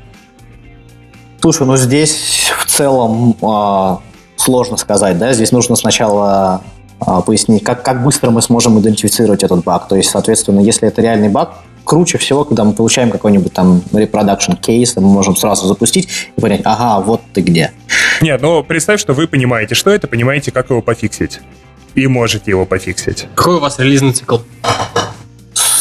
[1.40, 3.96] Слушай, ну здесь в целом э,
[4.36, 6.62] сложно сказать, да, здесь нужно сначала
[7.04, 11.02] э, пояснить, как, как быстро мы сможем идентифицировать этот баг, то есть, соответственно, если это
[11.02, 16.08] реальный баг, круче всего, когда мы получаем какой-нибудь там reproduction кейс, мы можем сразу запустить
[16.36, 17.72] и понять, ага, вот ты где.
[18.20, 21.40] Нет, ну представь, что вы понимаете, что это, понимаете, как его пофиксить.
[21.94, 23.26] И можете его пофиксить.
[23.34, 24.38] Какой у вас релизный цикл?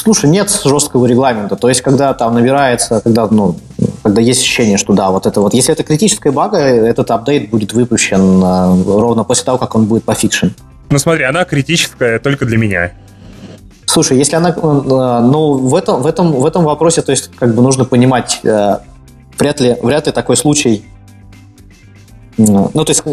[0.04, 1.56] Слушай, нет жесткого регламента.
[1.56, 3.56] То есть, когда там набирается, когда, ну,
[4.02, 7.74] когда есть ощущение, что да, вот это вот, если это критическая бага, этот апдейт будет
[7.74, 10.56] выпущен э, ровно после того, как он будет пофикшен.
[10.90, 12.92] Ну смотри, она критическая только для меня.
[13.92, 17.54] Слушай, если она, э, ну, в этом, в этом, в этом вопросе, то есть, как
[17.54, 18.78] бы нужно понимать, э,
[19.38, 20.86] вряд ли, вряд ли такой случай,
[22.38, 23.04] ну, то есть,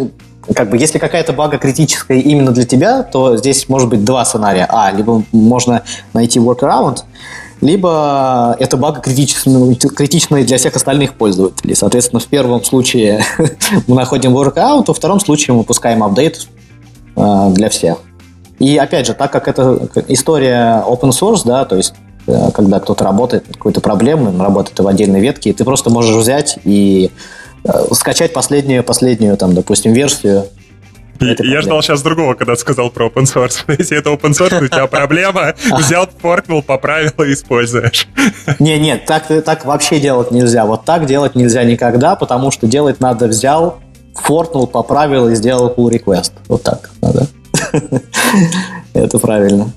[0.55, 4.67] как бы, если какая-то бага критическая именно для тебя, то здесь может быть два сценария.
[4.69, 5.83] А, либо можно
[6.13, 6.99] найти workaround,
[7.61, 11.75] либо это бага критичная, критичная для всех остальных пользователей.
[11.75, 13.25] Соответственно, в первом случае
[13.89, 16.47] мы находим workaround, во втором случае мы пускаем апдейт
[17.17, 17.99] э, для всех.
[18.59, 21.95] И опять же, так как это история open source, да, то есть
[22.27, 25.91] э, когда кто-то работает над какой-то проблемой, он работает в отдельной ветке, и ты просто
[25.91, 27.11] можешь взять и
[27.65, 30.47] э, скачать последнюю, последнюю, там, допустим, версию.
[31.21, 33.59] Я ждал сейчас другого, когда ты сказал про open source.
[33.79, 38.09] Если это open source, у тебя проблема, взял, форкнул, поправил и используешь.
[38.59, 40.65] Не, нет, так, так вообще делать нельзя.
[40.65, 43.81] Вот так делать нельзя никогда, потому что делать надо взял,
[44.15, 46.33] форкнул, поправил и сделал pull request.
[46.49, 47.27] Вот так надо.
[48.95, 49.73] Это правильно.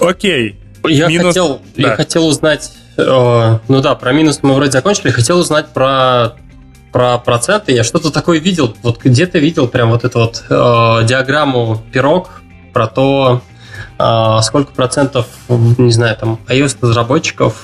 [0.00, 0.58] Окей.
[0.86, 1.28] Я, минус...
[1.28, 1.88] хотел, да.
[1.90, 6.36] я хотел узнать, э, ну да, про минус мы вроде закончили, хотел узнать про,
[6.92, 7.72] про проценты.
[7.72, 12.42] Я что-то такое видел, вот где-то видел прям вот эту вот э, диаграмму пирог
[12.72, 13.42] про то,
[13.98, 17.56] э, сколько процентов, не знаю, там, iOS-разработчиков,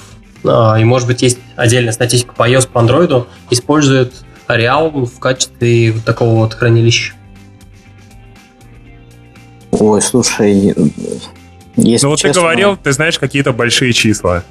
[0.43, 4.12] э, и может быть есть отдельная статистика по iOS, по Android, используют
[4.48, 7.14] Реал в качестве вот такого вот хранилища.
[9.72, 10.74] Ой, слушай,
[11.76, 14.44] если Ну вот честно, ты говорил, ты знаешь какие-то большие числа.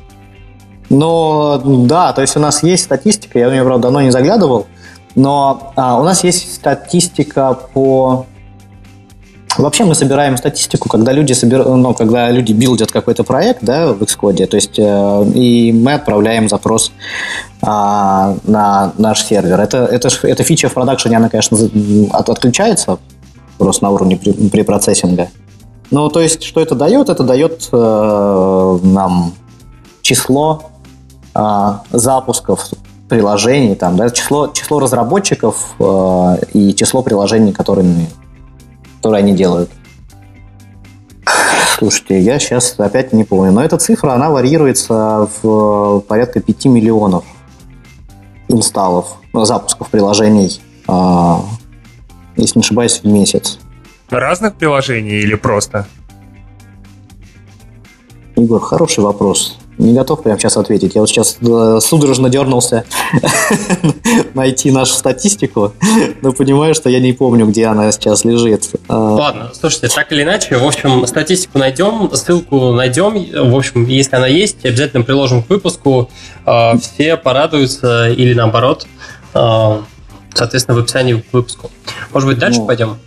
[0.90, 4.68] Ну, да, то есть у нас есть статистика, я в нее, правда, давно не заглядывал,
[5.16, 8.28] но а, у нас есть статистика по
[9.58, 11.66] Вообще мы собираем статистику, когда люди, собир...
[11.66, 16.50] ну, когда люди билдят какой-то проект да, в Xcode, то есть э, и мы отправляем
[16.50, 16.92] запрос
[17.62, 19.60] э, на наш сервер.
[19.60, 21.58] Это, это, эта фича в продакшене, она, конечно,
[22.12, 22.98] от, отключается
[23.58, 25.30] просто на уровне при, при процессинга.
[25.92, 27.10] Ну, то есть, что это дает?
[27.10, 29.34] Это дает э, нам
[30.02, 30.64] число
[31.36, 32.70] э, запусков
[33.10, 38.08] приложений, там, да, число, число разработчиков э, и число приложений, которые,
[39.04, 39.70] которые они делают.
[41.78, 47.26] Слушайте, я сейчас опять не помню, но эта цифра, она варьируется в порядка 5 миллионов
[48.48, 51.36] инсталлов, запусков приложений, э,
[52.38, 53.60] если не ошибаюсь, в месяц.
[54.10, 55.86] Разных приложений или просто?
[58.38, 59.58] Егор, хороший вопрос.
[59.78, 60.96] Не готов прямо сейчас ответить.
[60.96, 62.86] Я вот сейчас э, судорожно дернулся
[64.34, 65.74] найти нашу статистику,
[66.22, 68.70] но понимаю, что я не помню, где она сейчас лежит.
[68.88, 73.52] А, Ладно, слушайте, так или иначе, в общем, статистику найдем, ссылку найдем.
[73.52, 76.10] В общем, если она есть, обязательно приложим к выпуску.
[76.46, 78.86] А, все порадуются или наоборот,
[79.34, 79.84] а,
[80.34, 81.72] соответственно, в описании к выпуску.
[82.12, 82.98] Может быть, дальше ну, пойдем?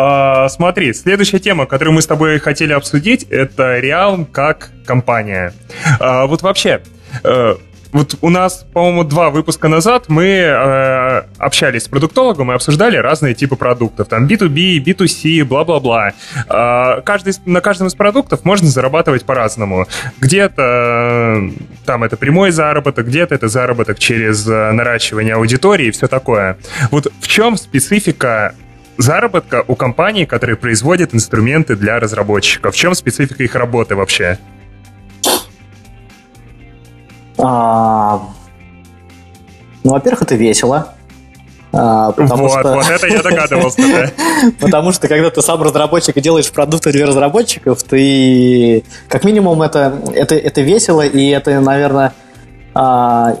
[0.00, 5.52] А, смотри, следующая тема, которую мы с тобой хотели обсудить, это Realm как компания.
[5.98, 6.82] А, вот вообще,
[7.24, 7.56] э,
[7.90, 13.34] вот у нас, по-моему, два выпуска назад мы э, общались с продуктологом и обсуждали разные
[13.34, 14.06] типы продуктов.
[14.06, 16.12] Там B2B, B2C, бла-бла-бла.
[16.48, 19.88] Э, каждый, на каждом из продуктов можно зарабатывать по-разному.
[20.20, 21.50] Где-то э,
[21.86, 26.56] там это прямой заработок, где-то это заработок через э, наращивание аудитории и все такое.
[26.92, 28.54] Вот в чем специфика
[28.98, 32.74] заработка у компаний, которые производят инструменты для разработчиков?
[32.74, 34.38] В чем специфика их работы вообще?
[37.38, 38.20] А,
[39.84, 40.94] ну, во-первых, это весело.
[41.72, 42.74] А, потому вот, что...
[42.74, 44.10] вот это я догадывался, да.
[44.60, 50.00] Потому что, когда ты сам разработчик и делаешь продукты для разработчиков, ты, как минимум, это,
[50.14, 52.14] это, это весело, и это, наверное,
[52.74, 53.36] а,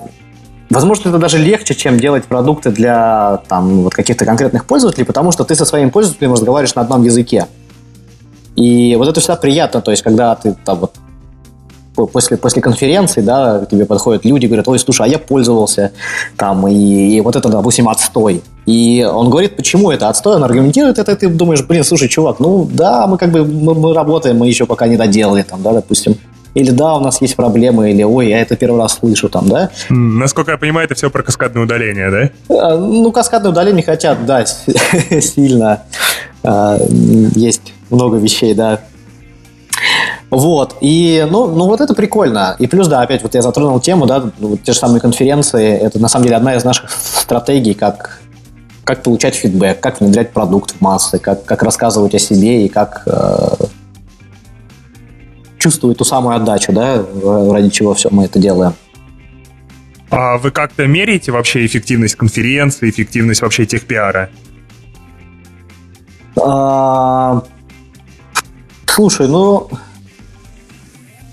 [0.70, 5.44] Возможно, это даже легче, чем делать продукты для там, вот каких-то конкретных пользователей, потому что
[5.44, 7.46] ты со своим пользователем разговариваешь на одном языке.
[8.54, 10.94] И вот это всегда приятно, то есть, когда ты там вот
[12.06, 15.92] после, после конференции, да, к тебе подходят люди, говорят, ой, слушай, а я пользовался,
[16.36, 18.42] там, и, и вот это, допустим, отстой.
[18.66, 22.40] И он говорит, почему это отстой, он аргументирует это, и ты думаешь, блин, слушай, чувак,
[22.40, 25.72] ну да, мы как бы, мы, мы работаем, мы еще пока не доделали, там, да,
[25.72, 26.16] допустим
[26.58, 29.70] или да, у нас есть проблемы, или ой, я это первый раз слышу там, да?
[29.88, 32.30] Насколько я понимаю, это все про каскадное удаление, да?
[32.54, 34.44] А, ну, каскадное удаление хотят, да,
[35.20, 35.82] сильно.
[36.42, 36.78] А,
[37.34, 38.80] есть много вещей, да.
[40.30, 42.56] Вот, и, ну, ну, вот это прикольно.
[42.58, 45.98] И плюс, да, опять вот я затронул тему, да, вот те же самые конференции, это
[45.98, 48.20] на самом деле одна из наших стратегий, как
[48.84, 53.02] как получать фидбэк, как внедрять продукт в массы, как, как рассказывать о себе и как
[53.04, 53.66] э,
[55.58, 57.04] чувствовать ту самую отдачу, да,
[57.52, 58.74] ради чего все мы это делаем.
[60.10, 64.30] А вы как-то меряете вообще эффективность конференции, эффективность вообще тех пиара?
[66.40, 67.42] А,
[68.86, 69.68] слушай, ну,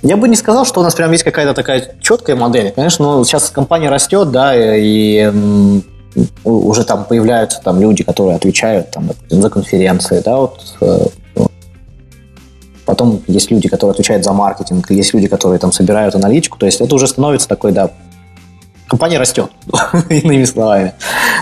[0.01, 2.71] я бы не сказал, что у нас прям есть какая-то такая четкая модель.
[2.75, 5.31] Конечно, ну, сейчас компания растет, да, и, и
[6.43, 11.07] уже там появляются там люди, которые отвечают там, за конференции, да, вот э,
[12.85, 16.57] Потом есть люди, которые отвечают за маркетинг, есть люди, которые там собирают аналитику.
[16.57, 17.91] То есть это уже становится такой, да,
[18.87, 19.49] компания растет,
[20.09, 20.93] иными словами.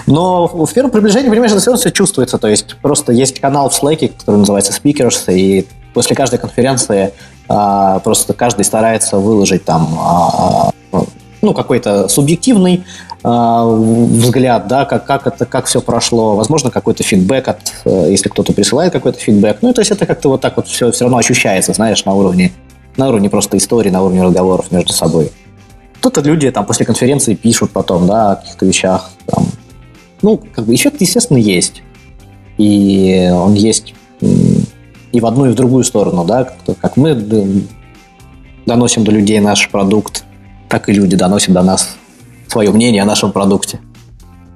[0.08, 2.38] Но в первом приближении, понимаешь, это все равно все чувствуется.
[2.38, 7.14] То есть просто есть канал в Slack, который называется Speakers, и после каждой конференции
[7.50, 11.04] а, просто каждый старается выложить там а, а
[11.42, 12.86] ну, какой-то субъективный
[13.24, 18.52] взгляд, да, как, как это, как все прошло, возможно, какой-то фидбэк, от, э, если кто-то
[18.52, 19.60] присылает какой-то фидбэк.
[19.62, 22.52] Ну, то есть это как-то вот так вот все, все равно ощущается, знаешь, на уровне,
[22.98, 25.32] на уровне просто истории, на уровне разговоров между собой.
[26.00, 29.10] Кто-то люди там после конференции пишут потом, да, о каких-то вещах.
[29.26, 29.46] Там.
[30.22, 31.82] Ну, как бы эффект, естественно, есть.
[32.58, 36.50] И он есть и в одну, и в другую сторону, да,
[36.82, 37.16] как мы
[38.66, 40.26] доносим до людей наш продукт,
[40.68, 41.98] так и люди доносят до нас
[42.54, 43.80] свое мнение о нашем продукте.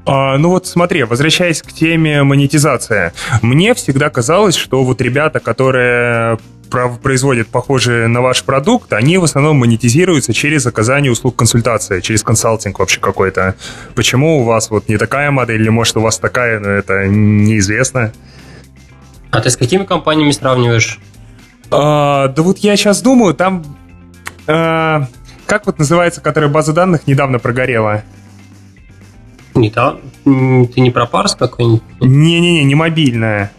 [0.06, 3.12] А, ну вот смотри, возвращаясь к теме монетизации,
[3.42, 6.38] мне всегда казалось, что вот ребята, которые
[7.02, 12.80] производят похожие на ваш продукт, они в основном монетизируются через оказание услуг консультации, через консалтинг
[12.80, 13.56] вообще какой-то.
[13.96, 18.12] Почему у вас вот не такая модель, или может у вас такая, но это неизвестно?
[19.32, 21.00] А ты с какими компаниями сравниваешь?
[21.72, 23.64] А, да вот я сейчас думаю, там...
[24.48, 25.08] А,
[25.48, 28.04] как вот называется, которая база данных недавно прогорела?
[29.56, 31.82] Не та, ты не про парс какой-нибудь?
[32.00, 33.52] Не-не-не, не мобильная.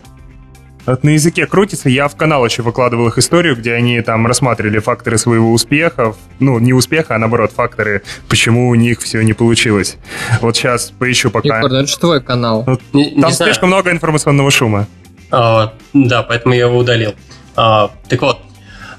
[0.86, 4.78] Вот на языке крутится, я в канал еще выкладывал их историю, где они там рассматривали
[4.78, 9.98] факторы своего успеха, ну, не успеха, а наоборот, факторы, почему у них все не получилось.
[10.40, 11.58] Вот сейчас поищу пока.
[11.58, 12.64] Егор, ну это же твой канал.
[12.66, 13.82] Ну, не, там не слишком знаю.
[13.82, 14.86] много информационного шума.
[15.30, 17.14] А, да, поэтому я его удалил.
[17.54, 18.38] А, так вот,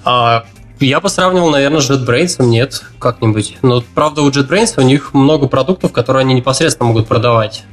[0.06, 0.46] а,
[0.80, 3.58] Я бы сравнивал, наверное, с JetBrains, нет, как-нибудь.
[3.62, 7.64] Но, правда, у JetBrains у них много продуктов, которые они непосредственно могут продавать.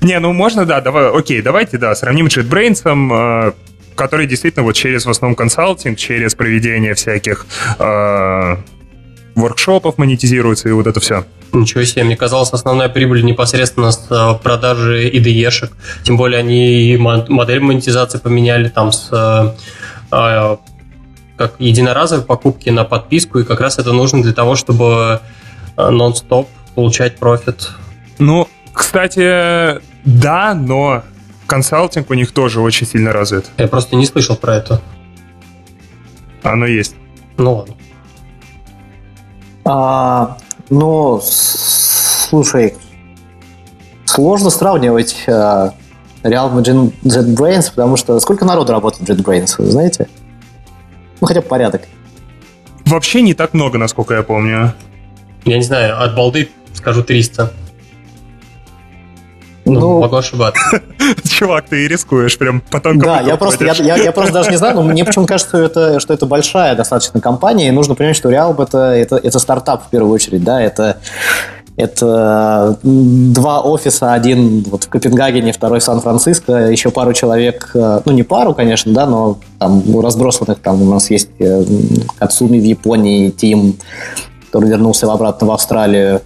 [0.00, 3.52] Не, ну можно, да, давай, окей, давайте, да, сравним с JetBrains, э,
[3.94, 7.44] который действительно вот через в основном консалтинг, через проведение всяких
[7.78, 8.56] э,
[9.34, 11.24] воркшопов монетизируется и вот это все.
[11.52, 15.70] Ничего себе, мне казалось, основная прибыль непосредственно с э, продажи IDE-шек.
[16.04, 19.54] Тем более они модель монетизации поменяли там с э,
[20.12, 20.56] э,
[21.40, 25.20] как единоразовой покупки на подписку, и как раз это нужно для того, чтобы
[25.78, 27.70] нон-стоп получать профит.
[28.18, 31.02] Ну, кстати, да, но
[31.46, 33.46] консалтинг у них тоже очень сильно развит.
[33.56, 34.82] Я просто не слышал про это.
[36.42, 36.94] Оно есть.
[37.38, 37.74] Ну ладно.
[39.64, 40.36] А,
[40.68, 42.74] ну, слушай,
[44.04, 45.72] сложно сравнивать а,
[46.22, 50.06] Realm и JetBrains, потому что сколько народу работает в JetBrains, вы знаете?
[51.20, 51.82] Ну, хотя бы порядок.
[52.86, 54.72] Вообще не так много, насколько я помню.
[55.44, 57.52] Я не знаю, от балды скажу 300.
[59.66, 60.80] Ну, ну, могу ошибаться.
[61.28, 62.98] Чувак, ты и рискуешь прям потом.
[62.98, 65.58] Да, я просто, я, я, я просто даже не знаю, но мне почему-то кажется, что
[65.58, 69.86] это, что это большая достаточно компания, и нужно понимать, что Realm это, это, это стартап
[69.86, 70.98] в первую очередь, да, это
[71.76, 78.12] это два офиса, один вот в Копенгагене, второй в Сан-Франциско, еще пару человек, э, ну
[78.12, 81.64] не пару, конечно, да, но там разбросанных, там у нас есть э,
[82.18, 83.76] Кацуми в Японии, Тим,
[84.46, 86.20] который вернулся обратно в Австралию,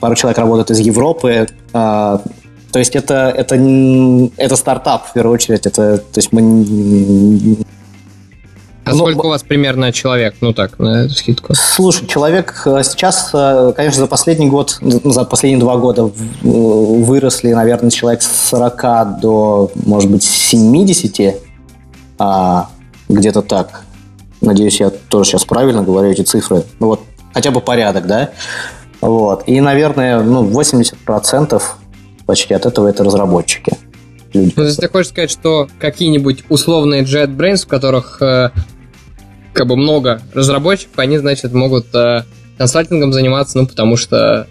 [0.00, 2.22] пару человек работают из Европы, а,
[2.72, 3.54] то есть это, это,
[4.38, 5.66] это стартап, в первую очередь.
[5.66, 6.64] Это, то есть мы...
[8.84, 11.54] А ну, сколько у вас примерно человек, ну так, на эту скидку?
[11.54, 16.10] Слушай, человек э, сейчас, э, конечно, за последний год, за последние два года
[16.42, 21.36] выросли, наверное, человек с 40 до, может быть, 70,
[22.18, 22.70] а,
[23.08, 23.82] где-то так.
[24.40, 26.64] Надеюсь, я тоже сейчас правильно говорю эти цифры.
[26.80, 27.00] Ну вот,
[27.32, 28.30] хотя бы порядок, да?
[29.00, 29.44] Вот.
[29.46, 31.62] И, наверное, ну, 80%
[32.26, 33.76] почти от этого это разработчики.
[34.32, 34.52] Люди.
[34.56, 38.50] Ну, то есть ты хочешь сказать, что какие-нибудь условные JetBrains, в которых э,
[39.52, 42.22] как бы много разработчиков, они, значит, могут э,
[42.58, 44.46] консалтингом заниматься, ну, потому что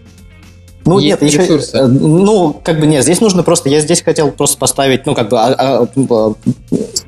[0.86, 1.78] ну есть нет, ресурсы.
[1.78, 5.30] еще, ну как бы нет, здесь нужно просто, я здесь хотел просто поставить, ну как
[5.30, 6.34] бы а, а, а,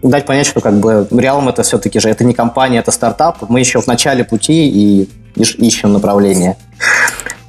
[0.04, 3.60] дать понять, что как бы Realm это все-таки же это не компания, это стартап, мы
[3.60, 6.58] еще в начале пути и ищем направление.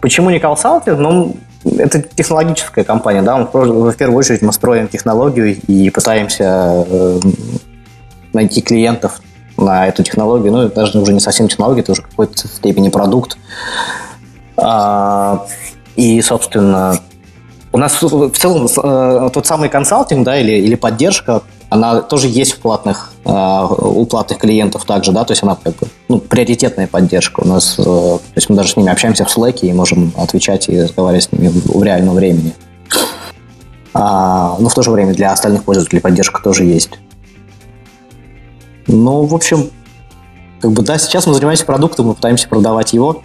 [0.01, 0.99] Почему не консалтинг?
[0.99, 1.37] Ну,
[1.79, 7.21] это технологическая компания, да, мы, в первую очередь мы строим технологию и пытаемся э,
[8.33, 9.21] найти клиентов
[9.57, 13.37] на эту технологию, ну, это даже уже не совсем технология, это уже какой-то степени продукт.
[14.57, 15.47] А,
[15.97, 16.99] и, собственно,
[17.73, 22.53] у нас в целом э, тот самый консалтинг, да, или, или поддержка, она тоже есть
[22.53, 26.87] в платных, э, у платных клиентов также, да, то есть она как бы, ну, приоритетная
[26.87, 27.41] поддержка.
[27.41, 30.69] У нас, э, то есть мы даже с ними общаемся в Slack и можем отвечать
[30.69, 32.55] и разговаривать с ними в, реальном времени.
[33.93, 36.91] А, но в то же время для остальных пользователей поддержка тоже есть.
[38.87, 39.71] Ну, в общем,
[40.61, 43.23] как бы, да, сейчас мы занимаемся продуктом, мы пытаемся продавать его.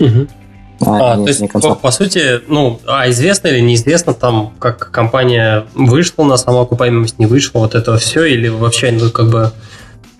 [0.00, 0.26] Угу.
[0.84, 5.66] А, а, то есть, по, по сути, ну, а известно или неизвестно там, как компания
[5.74, 9.52] вышла на самоокупаемость, не вышла, вот это все, или вообще, ну, как бы,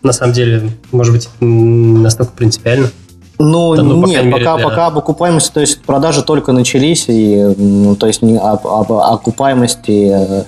[0.02, 2.90] на самом деле, может быть, настолько принципиально?
[3.38, 4.64] Ну, да, ну нет, мере, пока, для...
[4.64, 10.44] пока об окупаемости, то есть продажи только начались, и, ну, то есть об, об окупаемости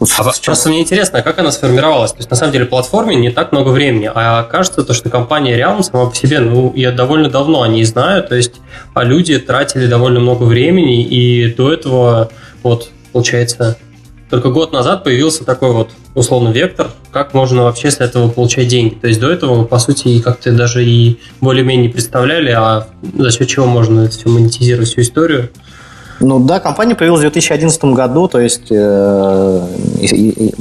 [0.00, 2.12] э, а просто мне интересно, как она сформировалась.
[2.12, 5.58] То есть, на самом деле, платформе не так много времени, а кажется, то, что компания
[5.58, 8.54] Realm сама по себе, ну, я довольно давно о ней знаю, то есть,
[8.94, 12.30] а люди тратили довольно много времени, и до этого,
[12.62, 13.76] вот, получается,
[14.30, 18.94] только год назад появился такой вот, условно, вектор, как можно вообще с этого получать деньги.
[18.94, 23.66] То есть, до этого, по сути, как-то даже и более-менее представляли, а за счет чего
[23.66, 25.50] можно это все монетизировать, всю историю.
[26.20, 29.66] Ну да, компания появилась в 2011 году, то есть э,
[30.00, 30.54] и, и,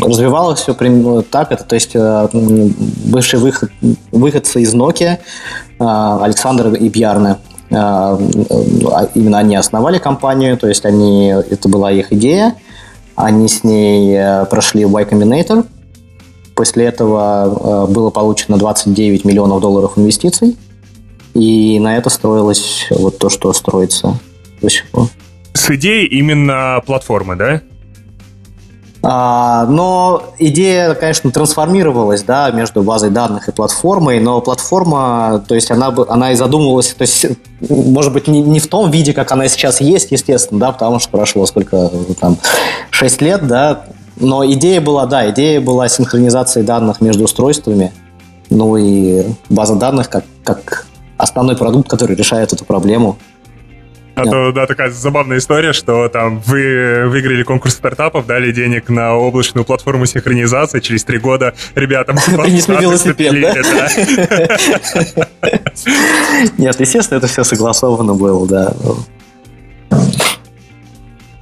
[0.00, 1.50] развивалось все примерно так.
[1.50, 3.70] Это, то есть э, бывший выход,
[4.12, 5.18] выходцы из Nokia, э,
[5.78, 7.36] Александр и Бьярне,
[7.70, 12.54] э, э, именно они основали компанию, то есть они, это была их идея,
[13.14, 15.64] они с ней э, прошли Y Combinator,
[16.54, 20.58] после этого э, было получено 29 миллионов долларов инвестиций,
[21.32, 24.18] и на это строилось вот то, что строится
[24.60, 25.08] до сих пор.
[25.54, 27.62] С идеей именно платформы, да?
[29.00, 35.70] А, но идея, конечно, трансформировалась, да, между базой данных и платформой, но платформа, то есть
[35.70, 37.26] она, она и задумывалась, то есть,
[37.60, 41.10] может быть, не, не в том виде, как она сейчас есть, естественно, да, потому что
[41.10, 41.90] прошло сколько,
[42.20, 42.38] там,
[42.90, 43.84] 6 лет, да,
[44.16, 47.92] но идея была, да, идея была синхронизации данных между устройствами,
[48.50, 50.86] ну и база данных как, как
[51.16, 53.16] основной продукт, который решает эту проблему.
[54.18, 59.14] А то, да, такая забавная история, что там вы выиграли конкурс стартапов, дали денег на
[59.14, 63.54] облачную платформу синхронизации, через три года ребятам принесли велосипед, да?
[66.58, 68.74] Нет, естественно, это все согласовано было, да.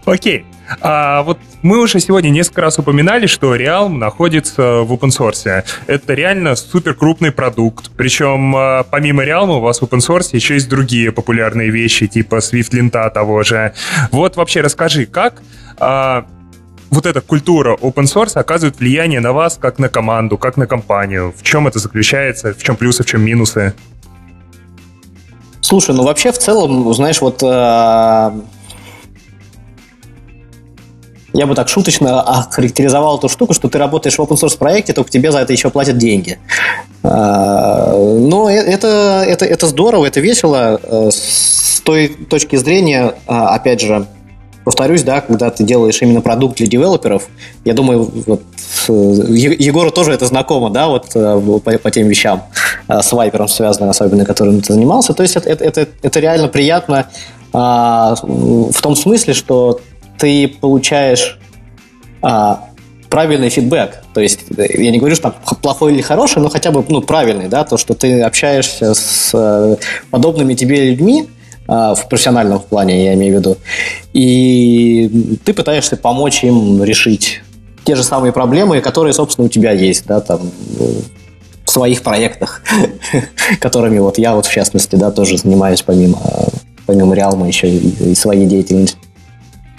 [0.04, 0.44] Окей.
[0.80, 5.64] А вот мы уже сегодня несколько раз упоминали, что Realm находится в open source.
[5.86, 7.90] Это реально супер крупный продукт.
[7.96, 12.36] Причем а, помимо Realm у вас в open source еще есть другие популярные вещи, типа
[12.36, 13.74] SwiftLint того же.
[14.10, 15.42] Вот вообще расскажи, как
[15.78, 16.26] а,
[16.90, 21.32] вот эта культура open source оказывает влияние на вас как на команду, как на компанию?
[21.36, 22.54] В чем это заключается?
[22.54, 23.74] В чем плюсы, в чем минусы?
[25.60, 28.32] Слушай, ну вообще в целом, знаешь, вот а,
[31.36, 35.10] я бы так шуточно охарактеризовал эту штуку, что ты работаешь в open source проекте, только
[35.10, 36.38] тебе за это еще платят деньги.
[37.02, 40.80] А, но э, это, это, это здорово, это весело.
[40.82, 44.06] Э, с той точки зрения, а, опять же,
[44.64, 47.28] повторюсь, да, когда ты делаешь именно продукт для девелоперов,
[47.64, 48.42] я думаю, вот
[48.88, 52.44] Егору тоже это знакомо, да, вот э, по, по тем вещам
[52.88, 55.12] с вайпером связанным, особенно, которым ты занимался.
[55.12, 57.06] То есть это, это, это реально приятно
[57.52, 59.80] а, в том смысле, что
[60.18, 61.38] ты получаешь
[62.22, 62.64] а,
[63.08, 64.02] правильный фидбэк.
[64.14, 67.64] То есть я не говорю, что плохой или хороший, но хотя бы ну, правильный, да,
[67.64, 69.76] то, что ты общаешься с э,
[70.10, 71.28] подобными тебе людьми,
[71.68, 73.56] а, в профессиональном плане, я имею в виду,
[74.12, 77.40] и ты пытаешься помочь им решить
[77.84, 80.50] те же самые проблемы, которые, собственно, у тебя есть, да, там,
[81.64, 82.62] в своих проектах,
[83.60, 86.20] которыми вот я вот, в частности, да, тоже занимаюсь помимо,
[86.86, 88.98] помимо Реалма еще и своей деятельности.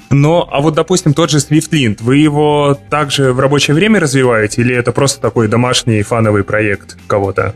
[0.09, 4.75] Но, а вот, допустим, тот же SwiftLint, вы его также в рабочее время развиваете, или
[4.75, 7.53] это просто такой домашний фановый проект кого-то?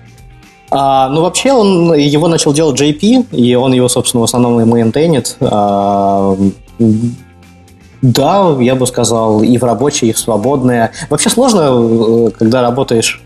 [0.69, 4.65] А, ну, вообще, он его начал делать JP, и он его, собственно, в основном и
[4.65, 5.37] мейнтейнит.
[5.39, 6.37] А,
[8.01, 10.91] да, я бы сказал, и в рабочее, и в свободное.
[11.09, 13.21] Вообще сложно, э, когда работаешь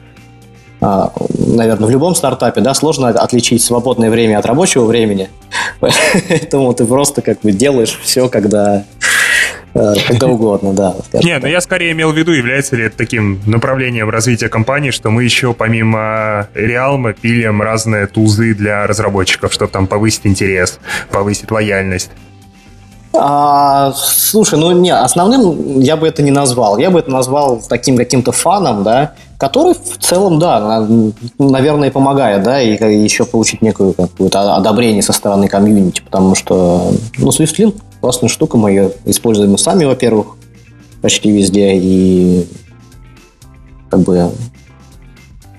[0.82, 5.30] а, наверное, в любом стартапе, да, сложно отличить свободное время от рабочего времени.
[5.80, 8.84] Поэтому ты просто как бы делаешь все, когда
[10.08, 10.96] когда угодно, да.
[11.22, 15.10] Не, но я скорее имел в виду, является ли это таким направлением развития компании, что
[15.10, 20.80] мы еще помимо Realm пилим разные тузы для разработчиков, чтобы там повысить интерес,
[21.12, 22.10] повысить лояльность.
[23.18, 26.78] А, слушай, ну не, основным я бы это не назвал.
[26.78, 30.88] Я бы это назвал таким каким-то фаном, да, который в целом, да,
[31.38, 32.72] наверное, помогает, да, и
[33.04, 38.70] еще получить некую какое-то одобрение со стороны комьюнити, потому что, ну, SwiftLink классная штука, мы
[38.70, 40.36] ее используем мы сами, во-первых,
[41.02, 42.48] почти везде, и
[43.90, 44.32] как бы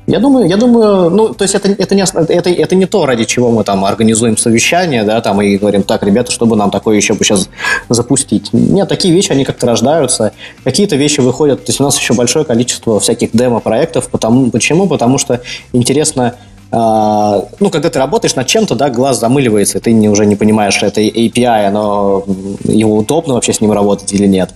[0.06, 3.24] я думаю, я думаю, ну, то есть это, это, не, это, это не то, ради
[3.24, 7.14] чего мы там организуем совещание, да, там и говорим, так, ребята, чтобы нам такое еще
[7.14, 7.48] бы сейчас
[7.88, 8.52] запустить.
[8.52, 10.32] Нет, такие вещи, они как-то рождаются.
[10.62, 14.08] Какие-то вещи выходят, то есть у нас еще большое количество всяких демо-проектов.
[14.08, 14.86] Потому, почему?
[14.86, 15.40] Потому что
[15.72, 16.36] интересно
[16.78, 21.00] ну, когда ты работаешь над чем-то, да, глаз замыливается, ты не, уже не понимаешь, это
[21.00, 22.24] API, но
[22.64, 24.50] его удобно вообще с ним работать или нет.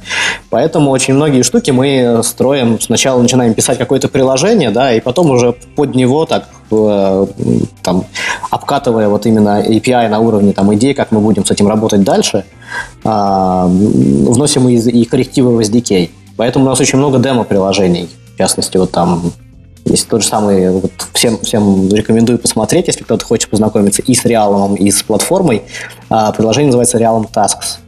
[0.50, 5.52] Поэтому очень многие штуки мы строим, сначала начинаем писать какое-то приложение, да, и потом уже
[5.52, 7.26] под него так э,
[7.82, 8.04] там,
[8.50, 12.44] обкатывая вот именно API на уровне там, идей, как мы будем с этим работать дальше,
[13.02, 16.10] а, вносим и коррективы в SDK.
[16.36, 18.10] Поэтому у нас очень много демо-приложений.
[18.34, 19.32] В частности, вот там
[19.84, 24.24] есть тот же самый, вот всем, всем рекомендую посмотреть, если кто-то хочет познакомиться и с
[24.24, 25.62] Realm, и с платформой.
[26.08, 27.78] А, приложение называется Realm Tasks.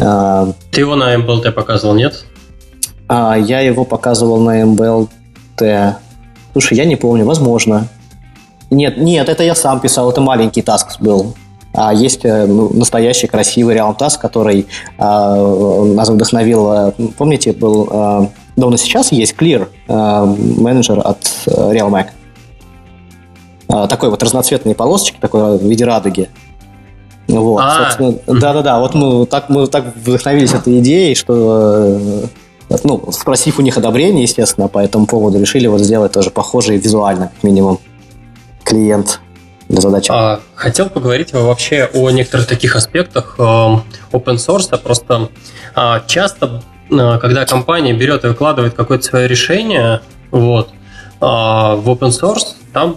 [0.00, 2.24] А, Ты его на MBLT показывал, нет?
[3.08, 5.94] А, я его показывал на MBLT.
[6.52, 7.88] Слушай, я не помню, возможно.
[8.70, 11.34] Нет, нет, это я сам писал, это маленький Tasks был.
[11.76, 14.66] А есть э, ну, настоящий красивый Realm Task, который
[14.96, 16.72] а, нас вдохновил.
[16.72, 21.90] Э, помните, был а, да, у нас сейчас есть Clear, э, менеджер от э, Real
[21.90, 22.08] Mac.
[23.68, 26.30] Э, такой вот разноцветные полосочки, такой в виде радуги.
[27.28, 27.84] Вот, а.
[27.84, 31.98] собственно, да-да-да, вот мы так, мы так вдохновились этой идеей, что
[32.82, 37.28] ну, спросив у них одобрение, естественно, по этому поводу решили вот сделать тоже похожий визуально,
[37.28, 37.78] как минимум,
[38.62, 39.20] клиент
[39.68, 40.10] для задачи.
[40.12, 44.76] А, хотел поговорить вообще о некоторых таких аспектах open source.
[44.78, 45.30] Просто
[45.74, 50.00] а, часто Э, когда компания берет и выкладывает какое-то свое решение
[50.30, 50.70] вот,
[51.20, 52.96] а, в open source, там,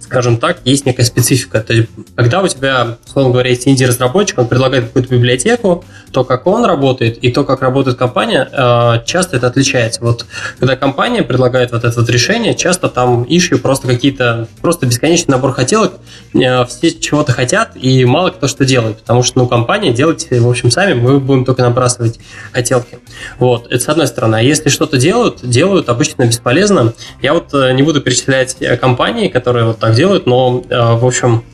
[0.00, 1.60] скажем так, есть некая специфика.
[1.60, 6.46] То есть, когда у тебя, условно говоря, есть инди-разработчик, он предлагает какую-то библиотеку, то, как
[6.46, 10.02] он работает, и то, как работает компания, э, часто это отличается.
[10.02, 10.26] Вот
[10.58, 15.52] когда компания предлагает вот это вот решение, часто там ишью просто какие-то, просто бесконечный набор
[15.52, 15.92] хотелок,
[16.34, 20.48] э, все чего-то хотят, и мало кто что делает, потому что, ну, компания, делайте, в
[20.48, 22.18] общем, сами, мы будем только набрасывать
[22.52, 22.98] хотелки.
[23.38, 24.36] Вот, это с одной стороны.
[24.36, 26.92] А если что-то делают, делают обычно бесполезно.
[27.22, 31.44] Я вот не буду перечислять компании, которые вот так делают, но, в общем,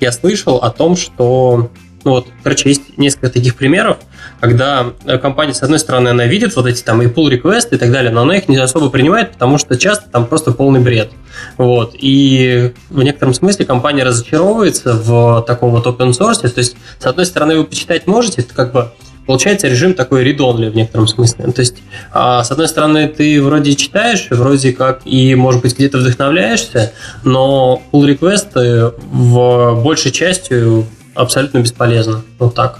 [0.00, 1.70] я слышал о том, что
[2.04, 3.96] вот, короче, есть несколько таких примеров,
[4.40, 7.76] когда э, компания, с одной стороны, она видит вот эти там и pull request и
[7.78, 11.10] так далее, но она их не особо принимает, потому что часто там просто полный бред.
[11.56, 11.94] Вот.
[11.98, 16.46] И в некотором смысле компания разочаровывается в таком вот open source.
[16.48, 18.90] То есть, с одной стороны, вы почитать можете, это как бы
[19.26, 21.50] получается режим такой read-only в некотором смысле.
[21.52, 21.76] То есть,
[22.12, 26.92] а, с одной стороны, ты вроде читаешь, вроде как и, может быть, где-то вдохновляешься,
[27.24, 32.22] но pull реквесты в большей частью абсолютно бесполезно.
[32.38, 32.78] Вот так.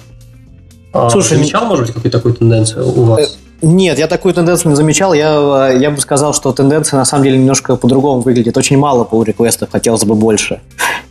[0.93, 3.21] А, Слушай, замечал, может быть, какую-то такую тенденцию у вас?
[3.21, 3.27] Э,
[3.63, 5.13] нет, я такую тенденцию не замечал.
[5.15, 8.57] Я, я бы сказал, что тенденция на самом деле немножко по-другому выглядит.
[8.57, 10.61] Очень мало pull реквестов хотелось бы больше.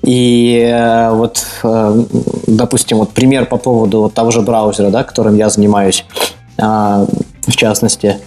[0.03, 2.03] И э, вот, э,
[2.47, 6.05] допустим, вот пример по поводу вот того же браузера, да, которым я занимаюсь,
[6.57, 7.05] а,
[7.47, 8.19] в частности.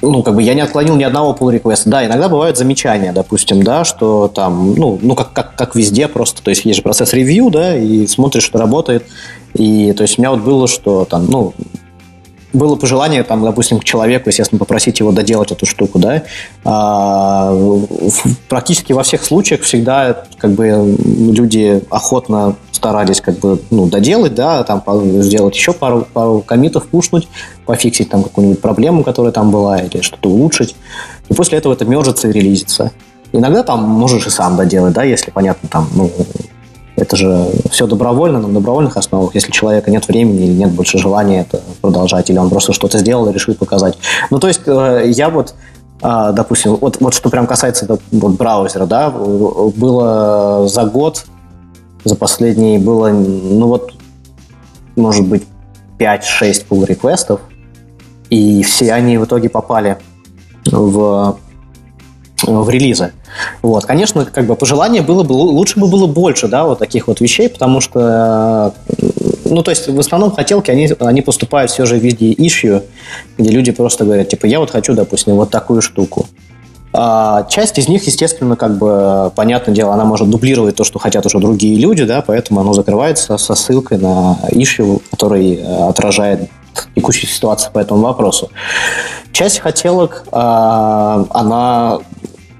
[0.00, 1.90] Ну, как бы я не отклонил ни одного pull реквеста.
[1.90, 6.42] Да, иногда бывают замечания, допустим, да, что там, ну, ну как, как, как везде просто,
[6.42, 9.06] то есть есть же процесс ревью, да, и смотришь, что работает.
[9.54, 11.52] И то есть у меня вот было, что там, ну,
[12.52, 16.22] было пожелание, там, допустим, к человеку, естественно, попросить его доделать эту штуку, да,
[16.64, 17.54] а,
[18.48, 24.62] практически во всех случаях всегда как бы люди охотно старались как бы ну, доделать, да,
[24.62, 24.82] там
[25.20, 27.28] сделать еще пару, пару комитов, пушнуть,
[27.66, 30.76] пофиксить там какую-нибудь проблему, которая там была, или что-то улучшить.
[31.28, 32.92] И после этого это мержится и релизится.
[33.32, 36.10] Иногда там можешь и сам доделать, да, если, понятно, там, ну,
[36.96, 39.34] это же все добровольно, на добровольных основах.
[39.34, 43.28] Если человека нет времени или нет больше желания это продолжать, или он просто что-то сделал
[43.28, 43.98] и решил показать.
[44.30, 45.54] Ну, то есть э, я вот
[46.00, 51.24] а, допустим, вот, вот что прям касается вот, браузера, да, было за год,
[52.08, 53.92] за последний было, ну вот,
[54.96, 55.44] может быть,
[55.98, 57.40] 5-6 pull реквестов
[58.30, 59.98] и все они в итоге попали
[60.66, 61.38] в
[62.46, 63.12] в релизы.
[63.62, 67.20] Вот, конечно, как бы пожелание было бы лучше бы было больше, да, вот таких вот
[67.20, 68.74] вещей, потому что,
[69.44, 72.82] ну, то есть в основном хотелки они они поступают все же в виде issue,
[73.36, 76.26] где люди просто говорят, типа, я вот хочу, допустим, вот такую штуку.
[76.92, 81.26] А часть из них, естественно, как бы, понятное дело, она может дублировать то, что хотят
[81.26, 86.48] уже другие люди, да, поэтому оно закрывается со ссылкой на issue, который э, отражает
[86.94, 88.50] текущую ситуацию по этому вопросу.
[89.32, 91.98] Часть хотелок, а, она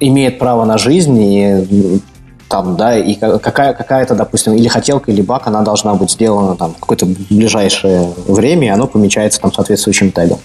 [0.00, 2.00] имеет право на жизнь, и
[2.48, 6.74] там, да, и какая, какая-то, допустим, или хотелка, или баг, она должна быть сделана там
[6.74, 10.40] в какое-то ближайшее время, и оно помечается там соответствующим тегом.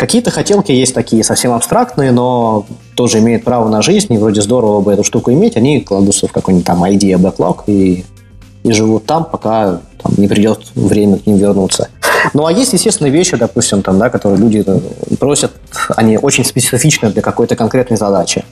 [0.00, 2.64] Какие-то хотелки есть такие совсем абстрактные, но
[2.94, 6.32] тоже имеют право на жизнь, и вроде здорово бы эту штуку иметь, они кладутся в
[6.32, 8.06] какой-нибудь там idea backlog и,
[8.62, 11.90] и живут там, пока там, не придет время к ним вернуться.
[12.34, 15.52] Ну, а есть, естественно, вещи, допустим, там, да, которые люди э, просят,
[15.96, 18.44] они очень специфичны для какой-то конкретной задачи.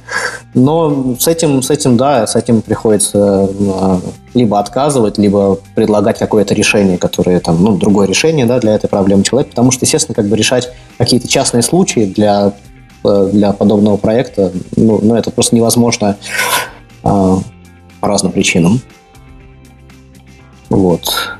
[0.54, 3.98] Но с этим, с этим, да, с этим приходится э,
[4.34, 9.22] либо отказывать, либо предлагать какое-то решение, которое там, ну, другое решение, да, для этой проблемы
[9.22, 12.52] человека, потому что, естественно, как бы решать какие-то частные случаи для,
[13.04, 16.16] э, для подобного проекта, ну, ну это просто невозможно
[17.02, 17.42] по
[18.06, 18.80] разным причинам.
[20.68, 21.37] Вот.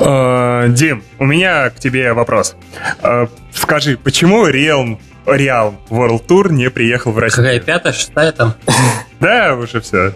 [0.00, 2.56] Э, Дим, у меня к тебе вопрос.
[3.02, 7.44] Э, скажи, почему Realm, Realm World Tour не приехал в Россию?
[7.44, 8.54] Какая пятая, шестая там?
[9.20, 10.14] Да, уже все.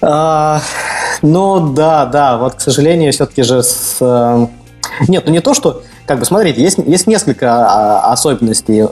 [0.00, 0.62] А,
[1.20, 3.96] ну да, да, вот, к сожалению, все-таки же с...
[4.00, 4.46] Э,
[5.08, 5.82] нет, ну не то, что...
[6.06, 8.84] Как бы, смотрите, есть, есть несколько а, особенностей.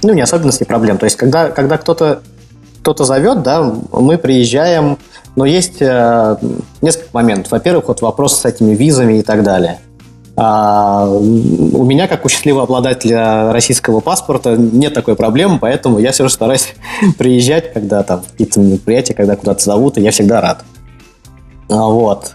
[0.00, 0.96] Ну, не особенностей, проблем.
[0.96, 2.22] То есть, когда, когда кто-то
[2.88, 3.62] кто-то зовет, да,
[3.92, 4.98] мы приезжаем,
[5.38, 6.36] но есть э,
[6.82, 7.52] несколько моментов.
[7.52, 9.78] Во-первых, вот вопрос с этими визами и так далее.
[10.34, 16.26] А, у меня, как у счастливого обладателя российского паспорта, нет такой проблемы, поэтому я все
[16.26, 16.74] же стараюсь
[17.18, 20.64] приезжать, когда там какие-то мероприятия, когда куда-то зовут, и я всегда рад.
[21.70, 22.34] А, вот.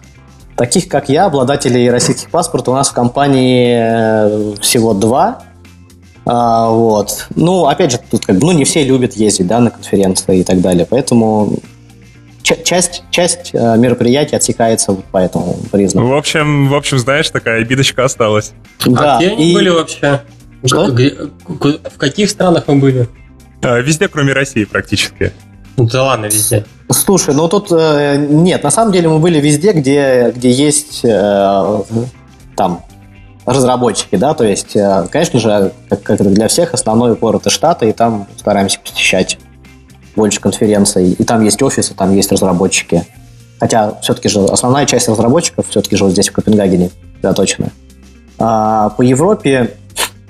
[0.56, 5.44] Таких, как я, обладателей российских паспортов, у нас в компании э, всего два.
[6.26, 7.28] А, вот.
[7.36, 10.44] Ну, опять же, тут как бы, ну, не все любят ездить, да, на конференции и
[10.46, 11.60] так далее, поэтому
[12.44, 16.08] часть, часть э, мероприятий отсекается вот по этому признаку.
[16.08, 18.54] В общем, в общем, знаешь, такая обидочка осталась.
[18.86, 19.16] Да.
[19.16, 19.54] А где они и...
[19.54, 20.22] были вообще?
[20.66, 20.88] Что?
[20.88, 23.10] в каких странах мы были?
[23.62, 25.34] А, везде, кроме России, практически.
[25.78, 26.66] Да ладно, везде.
[26.90, 31.82] Слушай, ну тут э, нет, на самом деле мы были везде, где, где есть э,
[32.56, 32.84] там
[33.46, 37.90] разработчики, да, то есть, э, конечно же, как, как для всех, основной упор это Штаты,
[37.90, 39.40] и там стараемся посещать
[40.16, 43.06] больше конференций, и там есть офисы, там есть разработчики.
[43.60, 46.90] Хотя все-таки же основная часть разработчиков все-таки же здесь в Копенгагене
[47.22, 47.72] заточена.
[48.38, 49.72] А по Европе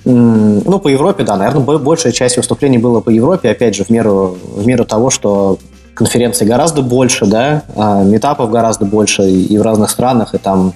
[0.06, 4.38] ну, по Европе, да, наверное, большая часть выступлений было по Европе, опять же, в меру,
[4.44, 5.60] в меру того, что
[5.94, 10.74] конференций гораздо больше, да, а метапов гораздо больше и в разных странах, и там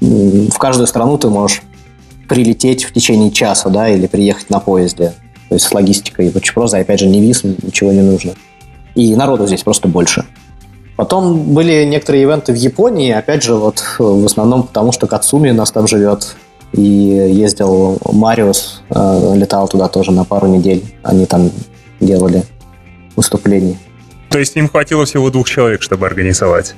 [0.00, 1.62] в каждую страну ты можешь
[2.28, 5.14] прилететь в течение часа, да, или приехать на поезде.
[5.48, 8.32] То есть с логистикой очень просто, опять же, не виз, ничего не нужно.
[8.94, 10.24] И народу здесь просто больше.
[10.96, 15.54] Потом были некоторые ивенты в Японии, опять же, вот в основном потому, что Кацуми у
[15.54, 16.36] нас там живет,
[16.72, 20.84] и ездил Мариус, э, летал туда тоже на пару недель.
[21.02, 21.50] Они там
[22.00, 22.42] делали
[23.16, 23.76] выступление.
[24.28, 26.74] То есть им хватило всего двух человек, чтобы организовать?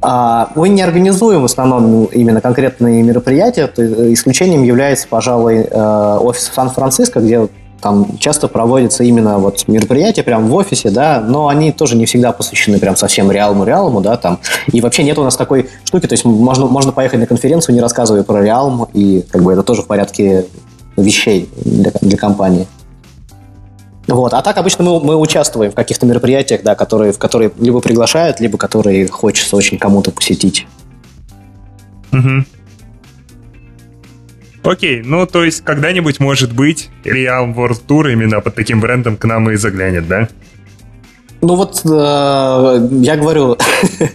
[0.00, 3.70] А, мы не организуем в основном именно конкретные мероприятия.
[4.12, 7.48] Исключением является, пожалуй, э, офис Сан-Франциско, где
[7.82, 12.30] там часто проводятся именно вот мероприятия прямо в офисе, да, но они тоже не всегда
[12.30, 14.38] посвящены прям совсем реалму, реалму, да, там.
[14.70, 17.80] И вообще нет у нас такой штуки, то есть можно, можно поехать на конференцию, не
[17.80, 20.46] рассказывая про реалм, и как бы это тоже в порядке
[20.96, 22.68] вещей для, для компании.
[24.06, 24.32] Вот.
[24.32, 28.38] А так обычно мы, мы участвуем в каких-то мероприятиях, да, которые, в которые либо приглашают,
[28.38, 30.68] либо которые хочется очень кому-то посетить.
[32.12, 32.44] Угу.
[34.64, 39.24] Окей, ну то есть когда-нибудь, может быть, Real World Tour именно под таким брендом к
[39.24, 40.28] нам и заглянет, да?
[41.40, 43.56] Ну вот, э, я говорю,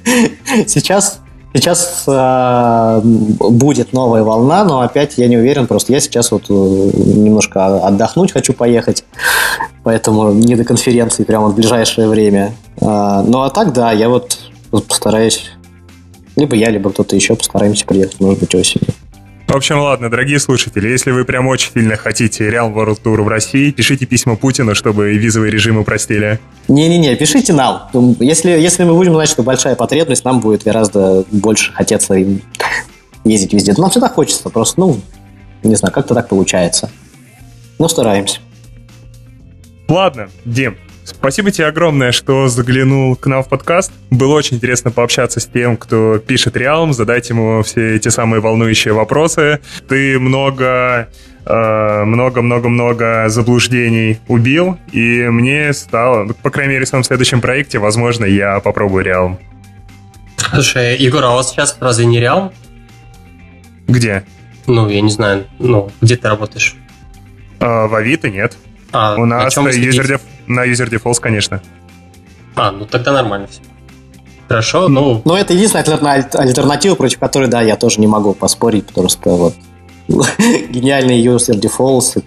[0.68, 1.20] сейчас,
[1.54, 6.54] сейчас э, будет новая волна, но опять я не уверен, просто я сейчас вот э,
[6.54, 9.04] немножко отдохнуть хочу поехать,
[9.84, 12.54] поэтому не до конференции прямо в ближайшее время.
[12.80, 14.40] Э, ну а так, да, я вот
[14.72, 15.52] постараюсь,
[16.38, 18.94] либо я, либо кто-то еще постараемся приехать, может быть, осенью.
[19.48, 23.30] В общем, ладно, дорогие слушатели, если вы прям очень сильно хотите Real World Tour в
[23.30, 26.42] России, пишите письма Путину, чтобы визовый режим упростили.
[26.68, 27.90] Не-не-не, пишите нам.
[28.20, 32.16] Если, если мы будем знать, что большая потребность, нам будет гораздо больше хотеться
[33.24, 33.74] ездить везде.
[33.78, 35.00] нам всегда хочется, просто, ну,
[35.64, 36.90] не знаю, как-то так получается.
[37.80, 38.40] Но стараемся.
[39.88, 40.78] Ладно, Дим,
[41.08, 43.94] Спасибо тебе огромное, что заглянул к нам в подкаст.
[44.12, 48.94] Было очень интересно пообщаться с тем, кто пишет Реалм, задать ему все эти самые волнующие
[48.94, 49.62] вопросы.
[49.88, 51.08] Ты много
[51.46, 58.26] э, много-много-много заблуждений убил, и мне стало, по крайней мере, в своем следующем проекте, возможно,
[58.26, 59.40] я попробую Реалм.
[60.36, 62.52] Слушай, Егор, а у вас сейчас разве не Реалм?
[63.88, 64.26] Где?
[64.66, 66.76] Ну, я не знаю, ну, где ты работаешь?
[67.62, 68.58] А, в Авито нет.
[68.92, 71.62] А, у нас на user, на user defaults, конечно.
[72.56, 73.62] А, ну тогда нормально все.
[74.48, 75.22] Хорошо, ну...
[75.26, 79.56] Ну, это единственная альтернатива, против которой, да, я тоже не могу поспорить, потому что вот
[80.70, 82.24] гениальный user defaults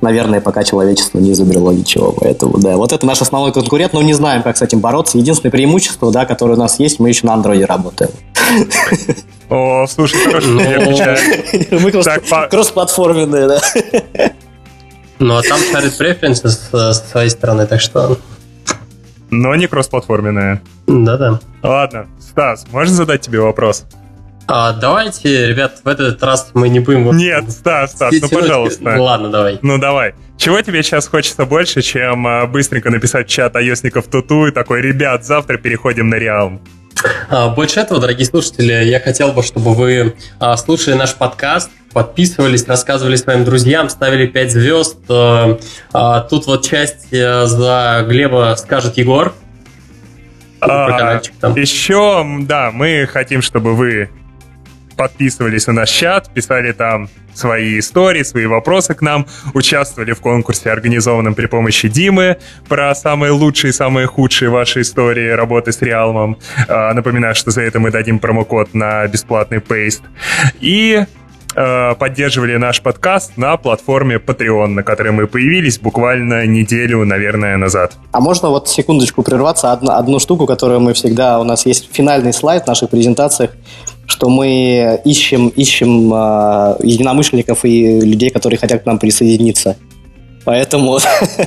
[0.00, 2.12] наверное, пока человечество не изобрело ничего.
[2.12, 5.18] Поэтому, да, вот это наш основной конкурент, но не знаем, как с этим бороться.
[5.18, 8.10] Единственное преимущество, да, которое у нас есть, мы еще на андроиде работаем.
[9.50, 10.60] О, слушай, хорошо, ну,
[11.70, 11.90] Мы
[12.50, 13.60] кросс-платформенные, да.
[15.24, 18.18] Ну, а там шарит преференсы с, своей стороны, так что...
[19.30, 20.60] Но не кроссплатформенная.
[20.86, 21.40] Да-да.
[21.62, 23.86] Ладно, Стас, можно задать тебе вопрос?
[24.46, 27.16] А, давайте, ребят, в этот раз мы не будем...
[27.16, 28.96] Нет, Стас, Стас, ну пожалуйста.
[28.96, 29.58] Ну ладно, давай.
[29.62, 30.14] Ну давай.
[30.36, 34.82] Чего тебе сейчас хочется больше, чем а, быстренько написать в чат айосников туту и такой,
[34.82, 36.60] ребят, завтра переходим на Реал?
[37.28, 42.66] А, больше этого, дорогие слушатели, я хотел бы, чтобы вы а, слушали наш подкаст, подписывались,
[42.66, 44.98] рассказывали своим друзьям, ставили 5 звезд.
[45.08, 49.34] А, тут вот часть э, за Глеба скажет Егор.
[50.60, 51.20] А,
[51.56, 54.10] еще, да, мы хотим, чтобы вы
[54.96, 60.70] подписывались на наш чат, писали там свои истории, свои вопросы к нам, участвовали в конкурсе,
[60.70, 62.38] организованном при помощи Димы,
[62.68, 66.38] про самые лучшие самые худшие ваши истории работы с Реалмом.
[66.68, 70.02] А, напоминаю, что за это мы дадим промокод на бесплатный пейст.
[70.60, 71.04] И
[71.56, 77.92] а, поддерживали наш подкаст на платформе Patreon, на которой мы появились буквально неделю, наверное, назад.
[78.12, 79.72] А можно вот секундочку прерваться?
[79.72, 81.38] Одну, одну штуку, которую мы всегда...
[81.40, 83.50] У нас есть финальный слайд в наших презентациях
[84.06, 89.76] что мы ищем, ищем э, единомышленников и людей, которые хотят к нам присоединиться.
[90.44, 90.98] Поэтому,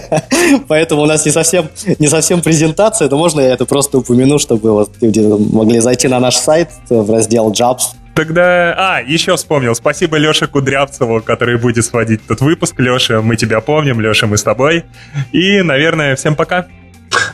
[0.67, 1.69] поэтому у нас не совсем,
[1.99, 6.19] не совсем презентация, но можно я это просто упомяну, чтобы вот люди могли зайти на
[6.19, 7.93] наш сайт в раздел Jobs.
[8.15, 9.75] Тогда, а, еще вспомнил.
[9.75, 12.79] Спасибо Леше Кудрявцеву, который будет сводить этот выпуск.
[12.79, 14.01] Леша, мы тебя помним.
[14.01, 14.85] Леша, мы с тобой.
[15.31, 16.65] И, наверное, всем пока.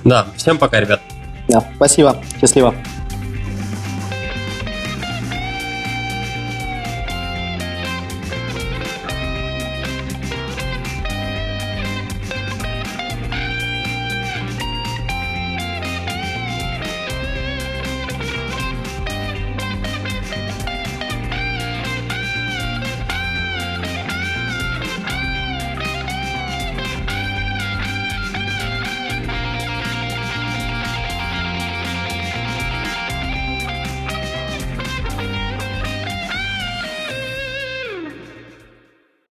[0.03, 0.99] Да, всем пока, ребят.
[1.47, 2.75] Да, спасибо, счастливо.